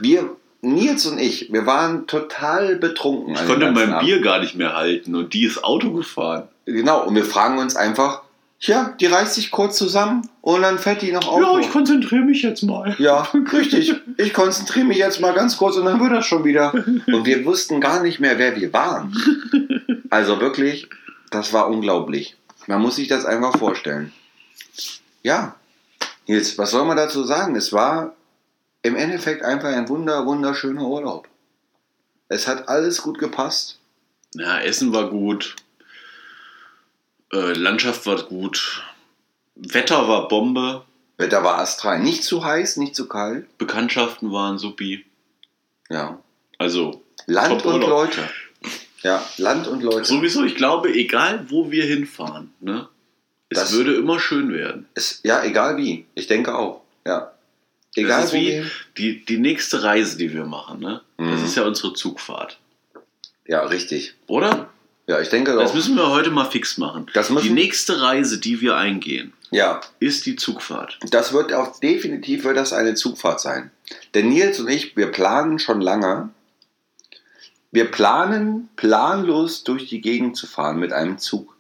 wir, 0.02 0.36
Nils 0.60 1.06
und 1.06 1.20
ich, 1.20 1.54
wir 1.54 1.66
waren 1.66 2.06
total 2.06 2.76
betrunken. 2.76 3.36
ich 3.36 3.40
dem 3.40 3.48
konnte 3.48 3.72
mein. 3.72 4.00
Bier 4.00 4.20
gar 4.20 4.42
nicht 4.42 4.56
mehr 4.56 4.76
halten 4.76 5.16
und 5.16 5.34
die 5.34 5.46
ist 5.46 5.64
Auto 5.64 5.94
gefahren. 5.94 6.50
Genau, 6.66 7.06
und 7.06 7.16
wir 7.16 7.24
fragen 7.24 7.60
uns 7.60 7.78
einfach, 7.78 8.25
ja, 8.60 8.96
die 9.00 9.06
reißt 9.06 9.36
sich 9.36 9.52
kurz 9.52 9.78
zusammen 9.78 10.28
und 10.42 10.62
dann 10.62 10.80
fährt 10.80 11.02
die 11.02 11.12
noch 11.12 11.28
Auto. 11.28 11.62
konzentriere 11.72 12.24
mich 12.24 12.42
jetzt 12.42 12.64
mal. 12.64 12.96
Ja, 13.00 13.28
richtig. 13.54 13.94
Ich 14.18 14.34
konzentriere 14.34 14.86
mich 14.86 14.98
jetzt 14.98 15.20
mal 15.20 15.34
ganz 15.34 15.58
kurz 15.58 15.76
und 15.76 15.86
dann 15.86 16.00
wird 16.00 16.12
das 16.12 16.26
schon 16.26 16.44
wieder. 16.44 16.74
Und 16.74 17.26
wir 17.26 17.46
wussten 17.46 17.82
gar 17.82 18.02
nicht 18.02 18.20
mehr, 18.20 18.38
wer 18.38 18.56
wir 18.56 18.72
waren. 18.74 19.16
Also 20.10 20.40
wirklich, 20.40 20.90
das 21.32 21.54
war 21.54 21.70
unglaublich. 21.70 22.38
Man 22.68 22.82
muss 22.82 22.96
sich 22.96 23.08
das 23.08 23.26
einfach 23.26 23.58
vorstellen. 23.58 24.12
Ja, 25.22 25.56
jetzt, 26.26 26.58
was 26.58 26.72
soll 26.72 26.86
man 26.86 26.98
dazu 26.98 27.24
sagen? 27.24 27.56
Es 27.56 27.74
war 27.74 28.16
im 28.82 28.96
Endeffekt 28.96 29.44
einfach 29.44 29.70
ein 29.70 29.90
wunder, 29.90 30.26
wunderschöner 30.26 30.88
Urlaub. 30.88 31.28
Es 32.28 32.48
hat 32.48 32.70
alles 32.70 33.02
gut 33.02 33.20
gepasst. 33.20 33.80
Ja, 34.34 34.60
Essen 34.60 34.94
war 34.94 35.10
gut. 35.10 35.56
Äh, 37.34 37.54
Landschaft 37.54 38.06
war 38.06 38.22
gut. 38.24 38.84
Wetter 39.56 40.08
war 40.08 40.28
Bombe. 40.28 40.84
Wetter 41.18 41.44
war 41.44 41.60
astral. 41.60 42.00
Nicht 42.00 42.24
zu 42.24 42.44
heiß, 42.44 42.78
nicht 42.78 42.96
zu 42.96 43.08
kalt. 43.08 43.58
Bekanntschaften 43.58 44.32
waren 44.32 44.58
supi. 44.58 45.06
Ja. 45.90 46.20
Also, 46.58 47.04
Land 47.26 47.66
und 47.66 47.74
Urlaub. 47.74 47.90
Leute. 47.90 48.30
Ja, 49.02 49.24
Land 49.38 49.68
und 49.68 49.82
Leute. 49.84 50.06
sowieso, 50.06 50.44
ich 50.44 50.56
glaube, 50.56 50.92
egal 50.94 51.46
wo 51.50 51.70
wir 51.72 51.86
hinfahren, 51.86 52.54
ne? 52.60 52.88
Es 53.50 53.60
Das- 53.60 53.74
würde 53.74 53.94
immer 53.96 54.20
schön 54.20 54.52
werden. 54.52 54.88
Es, 54.96 55.22
ja, 55.24 55.44
egal 55.44 55.78
wie. 55.78 56.06
Ich 56.16 56.26
denke 56.28 56.56
auch. 56.56 56.82
Ja. 57.06 57.32
Egal 57.96 58.22
das 58.22 58.26
ist 58.32 58.34
wie 58.34 58.48
wir- 58.48 58.66
die, 58.98 59.24
die 59.26 59.38
nächste 59.38 59.84
Reise, 59.84 60.18
die 60.18 60.34
wir 60.34 60.46
machen, 60.46 60.80
ne? 60.80 61.02
Das 61.18 61.40
Mhm. 61.40 61.46
ist 61.46 61.56
ja 61.56 61.64
unsere 61.64 61.94
Zugfahrt. 61.94 62.58
Ja, 63.48 63.62
richtig. 63.64 64.16
Oder? 64.28 64.65
Ja, 65.08 65.20
ich 65.22 65.30
denke 65.30 65.54
Das 65.54 65.72
auch. 65.72 65.76
müssen 65.76 65.96
wir 65.96 66.10
heute 66.10 66.32
mal 66.32 66.46
fix 66.46 66.78
machen. 66.78 67.06
Das 67.14 67.28
die 67.28 67.52
nächste 67.52 68.02
Reise, 68.02 68.40
die 68.40 68.60
wir 68.62 68.76
eingehen, 68.76 69.34
Ja, 69.52 69.82
ist 70.00 70.26
die 70.26 70.36
Zugfahrt. 70.36 70.98
das 71.12 71.32
wird 71.32 71.54
auch 71.54 71.80
definitiv 71.80 72.44
wird 72.44 72.58
das 72.58 72.74
eine 72.74 72.96
Zugfahrt 72.96 73.40
sein. 73.40 73.70
Denn 74.16 74.30
Nils 74.30 74.60
und 74.60 74.68
ich, 74.68 74.98
wir 74.98 75.08
planen 75.12 75.60
schon 75.60 75.80
lange. 75.80 76.30
Wir 77.72 77.86
planen 77.92 78.70
planlos 78.78 79.64
durch 79.64 79.88
die 79.90 80.02
Gegend 80.02 80.38
zu 80.38 80.48
fahren 80.48 80.80
mit 80.80 80.92
einem 80.94 81.18
Zug. 81.20 81.56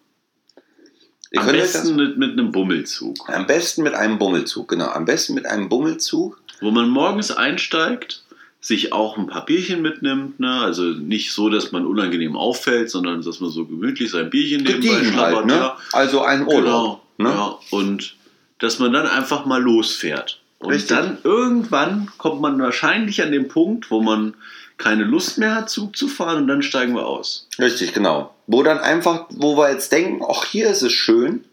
Ihr 1.31 1.41
Am 1.41 1.47
besten 1.47 1.95
mit, 1.97 2.17
mit 2.17 2.31
einem 2.31 2.51
Bummelzug. 2.51 3.15
das, 3.27 3.35
am 3.35 3.45
besten 3.45 3.83
mit 3.83 3.93
einem 3.93 4.17
Bummelzug, 4.17 4.69
genau. 4.69 4.87
Am 4.87 5.05
besten 5.05 5.33
mit 5.35 5.45
einem 5.45 5.67
Bummelzug. 5.69 6.41
Wo 6.61 6.71
man 6.71 6.87
morgens 6.89 7.31
einsteigt, 7.31 8.23
sich 8.65 8.93
auch 8.93 9.15
ein 9.15 9.27
paar 9.27 9.45
Bierchen 9.45 9.83
mitnimmt. 9.83 10.39
Ne? 10.39 10.51
Also 10.51 10.81
nicht 10.81 11.31
so, 11.33 11.49
dass 11.49 11.71
man 11.71 11.85
unangenehm 11.85 12.35
auffällt, 12.35 12.89
sondern 12.89 13.21
dass 13.21 13.39
man 13.39 13.51
so 13.51 13.65
gemütlich 13.65 14.09
sein 14.09 14.31
Bierchen 14.31 14.63
nebenbei 14.63 14.95
halt, 14.95 15.05
schlabbert. 15.05 15.45
ne? 15.45 15.53
Ja. 15.53 15.77
Also 15.91 16.23
ein 16.23 16.47
Urlaub. 16.47 17.01
Genau. 17.17 17.29
Ne? 17.29 17.29
Ja. 17.29 17.59
Und 17.69 18.15
dass 18.57 18.79
man 18.79 18.91
dann 18.91 19.05
einfach 19.05 19.45
mal 19.45 19.61
losfährt. 19.61 20.41
Und 20.57 20.73
Richtig. 20.73 20.97
dann 20.97 21.19
irgendwann 21.23 22.09
kommt 22.17 22.41
man 22.41 22.59
wahrscheinlich 22.59 23.21
an 23.21 23.31
den 23.31 23.49
Punkt, 23.49 23.91
wo 23.91 24.01
man 24.01 24.33
keine 24.77 25.03
Lust 25.03 25.37
mehr 25.37 25.53
hat, 25.53 25.69
Zug 25.69 25.95
zu 25.95 26.07
fahren 26.07 26.37
und 26.37 26.47
dann 26.47 26.63
steigen 26.63 26.95
wir 26.95 27.05
aus. 27.05 27.47
Richtig, 27.59 27.93
genau. 27.93 28.33
Wo 28.47 28.63
dann 28.63 28.79
einfach, 28.79 29.27
wo 29.29 29.55
wir 29.57 29.69
jetzt 29.71 29.91
denken, 29.91 30.23
ach, 30.27 30.43
hier 30.43 30.69
ist 30.69 30.81
es 30.81 30.91
schön. 30.91 31.43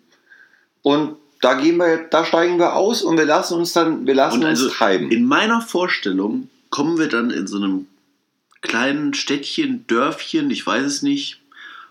Und 0.80 1.16
da 1.42 1.54
gehen 1.60 1.76
wir, 1.76 2.06
da 2.08 2.24
steigen 2.24 2.58
wir 2.58 2.74
aus 2.74 3.02
und 3.02 3.18
wir 3.18 3.26
lassen 3.26 3.58
uns 3.58 3.74
dann, 3.74 4.06
wir 4.06 4.14
lassen 4.14 4.42
Und 4.42 4.48
uns 4.48 4.60
also 4.60 4.70
treiben. 4.70 5.10
in 5.10 5.26
meiner 5.26 5.60
Vorstellung 5.60 6.48
kommen 6.72 6.98
wir 6.98 7.08
dann 7.08 7.30
in 7.30 7.46
so 7.46 7.58
einem 7.58 7.86
kleinen 8.62 9.12
Städtchen, 9.14 9.86
Dörfchen, 9.86 10.50
ich 10.50 10.66
weiß 10.66 10.84
es 10.84 11.02
nicht, 11.02 11.38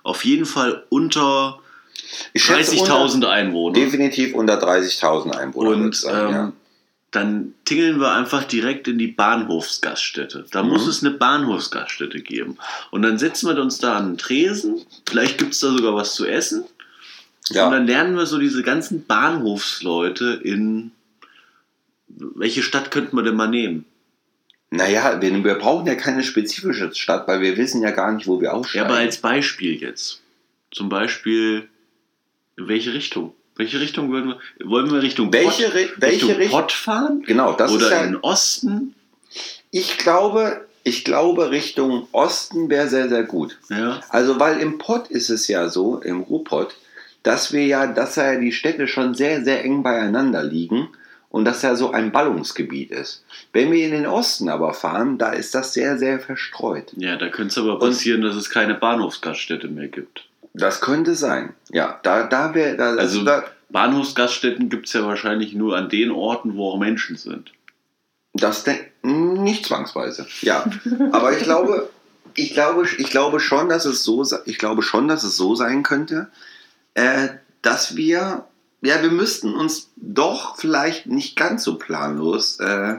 auf 0.03 0.25
jeden 0.25 0.45
Fall 0.45 0.83
unter 0.89 1.59
Ich 2.33 2.43
schätze 2.43 2.75
unter- 2.77 2.95
30.000 2.95 3.25
Einwohner. 3.27 3.73
Definitiv 3.75 4.33
unter 4.33 4.57
30.000 4.59 5.31
Einwohner. 5.37 5.69
Und 5.69 5.95
sagen, 5.95 6.27
ähm, 6.27 6.33
ja. 6.33 6.53
dann 7.11 7.53
tingeln 7.63 7.99
wir 7.99 8.11
einfach 8.13 8.43
direkt 8.43 8.87
in 8.87 8.97
die 8.97 9.07
Bahnhofsgaststätte. 9.07 10.45
Da 10.51 10.63
Mhm. 10.63 10.69
muss 10.69 10.87
es 10.87 11.03
eine 11.03 11.11
Bahnhofsgaststätte 11.15 12.21
geben. 12.21 12.57
Und 12.89 13.03
dann 13.03 13.19
setzen 13.19 13.53
wir 13.53 13.61
uns 13.61 13.77
da 13.77 13.97
an 13.97 14.05
einen 14.05 14.17
Tresen. 14.17 14.81
Vielleicht 15.07 15.37
gibt 15.37 15.53
es 15.53 15.59
da 15.59 15.69
sogar 15.71 15.93
was 15.93 16.15
zu 16.15 16.25
essen. 16.25 16.61
Und 17.49 17.55
ja. 17.55 17.69
dann 17.69 17.85
lernen 17.85 18.15
wir 18.15 18.25
so 18.25 18.39
diese 18.39 18.63
ganzen 18.63 19.05
Bahnhofsleute 19.05 20.39
in. 20.43 20.91
Welche 22.07 22.63
Stadt 22.63 22.89
könnten 22.89 23.15
wir 23.15 23.23
denn 23.23 23.35
mal 23.35 23.47
nehmen? 23.47 23.85
Naja, 24.73 25.21
wir, 25.21 25.43
wir 25.43 25.55
brauchen 25.55 25.85
ja 25.85 25.95
keine 25.95 26.23
spezifische 26.23 26.93
Stadt, 26.95 27.27
weil 27.27 27.41
wir 27.41 27.57
wissen 27.57 27.81
ja 27.83 27.91
gar 27.91 28.11
nicht, 28.13 28.25
wo 28.27 28.39
wir 28.39 28.47
Ja, 28.49 28.53
aussteigen. 28.53 28.85
aber 28.85 28.95
als 28.97 29.17
Beispiel 29.17 29.75
jetzt. 29.81 30.21
Zum 30.71 30.87
Beispiel, 30.87 31.67
in 32.55 32.67
welche 32.69 32.93
Richtung? 32.93 33.33
Welche 33.57 33.81
Richtung 33.81 34.09
wollen 34.11 34.29
wir? 34.29 34.39
Wollen 34.63 34.89
wir 34.89 35.01
Richtung 35.03 35.31
welche, 35.33 35.65
Pott, 35.65 35.73
Ri- 35.75 35.89
welche 35.97 36.15
Richtung 36.27 36.35
Richtung? 36.37 36.59
Pott 36.61 36.71
fahren? 36.71 37.23
Genau, 37.27 37.51
das 37.53 37.71
Oder 37.71 37.85
ist 37.87 37.91
ja. 37.91 38.03
in 38.05 38.15
Osten? 38.15 38.95
Ich 39.71 39.97
glaube, 39.97 40.65
ich 40.83 41.03
glaube, 41.03 41.51
Richtung 41.51 42.07
Osten 42.13 42.69
wäre 42.69 42.87
sehr, 42.87 43.09
sehr 43.09 43.23
gut. 43.23 43.57
Ja. 43.69 43.99
Also, 44.09 44.39
weil 44.39 44.61
im 44.61 44.77
Pott 44.77 45.09
ist 45.09 45.29
es 45.29 45.49
ja 45.49 45.67
so, 45.67 45.99
im 45.99 46.21
Ruhrpott, 46.21 46.75
dass 47.23 47.51
wir 47.51 47.65
ja, 47.65 47.87
dass 47.87 48.15
ja 48.15 48.37
die 48.39 48.53
Städte 48.53 48.87
schon 48.87 49.15
sehr, 49.15 49.43
sehr 49.43 49.65
eng 49.65 49.83
beieinander 49.83 50.43
liegen 50.43 50.87
und 51.31 51.45
dass 51.45 51.61
ja 51.61 51.75
so 51.75 51.91
ein 51.91 52.11
Ballungsgebiet 52.11 52.91
ist. 52.91 53.23
Wenn 53.53 53.71
wir 53.71 53.85
in 53.85 53.91
den 53.91 54.05
Osten 54.05 54.49
aber 54.49 54.73
fahren, 54.73 55.17
da 55.17 55.31
ist 55.31 55.55
das 55.55 55.73
sehr, 55.73 55.97
sehr 55.97 56.19
verstreut. 56.19 56.91
Ja, 56.95 57.15
da 57.17 57.29
könnte 57.29 57.49
es 57.49 57.57
aber 57.57 57.79
passieren, 57.79 58.21
dass 58.21 58.35
es 58.35 58.49
keine 58.49 58.75
Bahnhofsgaststätte 58.75 59.67
mehr 59.67 59.87
gibt. 59.87 60.25
Das 60.53 60.81
könnte 60.81 61.15
sein. 61.15 61.53
Ja, 61.69 61.99
da, 62.03 62.23
da 62.27 62.53
wäre, 62.53 62.75
da, 62.75 62.95
Also 62.95 63.23
da, 63.23 63.45
Bahnhofsgaststätten 63.69 64.69
gibt 64.69 64.87
es 64.87 64.93
ja 64.93 65.05
wahrscheinlich 65.05 65.53
nur 65.53 65.77
an 65.77 65.89
den 65.89 66.11
Orten, 66.11 66.55
wo 66.55 66.71
auch 66.71 66.77
Menschen 66.77 67.15
sind. 67.15 67.51
das 68.33 68.65
nicht 69.03 69.65
zwangsweise. 69.65 70.27
Ja, 70.41 70.65
aber 71.11 71.37
ich 71.37 71.43
glaube, 71.43 71.89
ich 72.35 72.53
glaube, 72.53 72.85
ich 72.97 73.09
glaube 73.09 73.39
schon, 73.39 73.69
dass 73.69 73.85
es 73.85 74.03
so, 74.03 74.25
ich 74.45 74.57
glaube 74.57 74.81
schon, 74.83 75.07
dass 75.07 75.23
es 75.23 75.37
so 75.37 75.55
sein 75.55 75.83
könnte, 75.83 76.27
äh, 76.93 77.29
dass 77.61 77.95
wir, 77.95 78.45
ja, 78.81 79.01
wir 79.01 79.11
müssten 79.11 79.53
uns 79.53 79.91
doch 79.95 80.57
vielleicht 80.57 81.05
nicht 81.05 81.35
ganz 81.35 81.63
so 81.63 81.75
planlos 81.75 82.59
äh, 82.59 82.97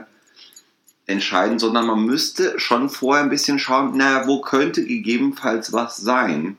entscheiden, 1.05 1.59
sondern 1.59 1.87
man 1.87 2.05
müsste 2.05 2.59
schon 2.59 2.89
vorher 2.89 3.23
ein 3.23 3.29
bisschen 3.29 3.59
schauen, 3.59 3.93
na, 3.95 4.27
wo 4.27 4.39
könnte 4.39 4.85
gegebenenfalls 4.85 5.73
was 5.73 5.97
sein, 5.97 6.57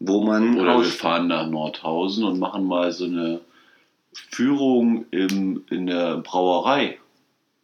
wo 0.00 0.24
man 0.24 0.58
Oder 0.58 0.78
wir 0.78 0.84
fahren 0.84 1.28
nach 1.28 1.48
Nordhausen 1.48 2.24
und 2.24 2.40
machen 2.40 2.66
mal 2.66 2.90
so 2.92 3.04
eine 3.04 3.40
Führung 4.12 5.06
im, 5.12 5.64
in 5.70 5.86
der 5.86 6.18
Brauerei, 6.18 6.98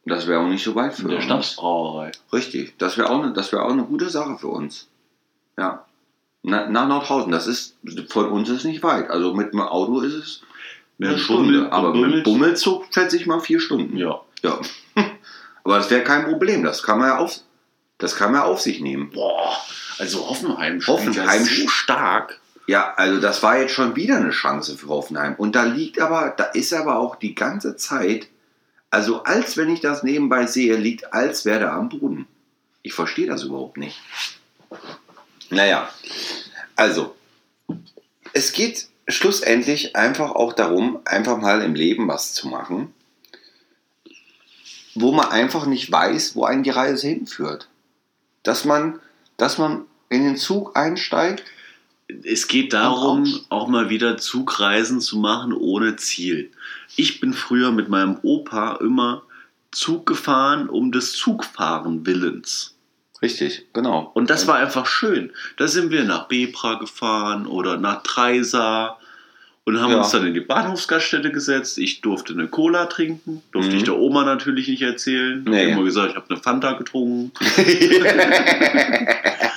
das 0.06 0.26
wäre 0.26 0.40
auch 0.40 0.48
nicht 0.48 0.62
so 0.62 0.74
weit 0.74 0.94
für 0.94 1.02
in 1.02 1.08
der 1.08 1.16
uns. 1.16 1.26
Schnapsbrauerei. 1.26 2.12
Richtig, 2.32 2.76
das 2.78 2.96
wäre 2.96 3.10
auch, 3.10 3.32
das 3.32 3.52
wär 3.52 3.64
auch 3.64 3.72
eine 3.72 3.84
gute 3.84 4.10
Sache 4.10 4.38
für 4.38 4.48
uns. 4.48 4.88
Ja. 5.58 5.84
Na, 6.42 6.68
nach 6.68 6.86
Nordhausen, 6.86 7.32
das 7.32 7.46
ist, 7.46 7.76
von 8.08 8.28
uns 8.28 8.50
ist 8.50 8.64
nicht 8.64 8.82
weit. 8.82 9.08
Also 9.08 9.32
mit 9.32 9.52
dem 9.52 9.60
Auto 9.60 10.00
ist 10.00 10.12
es 10.12 10.42
Mit 10.98 11.08
eine 11.08 11.18
dem 11.18 11.22
Stunde. 11.22 11.52
Bummel- 11.58 11.70
aber 11.70 11.92
Bummelzug- 11.92 12.06
mit 12.06 12.14
dem 12.14 12.22
Bummelzug 12.22 12.84
schätze 12.92 13.16
ich 13.16 13.26
mal 13.26 13.40
vier 13.40 13.60
Stunden. 13.60 13.96
Ja. 13.96 14.20
ja. 14.42 14.60
aber 15.64 15.78
das 15.78 15.90
wäre 15.90 16.04
kein 16.04 16.24
Problem, 16.24 16.62
das 16.62 16.82
kann 16.82 16.98
man 16.98 17.08
ja 17.08 17.18
auf, 17.18 17.40
das 17.98 18.16
kann 18.16 18.32
man 18.32 18.42
auf 18.42 18.60
sich 18.60 18.80
nehmen. 18.80 19.10
Boah, 19.10 19.56
also 19.98 20.28
Hoffenheim 20.28 20.80
Hoffenheim 20.86 21.44
so 21.44 21.68
stark. 21.68 22.40
Ja, 22.66 22.94
also 22.94 23.20
das 23.20 23.42
war 23.42 23.58
jetzt 23.58 23.74
schon 23.74 23.94
wieder 23.94 24.16
eine 24.16 24.30
Chance 24.30 24.78
für 24.78 24.88
Hoffenheim. 24.88 25.34
Und 25.36 25.54
da 25.54 25.64
liegt 25.64 26.00
aber, 26.00 26.32
da 26.36 26.44
ist 26.44 26.72
aber 26.72 26.98
auch 26.98 27.16
die 27.16 27.34
ganze 27.34 27.76
Zeit, 27.76 28.28
also 28.90 29.22
als 29.24 29.56
wenn 29.56 29.68
ich 29.68 29.80
das 29.80 30.02
nebenbei 30.02 30.46
sehe, 30.46 30.76
liegt 30.76 31.12
als 31.12 31.44
wäre 31.44 31.70
am 31.70 31.90
Boden. 31.90 32.26
Ich 32.82 32.94
verstehe 32.94 33.26
das 33.26 33.42
überhaupt 33.42 33.76
nicht. 33.76 34.00
Naja, 35.50 35.88
also, 36.76 37.14
es 38.32 38.52
geht 38.52 38.88
schlussendlich 39.08 39.96
einfach 39.96 40.32
auch 40.32 40.52
darum, 40.52 41.00
einfach 41.04 41.38
mal 41.38 41.62
im 41.62 41.74
Leben 41.74 42.08
was 42.08 42.32
zu 42.32 42.48
machen, 42.48 42.92
wo 44.94 45.12
man 45.12 45.28
einfach 45.28 45.66
nicht 45.66 45.90
weiß, 45.90 46.36
wo 46.36 46.44
einen 46.44 46.62
die 46.62 46.70
Reise 46.70 47.08
hinführt. 47.08 47.68
Dass 48.42 48.64
man, 48.64 49.00
dass 49.36 49.58
man 49.58 49.84
in 50.08 50.24
den 50.24 50.36
Zug 50.36 50.76
einsteigt 50.76 51.44
Es 52.24 52.46
geht 52.48 52.72
darum, 52.72 53.40
auch 53.48 53.68
mal 53.68 53.88
wieder 53.88 54.18
Zugreisen 54.18 55.00
zu 55.00 55.18
machen 55.18 55.52
ohne 55.52 55.96
Ziel. 55.96 56.50
Ich 56.96 57.20
bin 57.20 57.32
früher 57.32 57.72
mit 57.72 57.88
meinem 57.88 58.18
Opa 58.22 58.76
immer 58.76 59.22
Zug 59.72 60.06
gefahren 60.06 60.68
um 60.68 60.92
des 60.92 61.12
Zugfahren 61.12 62.06
Willens. 62.06 62.73
Richtig, 63.22 63.66
genau. 63.72 64.10
Und 64.14 64.28
das 64.30 64.46
war 64.46 64.56
einfach 64.56 64.86
schön. 64.86 65.30
Da 65.56 65.66
sind 65.68 65.90
wir 65.90 66.04
nach 66.04 66.28
Bebra 66.28 66.74
gefahren 66.74 67.46
oder 67.46 67.76
nach 67.78 68.02
Treisa 68.02 68.98
und 69.64 69.80
haben 69.80 69.92
Ja. 69.92 69.98
uns 69.98 70.10
dann 70.10 70.26
in 70.26 70.34
die 70.34 70.40
Bahnhofsgaststätte 70.40 71.30
gesetzt. 71.32 71.78
Ich 71.78 72.02
durfte 72.02 72.34
eine 72.34 72.48
Cola 72.48 72.86
trinken, 72.86 73.42
durfte 73.52 73.72
Mhm. 73.72 73.76
ich 73.78 73.84
der 73.84 73.96
Oma 73.96 74.24
natürlich 74.24 74.68
nicht 74.68 74.82
erzählen. 74.82 75.42
Ich 75.44 75.50
Nee. 75.50 75.60
habe 75.62 75.70
immer 75.72 75.84
gesagt, 75.84 76.10
ich 76.10 76.16
habe 76.16 76.26
eine 76.28 76.38
Fanta 76.40 76.72
getrunken. 76.74 77.32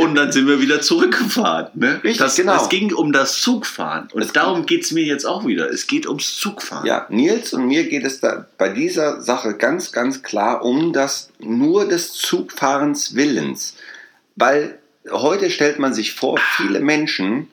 Und 0.00 0.14
dann 0.14 0.32
sind 0.32 0.46
wir 0.46 0.60
wieder 0.60 0.80
zurückgefahren. 0.80 1.68
Ne? 1.74 2.00
Richtig, 2.02 2.18
das, 2.18 2.36
genau. 2.36 2.56
Es 2.56 2.68
ging 2.68 2.92
um 2.92 3.12
das 3.12 3.40
Zugfahren. 3.40 4.08
Und 4.12 4.22
Es 4.22 4.32
darum 4.32 4.66
geht 4.66 4.84
es 4.84 4.92
mir 4.92 5.04
jetzt 5.04 5.24
auch 5.24 5.46
wieder. 5.46 5.70
Es 5.70 5.86
geht 5.86 6.06
ums 6.06 6.36
Zugfahren. 6.36 6.86
Ja, 6.86 7.06
Nils 7.10 7.52
und 7.52 7.66
mir 7.66 7.88
geht 7.88 8.04
es 8.04 8.20
da 8.20 8.46
bei 8.58 8.68
dieser 8.68 9.20
Sache 9.20 9.54
ganz, 9.54 9.92
ganz 9.92 10.22
klar 10.22 10.64
um 10.64 10.92
das 10.92 11.30
nur 11.38 11.86
des 11.86 12.12
Zugfahrens 12.12 13.14
Willens. 13.14 13.76
Weil 14.36 14.78
heute 15.10 15.50
stellt 15.50 15.78
man 15.78 15.94
sich 15.94 16.14
vor, 16.14 16.38
viele 16.56 16.80
Menschen 16.80 17.48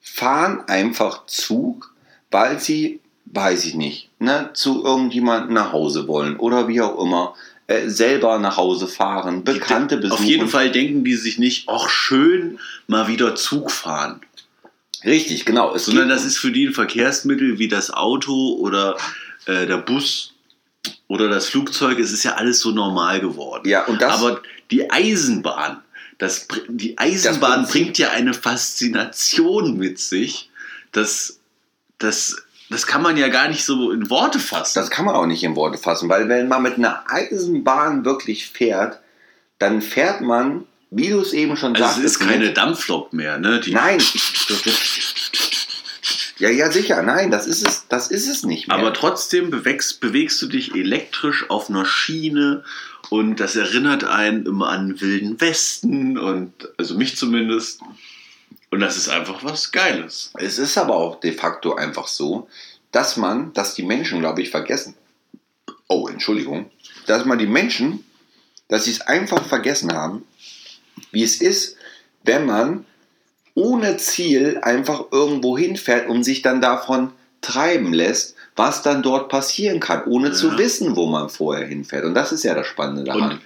fahren 0.00 0.64
einfach 0.66 1.26
Zug, 1.26 1.94
weil 2.30 2.58
sie, 2.60 3.00
weiß 3.26 3.64
ich 3.64 3.74
nicht, 3.74 4.10
ne, 4.18 4.50
zu 4.52 4.84
irgendjemandem 4.84 5.54
nach 5.54 5.72
Hause 5.72 6.08
wollen 6.08 6.36
oder 6.36 6.68
wie 6.68 6.80
auch 6.80 7.02
immer, 7.02 7.34
äh, 7.72 7.88
selber 7.88 8.38
nach 8.38 8.56
Hause 8.56 8.86
fahren, 8.86 9.44
Bekannte 9.44 9.96
besuchen. 9.96 10.12
Auf 10.20 10.24
jeden 10.24 10.48
Fall 10.48 10.70
denken 10.70 11.04
die 11.04 11.14
sich 11.16 11.38
nicht, 11.38 11.68
ach 11.68 11.88
schön, 11.88 12.58
mal 12.86 13.08
wieder 13.08 13.34
Zug 13.34 13.70
fahren. 13.70 14.20
Richtig, 15.04 15.44
genau. 15.44 15.74
Es 15.74 15.86
Sondern 15.86 16.08
das 16.08 16.24
ist 16.24 16.38
für 16.38 16.52
die 16.52 16.66
ein 16.68 16.74
Verkehrsmittel 16.74 17.58
wie 17.58 17.68
das 17.68 17.90
Auto 17.90 18.54
oder 18.54 18.96
äh, 19.46 19.66
der 19.66 19.78
Bus 19.78 20.34
oder 21.08 21.28
das 21.28 21.46
Flugzeug. 21.48 21.98
Es 21.98 22.12
ist 22.12 22.22
ja 22.22 22.34
alles 22.34 22.60
so 22.60 22.70
normal 22.70 23.20
geworden. 23.20 23.68
Ja, 23.68 23.84
und 23.86 24.00
das- 24.00 24.12
Aber 24.12 24.40
die 24.70 24.90
Eisenbahn, 24.90 25.78
das, 26.18 26.46
die 26.68 26.96
Eisenbahn 26.98 27.62
Das 27.62 27.72
bringt 27.72 27.98
ja 27.98 28.10
eine 28.10 28.32
Faszination 28.34 29.76
mit 29.76 29.98
sich, 29.98 30.50
dass 30.92 31.40
das, 31.98 32.36
das 32.72 32.86
kann 32.86 33.02
man 33.02 33.16
ja 33.16 33.28
gar 33.28 33.48
nicht 33.48 33.64
so 33.64 33.92
in 33.92 34.10
Worte 34.10 34.38
fassen. 34.40 34.72
Das 34.78 34.90
kann 34.90 35.04
man 35.04 35.14
auch 35.14 35.26
nicht 35.26 35.44
in 35.44 35.54
Worte 35.56 35.78
fassen, 35.78 36.08
weil 36.08 36.28
wenn 36.28 36.48
man 36.48 36.62
mit 36.62 36.74
einer 36.76 37.04
Eisenbahn 37.08 38.04
wirklich 38.04 38.48
fährt, 38.48 38.98
dann 39.58 39.80
fährt 39.82 40.20
man, 40.22 40.64
wie 40.90 41.10
du 41.10 41.20
es 41.20 41.32
eben 41.32 41.56
schon 41.56 41.74
also 41.76 41.84
es 41.84 41.94
sagtest, 41.94 42.16
ist 42.16 42.26
keine 42.26 42.46
mit- 42.46 42.56
Dampflok 42.56 43.12
mehr, 43.12 43.38
ne? 43.38 43.60
Die, 43.60 43.72
Nein. 43.72 44.00
Ja, 46.38 46.50
ja, 46.50 46.72
sicher. 46.72 47.02
Nein, 47.02 47.30
das 47.30 47.46
ist 47.46 47.64
es, 47.66 47.86
das 47.88 48.08
ist 48.10 48.26
es 48.28 48.42
nicht 48.42 48.66
mehr. 48.66 48.76
Aber 48.76 48.92
trotzdem 48.92 49.50
bewegst, 49.50 50.00
bewegst 50.00 50.42
du 50.42 50.48
dich 50.48 50.74
elektrisch 50.74 51.48
auf 51.48 51.70
einer 51.70 51.84
Schiene 51.84 52.64
und 53.10 53.38
das 53.38 53.54
erinnert 53.54 54.02
einen 54.04 54.46
immer 54.46 54.70
an 54.70 55.00
Wilden 55.00 55.40
Westen 55.40 56.18
und 56.18 56.52
also 56.78 56.96
mich 56.96 57.16
zumindest. 57.16 57.80
Und 58.72 58.80
das 58.80 58.96
ist 58.96 59.10
einfach 59.10 59.44
was 59.44 59.70
Geiles. 59.70 60.32
es 60.38 60.58
ist 60.58 60.78
aber 60.78 60.96
auch 60.96 61.20
de 61.20 61.32
facto 61.32 61.74
einfach 61.74 62.08
so, 62.08 62.48
dass 62.90 63.18
man, 63.18 63.52
dass 63.52 63.74
die 63.74 63.82
Menschen, 63.82 64.20
glaube 64.20 64.40
ich, 64.40 64.50
vergessen. 64.50 64.94
Oh, 65.88 66.08
Entschuldigung. 66.08 66.70
Dass 67.06 67.26
man 67.26 67.38
die 67.38 67.46
Menschen, 67.46 68.02
dass 68.68 68.84
sie 68.86 68.92
es 68.92 69.02
einfach 69.02 69.44
vergessen 69.44 69.92
haben, 69.92 70.24
wie 71.10 71.22
es 71.22 71.40
ist, 71.42 71.76
wenn 72.24 72.46
man 72.46 72.86
ohne 73.54 73.98
Ziel 73.98 74.58
einfach 74.62 75.04
irgendwo 75.10 75.58
hinfährt 75.58 76.08
und 76.08 76.24
sich 76.24 76.40
dann 76.40 76.62
davon 76.62 77.12
treiben 77.42 77.92
lässt, 77.92 78.36
was 78.56 78.80
dann 78.80 79.02
dort 79.02 79.28
passieren 79.28 79.80
kann, 79.80 80.04
ohne 80.04 80.28
Ja. 80.28 80.34
zu 80.34 80.56
wissen, 80.56 80.96
wo 80.96 81.06
man 81.06 81.28
vorher 81.28 81.66
hinfährt. 81.66 82.04
Und 82.06 82.14
das 82.14 82.32
ist 82.32 82.42
ja 82.44 82.54
das 82.54 82.66
Spannende 82.66 83.04
daran. 83.04 83.32
Und 83.32 83.40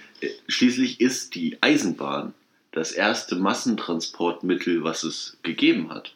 schließlich 0.47 1.01
ist 1.01 1.35
die 1.35 1.57
Eisenbahn 1.59 2.33
das 2.77 2.91
erste 2.91 3.35
Massentransportmittel, 3.35 4.83
was 4.83 5.03
es 5.03 5.37
gegeben 5.43 5.89
hat. 5.89 6.13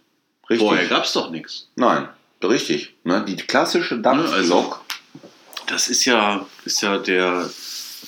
Richtig. 0.49 0.67
Vorher 0.67 0.87
gab 0.87 1.03
es 1.05 1.13
doch 1.13 1.29
nichts. 1.29 1.69
Nein, 1.75 2.07
richtig. 2.43 2.95
Ne? 3.03 3.23
Die 3.27 3.35
klassische 3.35 3.99
Dampflok. 3.99 4.33
also- 4.33 4.75
Das 5.67 5.87
ist 5.89 6.05
ja, 6.05 6.45
ist 6.65 6.81
ja 6.81 6.97
der, 6.97 7.49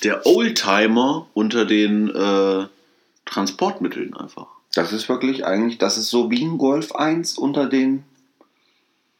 der 0.02 0.26
Oldtimer 0.26 1.26
unter 1.34 1.64
den 1.64 2.10
äh, 2.14 2.66
Transportmitteln 3.24 4.14
einfach. 4.16 4.46
Das 4.74 4.92
ist 4.92 5.08
wirklich 5.08 5.44
eigentlich, 5.46 5.78
das 5.78 5.96
ist 5.96 6.10
so 6.10 6.30
wie 6.30 6.44
ein 6.44 6.58
Golf 6.58 6.92
1 6.94 7.38
unter 7.38 7.66
den, 7.66 8.04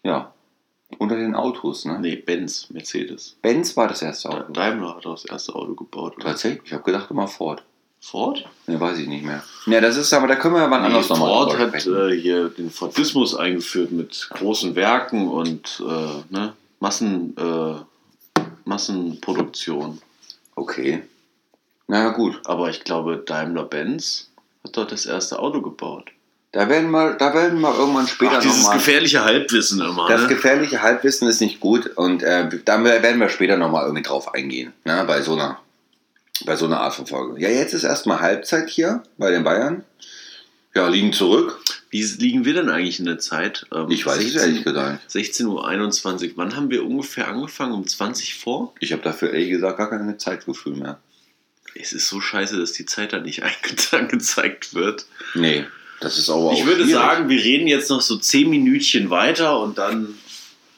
ja, 0.03 0.33
unter 0.99 1.17
den 1.17 1.35
Autos. 1.35 1.85
Ne? 1.85 1.99
Nee, 2.01 2.17
Benz, 2.17 2.69
Mercedes. 2.71 3.37
Benz 3.41 3.77
war 3.77 3.89
das 3.89 4.03
erste 4.03 4.29
Auto. 4.31 4.53
Daimler 4.53 4.97
hat 4.97 5.07
auch 5.07 5.15
das 5.15 5.25
erste 5.25 5.55
Auto 5.55 5.75
gebaut. 5.75 6.17
Oder? 6.17 6.27
Tatsächlich? 6.27 6.63
Ich 6.67 6.73
habe 6.73 6.83
gedacht 6.83 7.11
immer 7.11 7.29
Ford. 7.29 7.63
Ford? 8.05 8.45
Ne, 8.67 8.79
weiß 8.79 8.99
ich 8.99 9.09
nicht 9.09 9.25
mehr. 9.25 9.43
Ja, 9.67 9.81
das 9.81 9.97
ist 9.97 10.13
aber, 10.13 10.27
da 10.27 10.37
können 10.37 10.55
wir 10.55 10.63
ja 10.63 10.71
wann 10.71 10.83
Nee, 10.83 10.89
anders 10.89 11.09
nochmal 11.09 11.29
Ford 11.29 11.59
hat 11.59 11.87
äh, 11.87 12.21
hier 12.21 12.51
den 12.51 12.71
Fordismus 12.71 13.35
eingeführt 13.35 13.93
mit 13.93 14.29
großen 14.31 14.77
Werken 14.77 15.29
und 15.29 15.83
äh, 15.85 16.35
ne, 16.35 16.53
Massen, 16.81 17.35
äh, 17.39 18.41
Massenproduktion. 18.65 20.03
Okay. 20.55 21.03
Na 21.89 22.05
ja, 22.05 22.09
gut. 22.11 22.41
Aber 22.45 22.69
ich 22.69 22.85
glaube, 22.85 23.23
Daimler-Benz 23.25 24.31
hat 24.63 24.77
dort 24.77 24.93
das 24.93 25.07
erste 25.07 25.39
Auto 25.39 25.63
gebaut. 25.63 26.11
Da 26.53 26.69
werden 26.69 26.91
wir, 26.91 27.15
da 27.15 27.35
werden 27.35 27.61
wir 27.61 27.75
irgendwann 27.75 28.07
später 28.07 28.37
Ach, 28.37 28.43
dieses 28.43 28.59
nochmal. 28.59 28.77
gefährliche 28.77 29.25
Halbwissen 29.25 29.81
immer. 29.81 30.09
Das 30.09 30.23
ne? 30.23 30.29
gefährliche 30.29 30.83
Halbwissen 30.83 31.27
ist 31.27 31.41
nicht 31.41 31.59
gut 31.59 31.89
und 31.97 32.23
äh, 32.23 32.49
da 32.65 32.85
werden 32.85 33.19
wir 33.19 33.29
später 33.31 33.57
nochmal 33.57 33.85
irgendwie 33.85 34.05
drauf 34.05 34.33
eingehen, 34.35 34.73
ne, 34.85 35.05
bei 35.07 35.21
so 35.23 35.33
einer 35.33 35.59
bei 36.45 36.57
so 36.57 36.67
einer 36.67 36.81
Art 36.81 36.95
von 36.95 37.07
Folge. 37.07 37.41
Ja, 37.41 37.49
jetzt 37.49 37.75
ist 37.75 37.85
erstmal 37.85 38.21
Halbzeit 38.21 38.69
hier 38.69 39.03
bei 39.19 39.31
den 39.31 39.45
Bayern. 39.45 39.85
Ja, 40.75 40.89
liegen 40.89 41.13
zurück. 41.13 41.61
Wie 41.91 42.03
liegen 42.03 42.45
wir 42.45 42.55
denn 42.55 42.69
eigentlich 42.69 42.99
in 42.99 43.05
der 43.05 43.21
Zeit? 43.21 43.67
Ähm, 43.73 43.89
Ich 43.91 44.05
weiß 44.05 44.19
es 44.25 44.35
ehrlich 44.35 44.65
gesagt. 44.65 45.09
16.21 45.13 45.47
Uhr. 46.31 46.33
Wann 46.37 46.57
haben 46.57 46.71
wir 46.71 46.85
ungefähr 46.85 47.29
angefangen? 47.29 47.73
Um 47.73 47.87
20 47.87 48.35
vor? 48.35 48.75
Ich 48.81 48.93
habe 48.93 49.03
dafür 49.03 49.33
ehrlich 49.33 49.51
gesagt 49.51 49.79
gar 49.79 49.89
kein 49.91 50.19
Zeitgefühl 50.19 50.75
mehr. 50.75 50.99
Es 51.77 51.93
ist 51.93 52.09
so 52.09 52.21
scheiße, 52.21 52.59
dass 52.59 52.73
die 52.73 52.87
Zeit 52.87 53.13
da 53.13 53.21
nicht 53.21 53.43
angezeigt 53.93 54.75
wird. 54.75 55.07
Nee, 55.35 55.65
das 56.01 56.19
ist 56.19 56.29
aber 56.29 56.41
auch 56.41 56.53
Ich 56.59 56.65
würde 56.67 56.83
schwierig. 56.83 56.95
sagen, 56.95 57.29
wir 57.29 57.43
reden 57.43 57.69
jetzt 57.69 57.91
noch 57.91 58.01
so 58.01 58.17
10 58.17 58.51
Minütchen 58.51 59.11
weiter 59.11 59.61
und 59.61 59.79
dann 59.79 60.15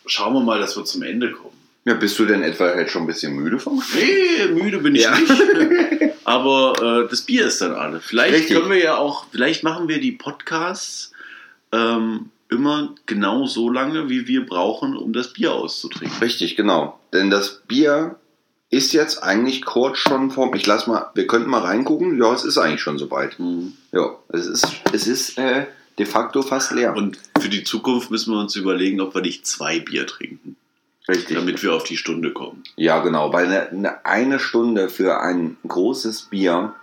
schauen 0.05 0.35
wir 0.35 0.41
mal, 0.43 0.59
dass 0.59 0.77
wir 0.77 0.85
zum 0.85 1.03
Ende 1.03 1.33
kommen. 1.33 1.56
Ja, 1.87 1.95
bist 1.95 2.19
du 2.19 2.27
denn 2.27 2.43
etwa 2.43 2.77
jetzt 2.77 2.91
schon 2.91 3.05
ein 3.05 3.07
bisschen 3.07 3.35
müde 3.37 3.61
vom 3.61 3.81
Spiel? 3.81 4.53
Nee, 4.53 4.61
müde 4.63 4.79
bin 4.79 4.97
ich 4.97 5.03
Ja. 5.05 5.17
nicht. 5.17 5.33
Aber 6.25 7.05
äh, 7.05 7.09
das 7.09 7.23
Bier 7.23 7.47
ist 7.47 7.61
dann 7.61 7.75
alle. 7.75 8.01
Vielleicht 8.01 8.35
Richtig. 8.35 8.57
können 8.57 8.71
wir 8.71 8.83
ja 8.83 8.97
auch, 8.97 9.27
vielleicht 9.31 9.63
machen 9.63 9.87
wir 9.87 10.01
die 10.01 10.11
Podcasts 10.11 11.13
ähm, 11.71 12.31
immer 12.49 12.93
genau 13.07 13.47
so 13.47 13.71
lange, 13.71 14.09
wie 14.09 14.27
wir 14.27 14.45
brauchen, 14.45 14.97
um 14.97 15.13
das 15.13 15.33
Bier 15.33 15.53
auszutrinken. 15.53 16.19
Richtig, 16.19 16.57
genau. 16.57 16.99
Denn 17.13 17.31
das 17.31 17.63
Bier 17.69 18.17
ist 18.71 18.93
jetzt 18.93 19.23
eigentlich 19.23 19.65
kurz 19.65 19.99
schon 19.99 20.33
vom. 20.33 20.53
Ich 20.57 20.67
lass 20.67 20.89
mal, 20.89 21.11
wir 21.15 21.29
könnten 21.29 21.49
mal 21.51 21.61
reingucken. 21.63 22.19
Ja, 22.21 22.35
es 22.35 22.45
ist 22.45 22.59
eigentlich 22.59 22.81
schon 22.81 22.99
soweit. 22.99 23.39
Mhm. 23.39 23.75
Ja, 23.93 24.17
es 24.31 24.47
ist, 24.47 24.67
es 24.93 25.07
ist 25.07 25.39
äh, 25.39 25.67
de 26.01 26.07
facto 26.07 26.43
fast 26.43 26.73
leer. 26.73 26.97
Und 26.97 27.17
für 27.41 27.49
die 27.49 27.63
Zukunft 27.63 28.11
müssen 28.11 28.35
wir 28.35 28.41
uns 28.41 28.57
überlegen, 28.57 29.01
ob 29.01 29.15
wir 29.15 29.23
nicht 29.23 29.47
zwei 29.47 29.79
Bier 29.79 30.05
trinken, 30.09 30.57
Richtig. 31.09 31.37
damit 31.37 31.63
wir 31.63 31.75
auf 31.75 31.85
die 31.85 31.97
Stunde 31.97 32.33
kommen. 32.33 32.63
Ja, 32.77 32.99
genau. 33.01 33.33
Weil 33.33 33.47
eine, 33.47 33.69
eine, 33.71 34.05
eine 34.07 34.39
Stunde 34.41 34.89
für 34.89 35.21
ein 35.21 35.57
großes 35.67 36.23
Bier, 36.31 36.75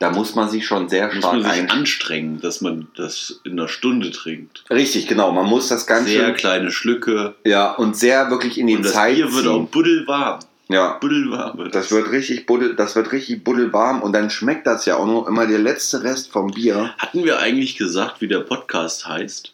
da 0.00 0.10
muss 0.10 0.34
man 0.34 0.48
sich 0.48 0.66
schon 0.66 0.88
sehr 0.88 1.06
Muss 1.06 1.18
stark 1.18 1.34
man 1.34 1.42
sich 1.44 1.62
ein. 1.62 1.70
anstrengen, 1.70 2.40
dass 2.40 2.60
man 2.60 2.88
das 2.96 3.40
in 3.44 3.52
einer 3.52 3.68
Stunde 3.68 4.10
trinkt. 4.10 4.64
Richtig, 4.68 5.06
genau. 5.06 5.30
Man 5.30 5.46
muss 5.46 5.68
das 5.68 5.86
Ganze. 5.86 6.10
Sehr 6.10 6.32
kleine 6.32 6.72
Schlücke. 6.72 7.36
ja, 7.44 7.72
und 7.72 7.96
sehr 7.96 8.30
wirklich 8.30 8.58
in 8.58 8.66
die 8.66 8.76
Und 8.76 8.84
das 8.84 8.94
Zeit. 8.94 9.14
Bier 9.14 9.32
wird 9.32 9.44
ziehen. 9.44 9.52
auch 9.52 9.68
buddelwarm. 9.68 10.40
Ja. 10.68 10.94
Buddelwarm 11.00 11.58
wird 11.58 11.74
Das 11.74 11.90
wird 11.92 12.10
richtig 12.10 12.46
buddel, 12.46 12.74
das 12.74 12.96
wird 12.96 13.12
richtig 13.12 13.44
buddelwarm 13.44 14.00
und 14.02 14.12
dann 14.14 14.30
schmeckt 14.30 14.66
das 14.66 14.86
ja 14.86 14.96
auch 14.96 15.06
noch 15.06 15.28
immer 15.28 15.46
der 15.46 15.58
letzte 15.58 16.02
Rest 16.02 16.32
vom 16.32 16.50
Bier. 16.50 16.94
Hatten 16.98 17.24
wir 17.24 17.38
eigentlich 17.40 17.76
gesagt, 17.76 18.20
wie 18.22 18.28
der 18.28 18.40
Podcast 18.40 19.06
heißt? 19.06 19.52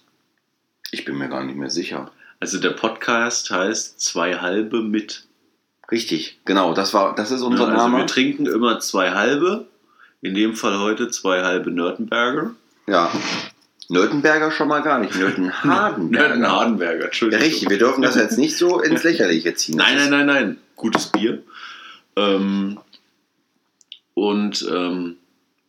Ich 0.92 1.04
bin 1.04 1.18
mir 1.18 1.28
gar 1.28 1.42
nicht 1.44 1.56
mehr 1.59 1.70
sicher. 1.70 2.11
Also 2.41 2.59
der 2.59 2.70
Podcast 2.70 3.51
heißt 3.51 4.01
Zwei 4.01 4.36
halbe 4.36 4.82
mit. 4.82 5.24
Richtig, 5.91 6.39
genau, 6.45 6.74
das 6.74 6.93
war, 6.95 7.14
das 7.14 7.30
ist 7.30 7.41
unser 7.43 7.64
Ja, 7.64 7.70
also 7.74 7.84
Name. 7.89 7.99
wir 7.99 8.07
trinken 8.07 8.47
immer 8.47 8.78
zwei 8.80 9.12
halbe. 9.12 9.66
In 10.20 10.34
dem 10.34 10.55
Fall 10.55 10.78
heute 10.78 11.09
zwei 11.11 11.43
halbe 11.43 11.70
Nörtenberger. 11.70 12.55
Ja. 12.86 13.11
Nötenberger 13.89 14.51
schon 14.51 14.68
mal 14.68 14.82
gar 14.82 14.99
nicht. 14.99 15.14
Nörtenhardenberger, 15.16 16.36
Ja, 16.99 17.05
Entschuldigung. 17.07 17.45
richtig, 17.45 17.70
wir 17.70 17.78
dürfen 17.78 18.03
das 18.03 18.16
jetzt 18.16 18.36
nicht 18.36 18.57
so 18.57 18.80
ins 18.80 19.03
Lächerliche 19.03 19.55
ziehen. 19.55 19.76
Nein, 19.78 19.97
nein, 19.97 20.11
nein, 20.11 20.26
nein. 20.26 20.59
Gutes 20.76 21.07
Bier. 21.07 21.43
Ähm, 22.16 22.78
und 24.14 24.66
ähm, 24.70 25.16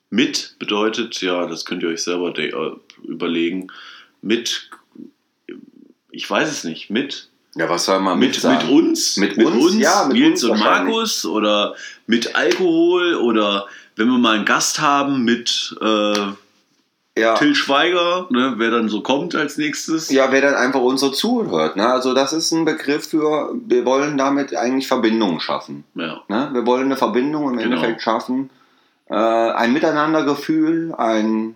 mit 0.09 0.55
bedeutet, 0.59 1.21
ja, 1.21 1.45
das 1.45 1.63
könnt 1.65 1.83
ihr 1.83 1.89
euch 1.89 2.03
selber 2.03 2.37
äh, 2.37 2.51
überlegen. 3.03 3.67
Mit, 4.21 4.69
ich 6.19 6.29
weiß 6.29 6.49
es 6.51 6.63
nicht, 6.65 6.89
mit 6.89 7.29
ja, 7.55 7.67
was 7.69 7.85
soll 7.85 7.99
man 8.01 8.19
mit, 8.19 8.29
mit, 8.31 8.39
sagen? 8.41 8.67
mit 8.67 8.69
uns, 8.77 9.17
Mit 9.17 9.37
uns? 9.37 9.75
Ja, 9.75 10.05
mit 10.07 10.17
Nils 10.17 10.43
uns 10.43 10.51
und. 10.51 10.59
Markus 10.59 11.25
oder 11.25 11.75
mit 12.07 12.35
Alkohol 12.35 13.15
oder 13.15 13.65
wenn 13.95 14.07
wir 14.07 14.17
mal 14.19 14.35
einen 14.35 14.45
Gast 14.45 14.79
haben 14.79 15.23
mit 15.23 15.75
äh, 15.81 17.19
Ja. 17.19 17.35
Till 17.35 17.55
Schweiger, 17.55 18.27
ne, 18.29 18.53
wer 18.57 18.69
dann 18.71 18.87
so 18.89 19.01
kommt 19.01 19.33
als 19.35 19.57
nächstes. 19.57 20.09
ja, 20.11 20.31
wer 20.31 20.41
dann 20.41 20.53
einfach 20.55 20.81
unsere 20.81 21.11
zuhört. 21.11 21.75
Ne? 21.75 21.87
Also 21.87 22.13
das 22.13 22.33
ist 22.33 22.51
ein 22.51 22.65
Begriff 22.65 23.07
für, 23.09 23.51
wir 23.67 23.83
wollen 23.85 24.17
damit 24.17 24.55
eigentlich 24.55 24.87
Verbindungen 24.87 25.39
schaffen. 25.39 25.83
Ja. 25.95 26.21
Ne? 26.27 26.49
Wir 26.53 26.65
wollen 26.65 26.85
eine 26.85 26.97
Verbindung 26.97 27.49
im 27.51 27.57
Genau. 27.57 27.63
Endeffekt 27.75 28.01
schaffen. 28.03 28.49
Äh, 29.09 29.15
ein 29.15 29.73
Miteinandergefühl, 29.73 30.93
ein, 30.97 31.55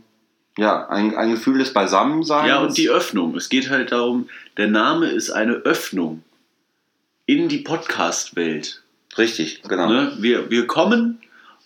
ja, 0.58 0.88
ein, 0.88 1.16
ein 1.16 1.32
Gefühl 1.32 1.60
des 1.60 1.74
Beisammenseins. 1.74 2.48
ja, 2.48 2.60
und 2.60 2.78
die 2.78 2.90
Öffnung. 2.90 3.36
Es 3.36 3.50
geht 3.50 3.70
halt 3.70 3.92
darum, 3.92 4.30
der 4.58 4.68
Name 4.68 5.08
ist 5.08 5.32
eine 5.32 5.54
Öffnung 5.54 6.24
in 7.26 7.50
die 7.50 7.60
Podcast-Welt. 7.60 8.84
Richtig, 9.18 9.62
genau. 9.68 9.88
Ne? 9.90 10.14
Wir, 10.20 10.50
wir 10.50 10.68
kommen, 10.68 11.20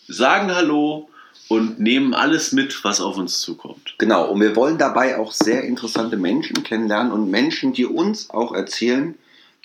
sagen 0.08 0.54
Hallo 0.54 1.10
und 1.48 1.80
nehmen 1.80 2.14
alles 2.14 2.52
mit, 2.52 2.84
was 2.84 3.02
auf 3.02 3.18
uns 3.18 3.42
zukommt. 3.42 3.96
Genau, 3.98 4.30
und 4.30 4.42
wir 4.42 4.56
wollen 4.56 4.78
dabei 4.78 5.18
auch 5.18 5.32
sehr 5.32 5.64
interessante 5.64 6.18
Menschen 6.18 6.64
kennenlernen 6.64 7.12
und 7.12 7.30
Menschen, 7.30 7.74
die 7.74 7.86
uns 7.86 8.30
auch 8.30 8.54
erzählen, 8.54 9.16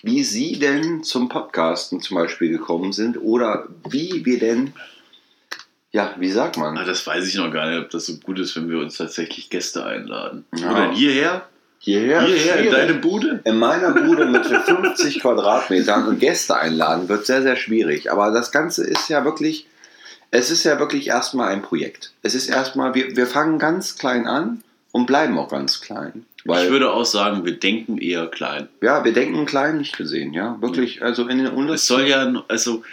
wie 0.03 0.25
sie 0.25 0.59
denn 0.59 1.03
zum 1.05 1.29
Podcasten 1.29 2.01
zum 2.01 2.17
Beispiel 2.17 2.51
gekommen 2.51 2.93
sind 2.93 3.17
oder 3.21 3.69
wie 3.89 4.25
wir 4.25 4.39
denn, 4.39 4.73
ja, 5.93 6.15
wie 6.19 6.31
sagt 6.31 6.57
Ah, 6.59 6.73
man? 6.73 6.87
das 6.87 7.07
weiß 7.07 7.27
ich 7.29 7.35
noch 7.37 7.51
gar 7.53 7.69
nicht, 7.71 7.79
ob 7.85 7.91
das 7.91 8.07
so 8.07 8.17
gut 8.17 8.39
ist, 8.39 8.57
wenn 8.57 8.69
wir 8.71 8.79
uns 8.79 8.97
tatsächlich 8.97 9.51
Gäste 9.51 9.85
einladen. 9.85 10.45
Ja. 10.57 10.71
Oder 10.73 10.91
hierher? 10.93 11.47
Hierher, 11.79 12.23
Hierher 12.23 12.57
in 12.59 12.71
deine 12.71 12.95
Bude? 12.95 13.41
In 13.45 13.59
meiner 13.59 13.91
Bude 13.91 14.27
mit 14.27 14.47
50 14.47 15.21
Quadratmetern 15.21 16.07
und 16.07 16.21
Gäste 16.21 16.55
einladen 16.57 17.09
wird 17.09 17.27
sehr, 17.27 17.43
sehr 17.43 17.57
schwierig. 17.57 18.11
Aber 18.13 18.31
das 18.31 18.53
Ganze 18.53 18.85
ist 18.87 19.09
ja 19.09 19.25
wirklich, 19.25 19.67
es 20.31 20.51
ist 20.53 20.63
ja 20.63 20.79
wirklich 20.79 21.09
erstmal 21.09 21.49
ein 21.49 21.61
Projekt. 21.63 22.13
Es 22.23 22.37
ist 22.37 22.49
erstmal, 22.49 22.95
wir, 22.95 23.17
wir 23.17 23.27
fangen 23.27 23.59
ganz 23.59 23.99
klein 23.99 24.29
an 24.29 24.63
und 24.93 25.07
bleiben 25.07 25.37
auch 25.39 25.49
ganz 25.49 25.81
klein. 25.81 26.25
Weil, 26.45 26.67
ich 26.67 26.71
würde 26.71 26.93
auch 26.93 27.05
sagen, 27.05 27.45
wir 27.45 27.59
denken 27.59 27.99
eher 27.99 28.27
klein. 28.29 28.69
ja, 28.81 29.05
wir 29.05 29.13
denken 29.13 29.45
klein 29.47 29.79
nicht 29.79 29.97
gesehen, 29.97 30.33
ja. 30.33 30.57
Wirklich, 30.61 31.03
also 31.03 31.27
in 31.29 31.39
den 31.39 31.47
Es 31.49 31.53
Unterschied. 31.53 31.81
soll 31.87 32.07
ja, 32.07 32.45
also 32.49 32.85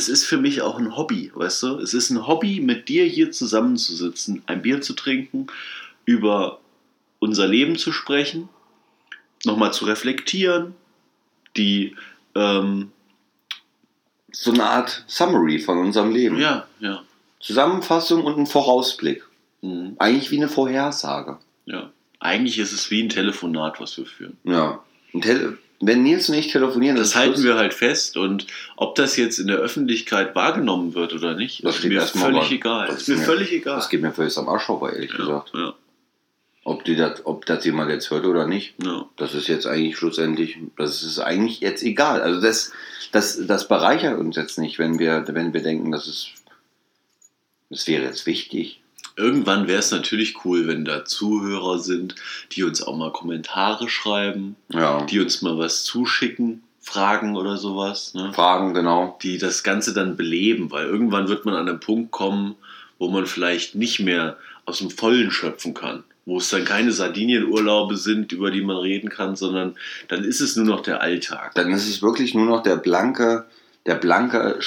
es 0.00 0.08
ist 0.08 0.24
für 0.24 0.38
mich 0.38 0.62
auch 0.62 0.78
ein 0.78 0.96
Hobby, 0.96 1.30
weißt 1.34 1.62
du? 1.62 1.78
Es 1.78 1.92
ist 1.92 2.08
ein 2.10 2.26
Hobby, 2.26 2.60
mit 2.60 2.88
dir 2.88 3.04
hier 3.04 3.30
zusammenzusitzen, 3.32 4.42
ein 4.46 4.62
Bier 4.62 4.80
zu 4.80 4.94
trinken, 4.94 5.46
über 6.06 6.58
unser 7.18 7.46
Leben 7.46 7.76
zu 7.76 7.92
sprechen, 7.92 8.48
nochmal 9.44 9.72
zu 9.74 9.84
reflektieren, 9.84 10.74
die, 11.56 11.96
ähm, 12.34 12.92
So 14.32 14.52
eine 14.52 14.64
Art 14.64 15.04
Summary 15.06 15.58
von 15.58 15.76
unserem 15.78 16.12
Leben. 16.12 16.38
ja, 16.38 16.66
ja, 16.78 17.02
Zusammenfassung 17.40 18.24
und 18.24 18.38
ein 18.38 18.46
Vorausblick. 18.46 19.22
mhm, 19.60 19.96
Eigentlich 19.98 20.30
wie 20.30 20.36
eine 20.38 20.48
Vorhersage. 20.48 21.38
ja. 21.66 21.90
Eigentlich 22.22 22.58
ist 22.58 22.72
es 22.72 22.90
wie 22.90 23.02
ein 23.02 23.08
Telefonat, 23.08 23.80
was 23.80 23.96
wir 23.96 24.04
führen. 24.04 24.36
Ja. 24.44 24.82
Und 25.14 25.22
Tele 25.22 25.56
wenn 25.82 26.02
Nils 26.02 26.28
und 26.28 26.34
ich 26.36 26.48
telefonieren, 26.52 26.96
Das 26.96 27.08
ist 27.08 27.16
halten 27.16 27.42
wir 27.42 27.54
halt 27.56 27.72
fest 27.74 28.16
und 28.18 28.46
ob 28.76 28.94
das 28.96 29.16
jetzt 29.16 29.38
in 29.38 29.46
der 29.46 29.56
Öffentlichkeit 29.56 30.34
wahrgenommen 30.34 30.94
wird 30.94 31.12
oder 31.14 31.34
nicht, 31.34 31.64
Das 31.64 31.78
ist 31.78 31.84
mir 31.84 32.00
völlig 32.02 32.34
mal- 32.42 32.52
egal. 32.52 32.86
das 32.88 33.02
Ist 33.02 33.08
mir 33.08 33.16
völlig 33.18 33.50
egal. 33.52 33.76
Das 33.76 33.88
geht 33.88 34.02
mir 34.02 34.12
völlig 34.12 34.36
am 34.36 34.48
Arsch 34.48 34.64
vorbei, 34.64 34.92
ehrlich 34.92 35.10
ja, 35.12 35.16
gesagt. 35.16 35.52
ja, 35.54 35.72
Ob, 36.64 36.84
die 36.84 36.96
das, 36.96 37.24
ob 37.24 37.46
das 37.46 37.64
jemand 37.64 37.90
jetzt 37.90 38.10
hört 38.10 38.26
oder 38.26 38.46
nicht, 38.46 38.74
ja. 38.84 39.06
das 39.16 39.34
ist 39.34 39.48
jetzt 39.48 39.66
eigentlich 39.66 39.96
schlussendlich, 39.96 40.58
das 40.76 41.02
ist 41.02 41.18
eigentlich 41.18 41.60
jetzt 41.60 41.82
egal. 41.82 42.20
Also 42.20 42.40
das, 42.42 42.72
das, 43.12 43.46
das 43.46 43.66
bereichert 43.66 44.18
uns 44.18 44.36
jetzt 44.36 44.58
nicht, 44.58 44.78
wenn 44.78 44.98
wir, 44.98 45.24
wenn 45.28 45.54
wir 45.54 45.62
denken, 45.62 45.90
das 45.92 46.06
ist, 46.06 46.28
das 47.70 47.86
wäre 47.86 48.04
jetzt 48.04 48.26
wichtig. 48.26 48.80
Irgendwann 49.16 49.68
wäre 49.68 49.78
es 49.80 49.90
natürlich 49.90 50.44
cool, 50.44 50.66
wenn 50.66 50.84
da 50.84 51.04
Zuhörer 51.04 51.78
sind, 51.78 52.14
die 52.52 52.62
uns 52.64 52.82
auch 52.82 52.96
mal 52.96 53.12
Kommentare 53.12 53.88
schreiben, 53.88 54.56
Ja. 54.72 55.04
die 55.04 55.20
uns 55.20 55.42
mal 55.42 55.58
was 55.58 55.84
zuschicken, 55.84 56.62
Fragen 56.80 57.36
oder 57.36 57.56
sowas, 57.56 58.14
ne? 58.14 58.32
Fragen, 58.32 58.72
genau. 58.74 59.18
die 59.22 59.38
das 59.38 59.62
Ganze 59.62 59.92
dann 59.92 60.16
beleben, 60.16 60.70
weil 60.70 60.86
irgendwann 60.86 61.28
wird 61.28 61.44
man 61.44 61.54
an 61.54 61.68
einen 61.68 61.80
Punkt 61.80 62.10
kommen, 62.10 62.56
wo 62.98 63.08
man 63.08 63.26
vielleicht 63.26 63.74
nicht 63.74 64.00
mehr 64.00 64.36
aus 64.64 64.78
dem 64.78 64.90
Vollen 64.90 65.30
schöpfen 65.30 65.74
kann, 65.74 66.04
wo 66.26 66.38
es 66.38 66.48
dann 66.48 66.64
keine 66.64 66.92
Sardinienurlaube 66.92 67.96
sind, 67.96 68.32
über 68.32 68.50
die 68.50 68.62
man 68.62 68.76
reden 68.76 69.08
kann, 69.10 69.36
sondern 69.36 69.76
dann 70.08 70.24
ist 70.24 70.40
es 70.40 70.56
nur 70.56 70.66
noch 70.66 70.80
der 70.82 71.00
Alltag. 71.00 71.54
Dann 71.54 71.70
ist 71.70 71.88
es 71.88 72.02
wirklich 72.02 72.34
nur 72.34 72.46
noch 72.46 72.62
der 72.62 72.76
blanke, 72.76 73.46
der 73.86 73.94
blanke, 73.96 74.58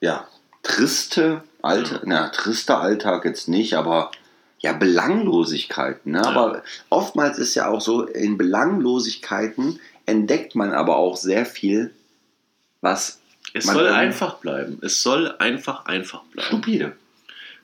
ja, 0.00 0.26
triste, 0.62 1.42
alte, 1.62 2.02
na, 2.04 2.28
triste 2.28 2.76
Alltag 2.76 3.24
jetzt 3.24 3.48
nicht, 3.48 3.74
aber 3.74 4.10
ja, 4.58 4.72
Belanglosigkeiten. 4.72 6.12
Ne? 6.12 6.18
Ja. 6.22 6.28
Aber 6.30 6.62
oftmals 6.90 7.38
ist 7.38 7.54
ja 7.54 7.68
auch 7.68 7.80
so, 7.80 8.04
in 8.04 8.36
Belanglosigkeiten 8.38 9.80
entdeckt 10.06 10.54
man 10.54 10.72
aber 10.72 10.96
auch 10.96 11.16
sehr 11.16 11.46
viel, 11.46 11.92
was 12.80 13.20
Es 13.54 13.64
soll 13.64 13.88
einfach 13.88 14.34
bleiben. 14.34 14.78
Es 14.82 15.02
soll 15.02 15.34
einfach 15.38 15.86
einfach 15.86 16.22
bleiben. 16.24 16.46
stupide. 16.48 16.96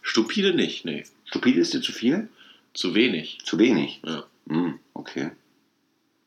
Stupide 0.03 0.55
nicht, 0.55 0.84
nee. 0.84 1.05
Stupide 1.24 1.61
ist 1.61 1.74
dir 1.74 1.82
zu 1.82 1.92
viel? 1.92 2.28
Zu 2.72 2.94
wenig. 2.94 3.38
Zu 3.44 3.59
wenig. 3.59 4.01
Ja. 4.05 4.24
Hm, 4.49 4.78
okay. 4.94 5.30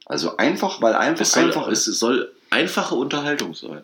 Also 0.06 0.38
einfach, 0.38 0.82
weil 0.82 0.96
einfach 0.96 1.22
Es 1.22 1.32
soll, 1.32 1.46
einfach 1.46 1.68
es 1.68 1.88
ist. 1.88 2.00
soll 2.00 2.32
einfache 2.50 2.96
Unterhaltung 2.96 3.54
sein. 3.54 3.84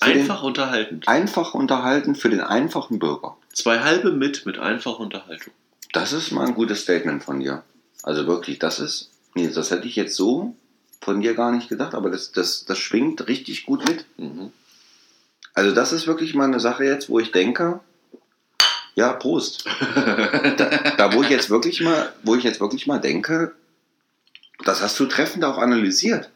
Für 0.00 0.12
den- 0.12 0.20
Einfach 0.22 0.42
unterhaltend. 0.42 1.08
Einfach 1.08 1.54
unterhalten 1.54 2.14
für 2.14 2.28
den 2.28 2.40
einfachen 2.40 2.98
Bürger. 2.98 3.36
Zwei 3.52 3.80
halbe 3.80 4.12
mit 4.12 4.44
mit 4.46 4.58
einfacher 4.58 5.00
Unterhaltung. 5.00 5.52
Das 5.92 6.12
ist 6.12 6.30
mal 6.32 6.46
ein 6.46 6.54
gutes 6.54 6.82
Statement 6.82 7.24
von 7.24 7.40
dir. 7.40 7.62
Also 8.02 8.26
wirklich, 8.26 8.58
das 8.58 8.78
ist. 8.78 9.10
Nee, 9.34 9.48
das 9.52 9.70
hätte 9.70 9.86
ich 9.88 9.96
jetzt 9.96 10.14
so 10.16 10.54
von 11.00 11.20
dir 11.20 11.34
gar 11.34 11.52
nicht 11.52 11.68
gedacht, 11.68 11.94
aber 11.94 12.10
das, 12.10 12.32
das, 12.32 12.64
das 12.64 12.78
schwingt 12.78 13.26
richtig 13.28 13.64
gut 13.66 13.86
mit. 13.88 14.04
Mhm. 14.18 14.52
Also, 15.54 15.74
das 15.74 15.92
ist 15.92 16.06
wirklich 16.06 16.34
mal 16.34 16.44
eine 16.44 16.60
Sache 16.60 16.84
jetzt, 16.84 17.08
wo 17.08 17.18
ich 17.18 17.32
denke, 17.32 17.80
ja, 18.94 19.12
Prost. 19.14 19.64
da, 19.94 20.64
da 20.96 21.12
wo 21.14 21.22
ich 21.22 21.30
jetzt 21.30 21.48
wirklich 21.48 21.80
mal, 21.80 22.12
wo 22.22 22.34
ich 22.34 22.44
jetzt 22.44 22.60
wirklich 22.60 22.86
mal 22.86 22.98
denke, 22.98 23.54
das 24.64 24.82
hast 24.82 24.98
du 25.00 25.06
treffend 25.06 25.44
auch 25.44 25.58
analysiert. 25.58 26.30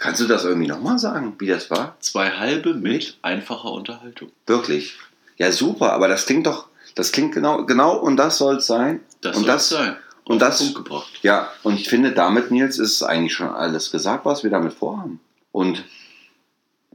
Kannst 0.00 0.20
du 0.20 0.26
das 0.26 0.44
irgendwie 0.44 0.68
nochmal 0.68 0.98
sagen, 0.98 1.34
wie 1.38 1.46
das 1.46 1.70
war? 1.70 1.96
Zwei 2.00 2.30
halbe 2.30 2.74
mit 2.74 3.18
einfacher 3.22 3.72
Unterhaltung. 3.72 4.30
Wirklich. 4.46 4.94
Ja, 5.36 5.52
super, 5.52 5.92
aber 5.92 6.08
das 6.08 6.26
klingt 6.26 6.46
doch, 6.46 6.68
das 6.94 7.12
klingt 7.12 7.32
genau, 7.32 7.64
genau 7.64 7.96
und 7.96 8.16
das 8.16 8.38
soll 8.38 8.56
es 8.56 8.66
sein. 8.66 9.00
Das 9.20 9.36
und 9.36 9.44
soll 9.44 9.54
es 9.54 9.68
sein. 9.68 9.96
und 10.24 10.42
Auf 10.42 10.58
den 10.58 10.74
das-. 10.84 11.04
Ja, 11.22 11.50
und 11.62 11.74
ich 11.80 11.88
finde, 11.88 12.12
damit, 12.12 12.50
Nils, 12.50 12.78
ist 12.78 13.02
eigentlich 13.02 13.34
schon 13.34 13.48
alles 13.48 13.90
gesagt, 13.90 14.24
was 14.24 14.42
wir 14.42 14.50
damit 14.50 14.72
vorhaben. 14.72 15.20
Und 15.52 15.84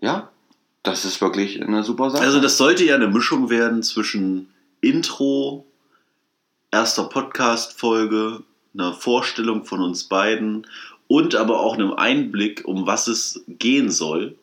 ja, 0.01 0.29
das 0.83 1.05
ist 1.05 1.21
wirklich 1.21 1.61
eine 1.61 1.83
super 1.83 2.09
Sache. 2.09 2.23
Also 2.23 2.41
das 2.41 2.57
sollte 2.57 2.83
ja 2.83 2.95
eine 2.95 3.07
Mischung 3.07 3.49
werden 3.49 3.83
zwischen 3.83 4.53
Intro, 4.81 5.65
erster 6.71 7.05
Podcast-Folge, 7.05 8.43
einer 8.73 8.93
Vorstellung 8.93 9.63
von 9.65 9.81
uns 9.81 10.05
beiden 10.05 10.67
und 11.07 11.35
aber 11.35 11.59
auch 11.59 11.73
einem 11.75 11.93
Einblick, 11.93 12.63
um 12.65 12.87
was 12.87 13.07
es 13.07 13.43
gehen 13.47 13.89
soll, 13.91 14.35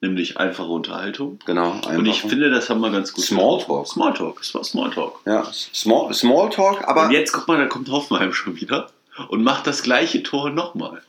nämlich 0.00 0.36
einfache 0.38 0.68
Unterhaltung. 0.68 1.38
genau. 1.46 1.72
Einfach. 1.72 1.96
Und 1.96 2.06
ich 2.06 2.20
finde, 2.22 2.50
das 2.50 2.68
haben 2.70 2.80
wir 2.80 2.90
ganz 2.90 3.12
gut 3.12 3.24
Smalltalk. 3.24 3.86
Smalltalk, 3.86 4.40
es 4.40 4.54
war 4.54 4.62
Smalltalk. 4.64 5.20
ja, 5.24 5.44
Small, 5.52 6.12
Smalltalk, 6.12 6.86
aber 6.86 7.06
Und 7.06 7.10
jetzt 7.12 7.32
guck 7.32 7.48
mal, 7.48 7.58
da 7.58 7.66
kommt 7.66 7.90
Hoffenheim 7.90 8.32
schon 8.32 8.60
wieder 8.60 8.88
und 9.28 9.42
macht 9.42 9.66
das 9.66 9.82
gleiche 9.82 10.22
Tor 10.22 10.50
nochmal. 10.50 11.02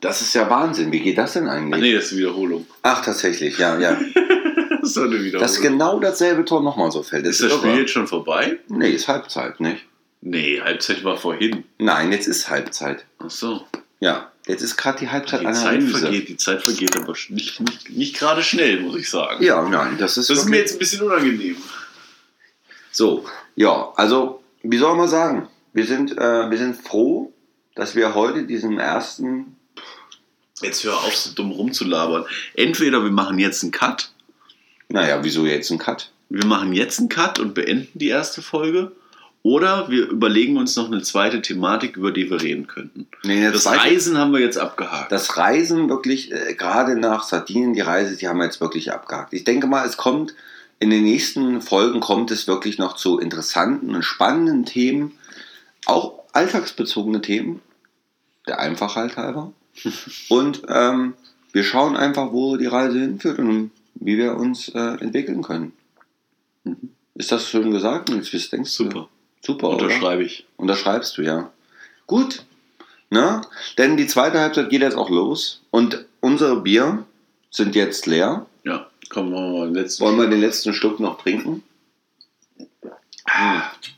das 0.00 0.20
ist 0.22 0.34
ja 0.34 0.50
Wahnsinn. 0.50 0.90
Wie 0.90 1.00
geht 1.00 1.18
das 1.18 1.34
denn 1.34 1.48
Ach 1.48 1.52
eigentlich? 1.52 1.80
nee, 1.80 1.94
das 1.94 2.06
ist 2.06 2.12
eine 2.12 2.20
Wiederholung. 2.22 2.66
Ach, 2.82 3.04
tatsächlich, 3.04 3.58
ja, 3.58 3.78
ja. 3.78 3.96
Das 4.80 4.90
ist 4.90 4.98
eine 4.98 5.10
Wiederholung. 5.12 5.40
Dass 5.42 5.60
genau 5.60 6.00
dasselbe 6.00 6.44
Tor 6.44 6.60
nochmal 6.60 6.90
so 6.90 7.04
fällt. 7.04 7.24
ist 7.24 7.40
das 7.40 7.52
irre. 7.52 7.58
Spiel 7.60 7.78
jetzt 7.82 7.92
schon 7.92 8.08
vorbei? 8.08 8.58
Nee, 8.66 8.90
ist 8.90 9.06
Halbzeit, 9.06 9.60
nicht? 9.60 9.84
Nee, 10.22 10.60
Halbzeit 10.60 11.04
war 11.04 11.16
vorhin. 11.16 11.62
Nein, 11.78 12.10
jetzt 12.10 12.26
ist 12.26 12.50
Halbzeit. 12.50 13.04
Ach 13.20 13.30
so. 13.30 13.64
Ja, 14.00 14.31
jetzt 14.46 14.62
ist 14.62 14.76
gerade 14.76 14.98
die 14.98 15.06
Die 15.06 15.52
Zeit 15.52 15.82
vergeht, 15.82 16.28
die 16.28 16.36
Zeit 16.36 16.62
vergeht 16.62 16.96
aber 16.96 17.14
nicht, 17.28 17.60
nicht, 17.60 17.90
nicht 17.90 18.16
gerade 18.16 18.42
schnell, 18.42 18.80
muss 18.80 18.96
ich 18.96 19.08
sagen. 19.08 19.42
Ja, 19.42 19.62
nein, 19.68 19.96
das 19.98 20.16
ist, 20.16 20.30
Das 20.30 20.38
ist 20.38 20.48
mir 20.48 20.58
jetzt 20.58 20.72
ein 20.74 20.78
bisschen 20.78 21.02
unangenehm. 21.02 21.56
So, 22.90 23.24
ja, 23.56 23.92
also, 23.96 24.42
wie 24.62 24.78
soll 24.78 24.96
man 24.96 25.08
sagen? 25.08 25.48
Wir 25.72 25.86
sind, 25.86 26.12
äh, 26.18 26.50
wir 26.50 26.58
sind 26.58 26.76
froh, 26.76 27.32
dass 27.74 27.94
wir 27.94 28.14
heute 28.14 28.44
diesen 28.44 28.78
ersten. 28.78 29.56
Jetzt 30.60 30.84
hör 30.84 30.94
auf, 30.94 31.16
so 31.16 31.32
dumm 31.34 31.50
rumzulabern. 31.50 32.24
Entweder 32.54 33.02
wir 33.02 33.10
machen 33.10 33.38
jetzt 33.38 33.62
einen 33.62 33.72
Cut, 33.72 34.12
Naja, 34.88 35.24
wieso 35.24 35.46
jetzt 35.46 35.70
einen 35.70 35.80
Cut? 35.80 36.10
wir 36.28 36.46
machen 36.46 36.72
jetzt 36.72 36.98
einen 36.98 37.08
Cut 37.10 37.38
und 37.38 37.52
beenden 37.54 37.88
die 37.98 38.08
erste 38.08 38.40
Folge, 38.40 38.92
oder 39.44 39.88
wir 39.90 40.08
überlegen 40.08 40.56
uns 40.56 40.76
noch 40.76 40.86
eine 40.86 41.02
zweite 41.02 41.42
Thematik, 41.42 41.96
über 41.96 42.12
die 42.12 42.30
wir 42.30 42.40
reden 42.40 42.66
könnten. 42.68 43.08
Nee, 43.24 43.50
Das 43.50 43.64
zweite- 43.64 43.80
Reisen 43.82 44.16
haben 44.18 44.32
wir 44.32 44.40
jetzt 44.40 44.58
abgehakt. 44.58 45.10
das 45.10 45.36
Reisen 45.36 45.88
wirklich, 45.88 46.30
äh, 46.32 46.54
gerade 46.54 46.96
nach 46.96 47.24
Sardinien, 47.24 47.72
die 47.72 47.80
Reise, 47.80 48.16
die 48.16 48.28
haben 48.28 48.38
wir 48.38 48.44
jetzt 48.44 48.60
wirklich 48.60 48.92
abgehakt. 48.92 49.32
Ich 49.32 49.42
denke 49.44 49.66
mal, 49.66 49.84
es 49.86 49.96
kommt, 49.96 50.34
in 50.78 50.90
den 50.90 51.02
nächsten 51.02 51.60
Folgen 51.60 52.00
kommt 52.00 52.30
es 52.30 52.46
wirklich 52.46 52.78
noch 52.78 52.94
zu 52.94 53.18
interessanten 53.18 53.94
und 53.94 54.04
spannenden 54.04 54.64
Themen, 54.64 55.12
auch 55.86 56.20
alltagsbezogene 56.32 57.20
Themen, 57.20 57.60
der 58.46 58.60
Einfachheit 58.60 59.16
halber. 59.16 59.52
Und 60.28 60.62
ähm, 60.68 61.14
wir 61.52 61.64
schauen 61.64 61.96
einfach, 61.96 62.32
wo 62.32 62.56
die 62.56 62.66
Reise 62.66 62.98
hinführt 63.00 63.38
und 63.38 63.70
wie 63.94 64.18
wir 64.18 64.36
uns 64.36 64.68
äh, 64.70 64.78
entwickeln 65.00 65.42
können. 65.42 65.72
Mhm. 66.64 66.90
Ist 67.14 67.30
das 67.32 67.48
schön 67.48 67.70
gesagt, 67.70 68.08
Nils? 68.08 68.32
Wie 68.32 68.38
denkst 68.38 68.76
du? 68.78 69.08
Super. 69.44 69.70
Oder? 69.70 69.84
Unterschreibe 69.84 70.22
ich. 70.22 70.46
Unterschreibst 70.56 71.18
du, 71.18 71.22
ja. 71.22 71.50
Gut. 72.06 72.44
Ne? 73.10 73.42
Denn 73.76 73.96
die 73.96 74.06
zweite 74.06 74.40
Halbzeit 74.40 74.70
geht 74.70 74.80
jetzt 74.80 74.96
auch 74.96 75.10
los. 75.10 75.60
Und 75.70 76.04
unsere 76.20 76.60
Bier 76.60 77.04
sind 77.50 77.74
jetzt 77.74 78.06
leer. 78.06 78.46
Ja, 78.64 78.88
komm, 79.10 79.30
machen 79.30 79.52
wir 79.52 79.58
mal 79.58 79.66
den 79.66 79.74
letzten. 79.74 80.04
Wollen 80.04 80.18
wir 80.18 80.28
den 80.28 80.40
letzten 80.40 80.72
Schluck 80.72 81.00
noch 81.00 81.20
trinken? 81.20 81.62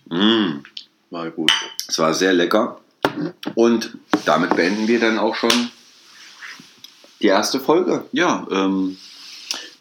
Mm. 0.06 0.62
Mal 1.10 1.30
gut. 1.30 1.52
Es 1.88 1.98
war 1.98 2.14
sehr 2.14 2.32
lecker. 2.32 2.80
Und 3.54 3.96
damit 4.24 4.56
beenden 4.56 4.88
wir 4.88 5.00
dann 5.00 5.18
auch 5.18 5.34
schon 5.34 5.70
die 7.20 7.26
erste 7.26 7.60
Folge. 7.60 8.04
Ja, 8.12 8.46
ähm, 8.50 8.96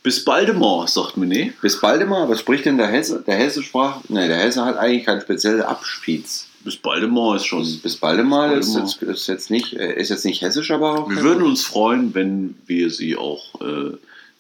bis 0.04 0.26
baldemar, 0.26 0.88
sagt 0.88 1.16
mir 1.18 1.26
ne? 1.26 1.54
Bis 1.62 1.80
bald 1.80 2.02
immer. 2.02 2.28
Was 2.30 2.42
spricht 2.42 2.66
denn 2.66 2.78
der 2.78 2.88
Hesse? 2.88 3.24
Der 3.26 3.36
Hesse 3.36 3.64
sprach. 3.64 4.02
Ne, 4.10 4.28
der 4.28 4.38
Hesse 4.38 4.64
hat 4.66 4.78
eigentlich 4.78 5.06
keinen 5.06 5.22
speziellen 5.22 5.62
Abschieds, 5.62 6.50
bis 6.64 6.76
bald 6.76 7.10
mal 7.10 7.38
ist 7.38 7.46
schon. 7.46 7.62
Bis, 7.62 7.78
bis 7.82 7.98
bald 7.98 8.24
mal. 8.26 8.56
Bis 8.56 8.68
Ist, 8.68 8.76
jetzt, 8.76 9.02
ist, 9.02 9.28
jetzt 9.28 9.50
nicht, 9.50 9.74
äh, 9.74 10.00
ist 10.00 10.10
jetzt 10.10 10.26
nicht 10.26 10.42
hessisch, 10.42 10.72
aber 10.72 11.00
auch. 11.00 11.10
Wir 11.10 11.24
würden 11.24 11.44
uns 11.44 11.64
freuen, 11.64 12.14
wenn 12.14 12.56
wir 12.66 12.90
Sie 12.90 13.16
auch 13.16 13.62
äh, 13.62 13.98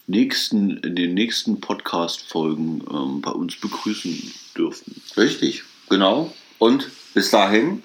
nächsten, 0.07 0.77
in 0.77 0.95
den 0.95 1.13
nächsten 1.13 1.61
Podcast-Folgen 1.61 2.83
ähm, 2.91 3.21
bei 3.21 3.31
uns 3.31 3.55
begrüßen 3.55 4.33
dürften. 4.57 5.01
Richtig, 5.15 5.63
genau. 5.89 6.33
Und 6.59 6.89
bis 7.13 7.31
dahin, 7.31 7.83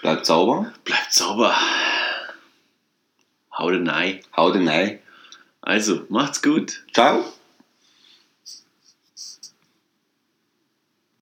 bleibt 0.00 0.26
sauber, 0.26 0.72
Bleibt 0.84 1.12
sauber. 1.12 1.54
Haut 3.56 3.72
rein. 3.86 4.20
haut 4.36 4.54
rein. 4.54 4.98
Also, 5.60 6.04
macht's 6.08 6.42
gut. 6.42 6.84
Ciao. 6.92 7.24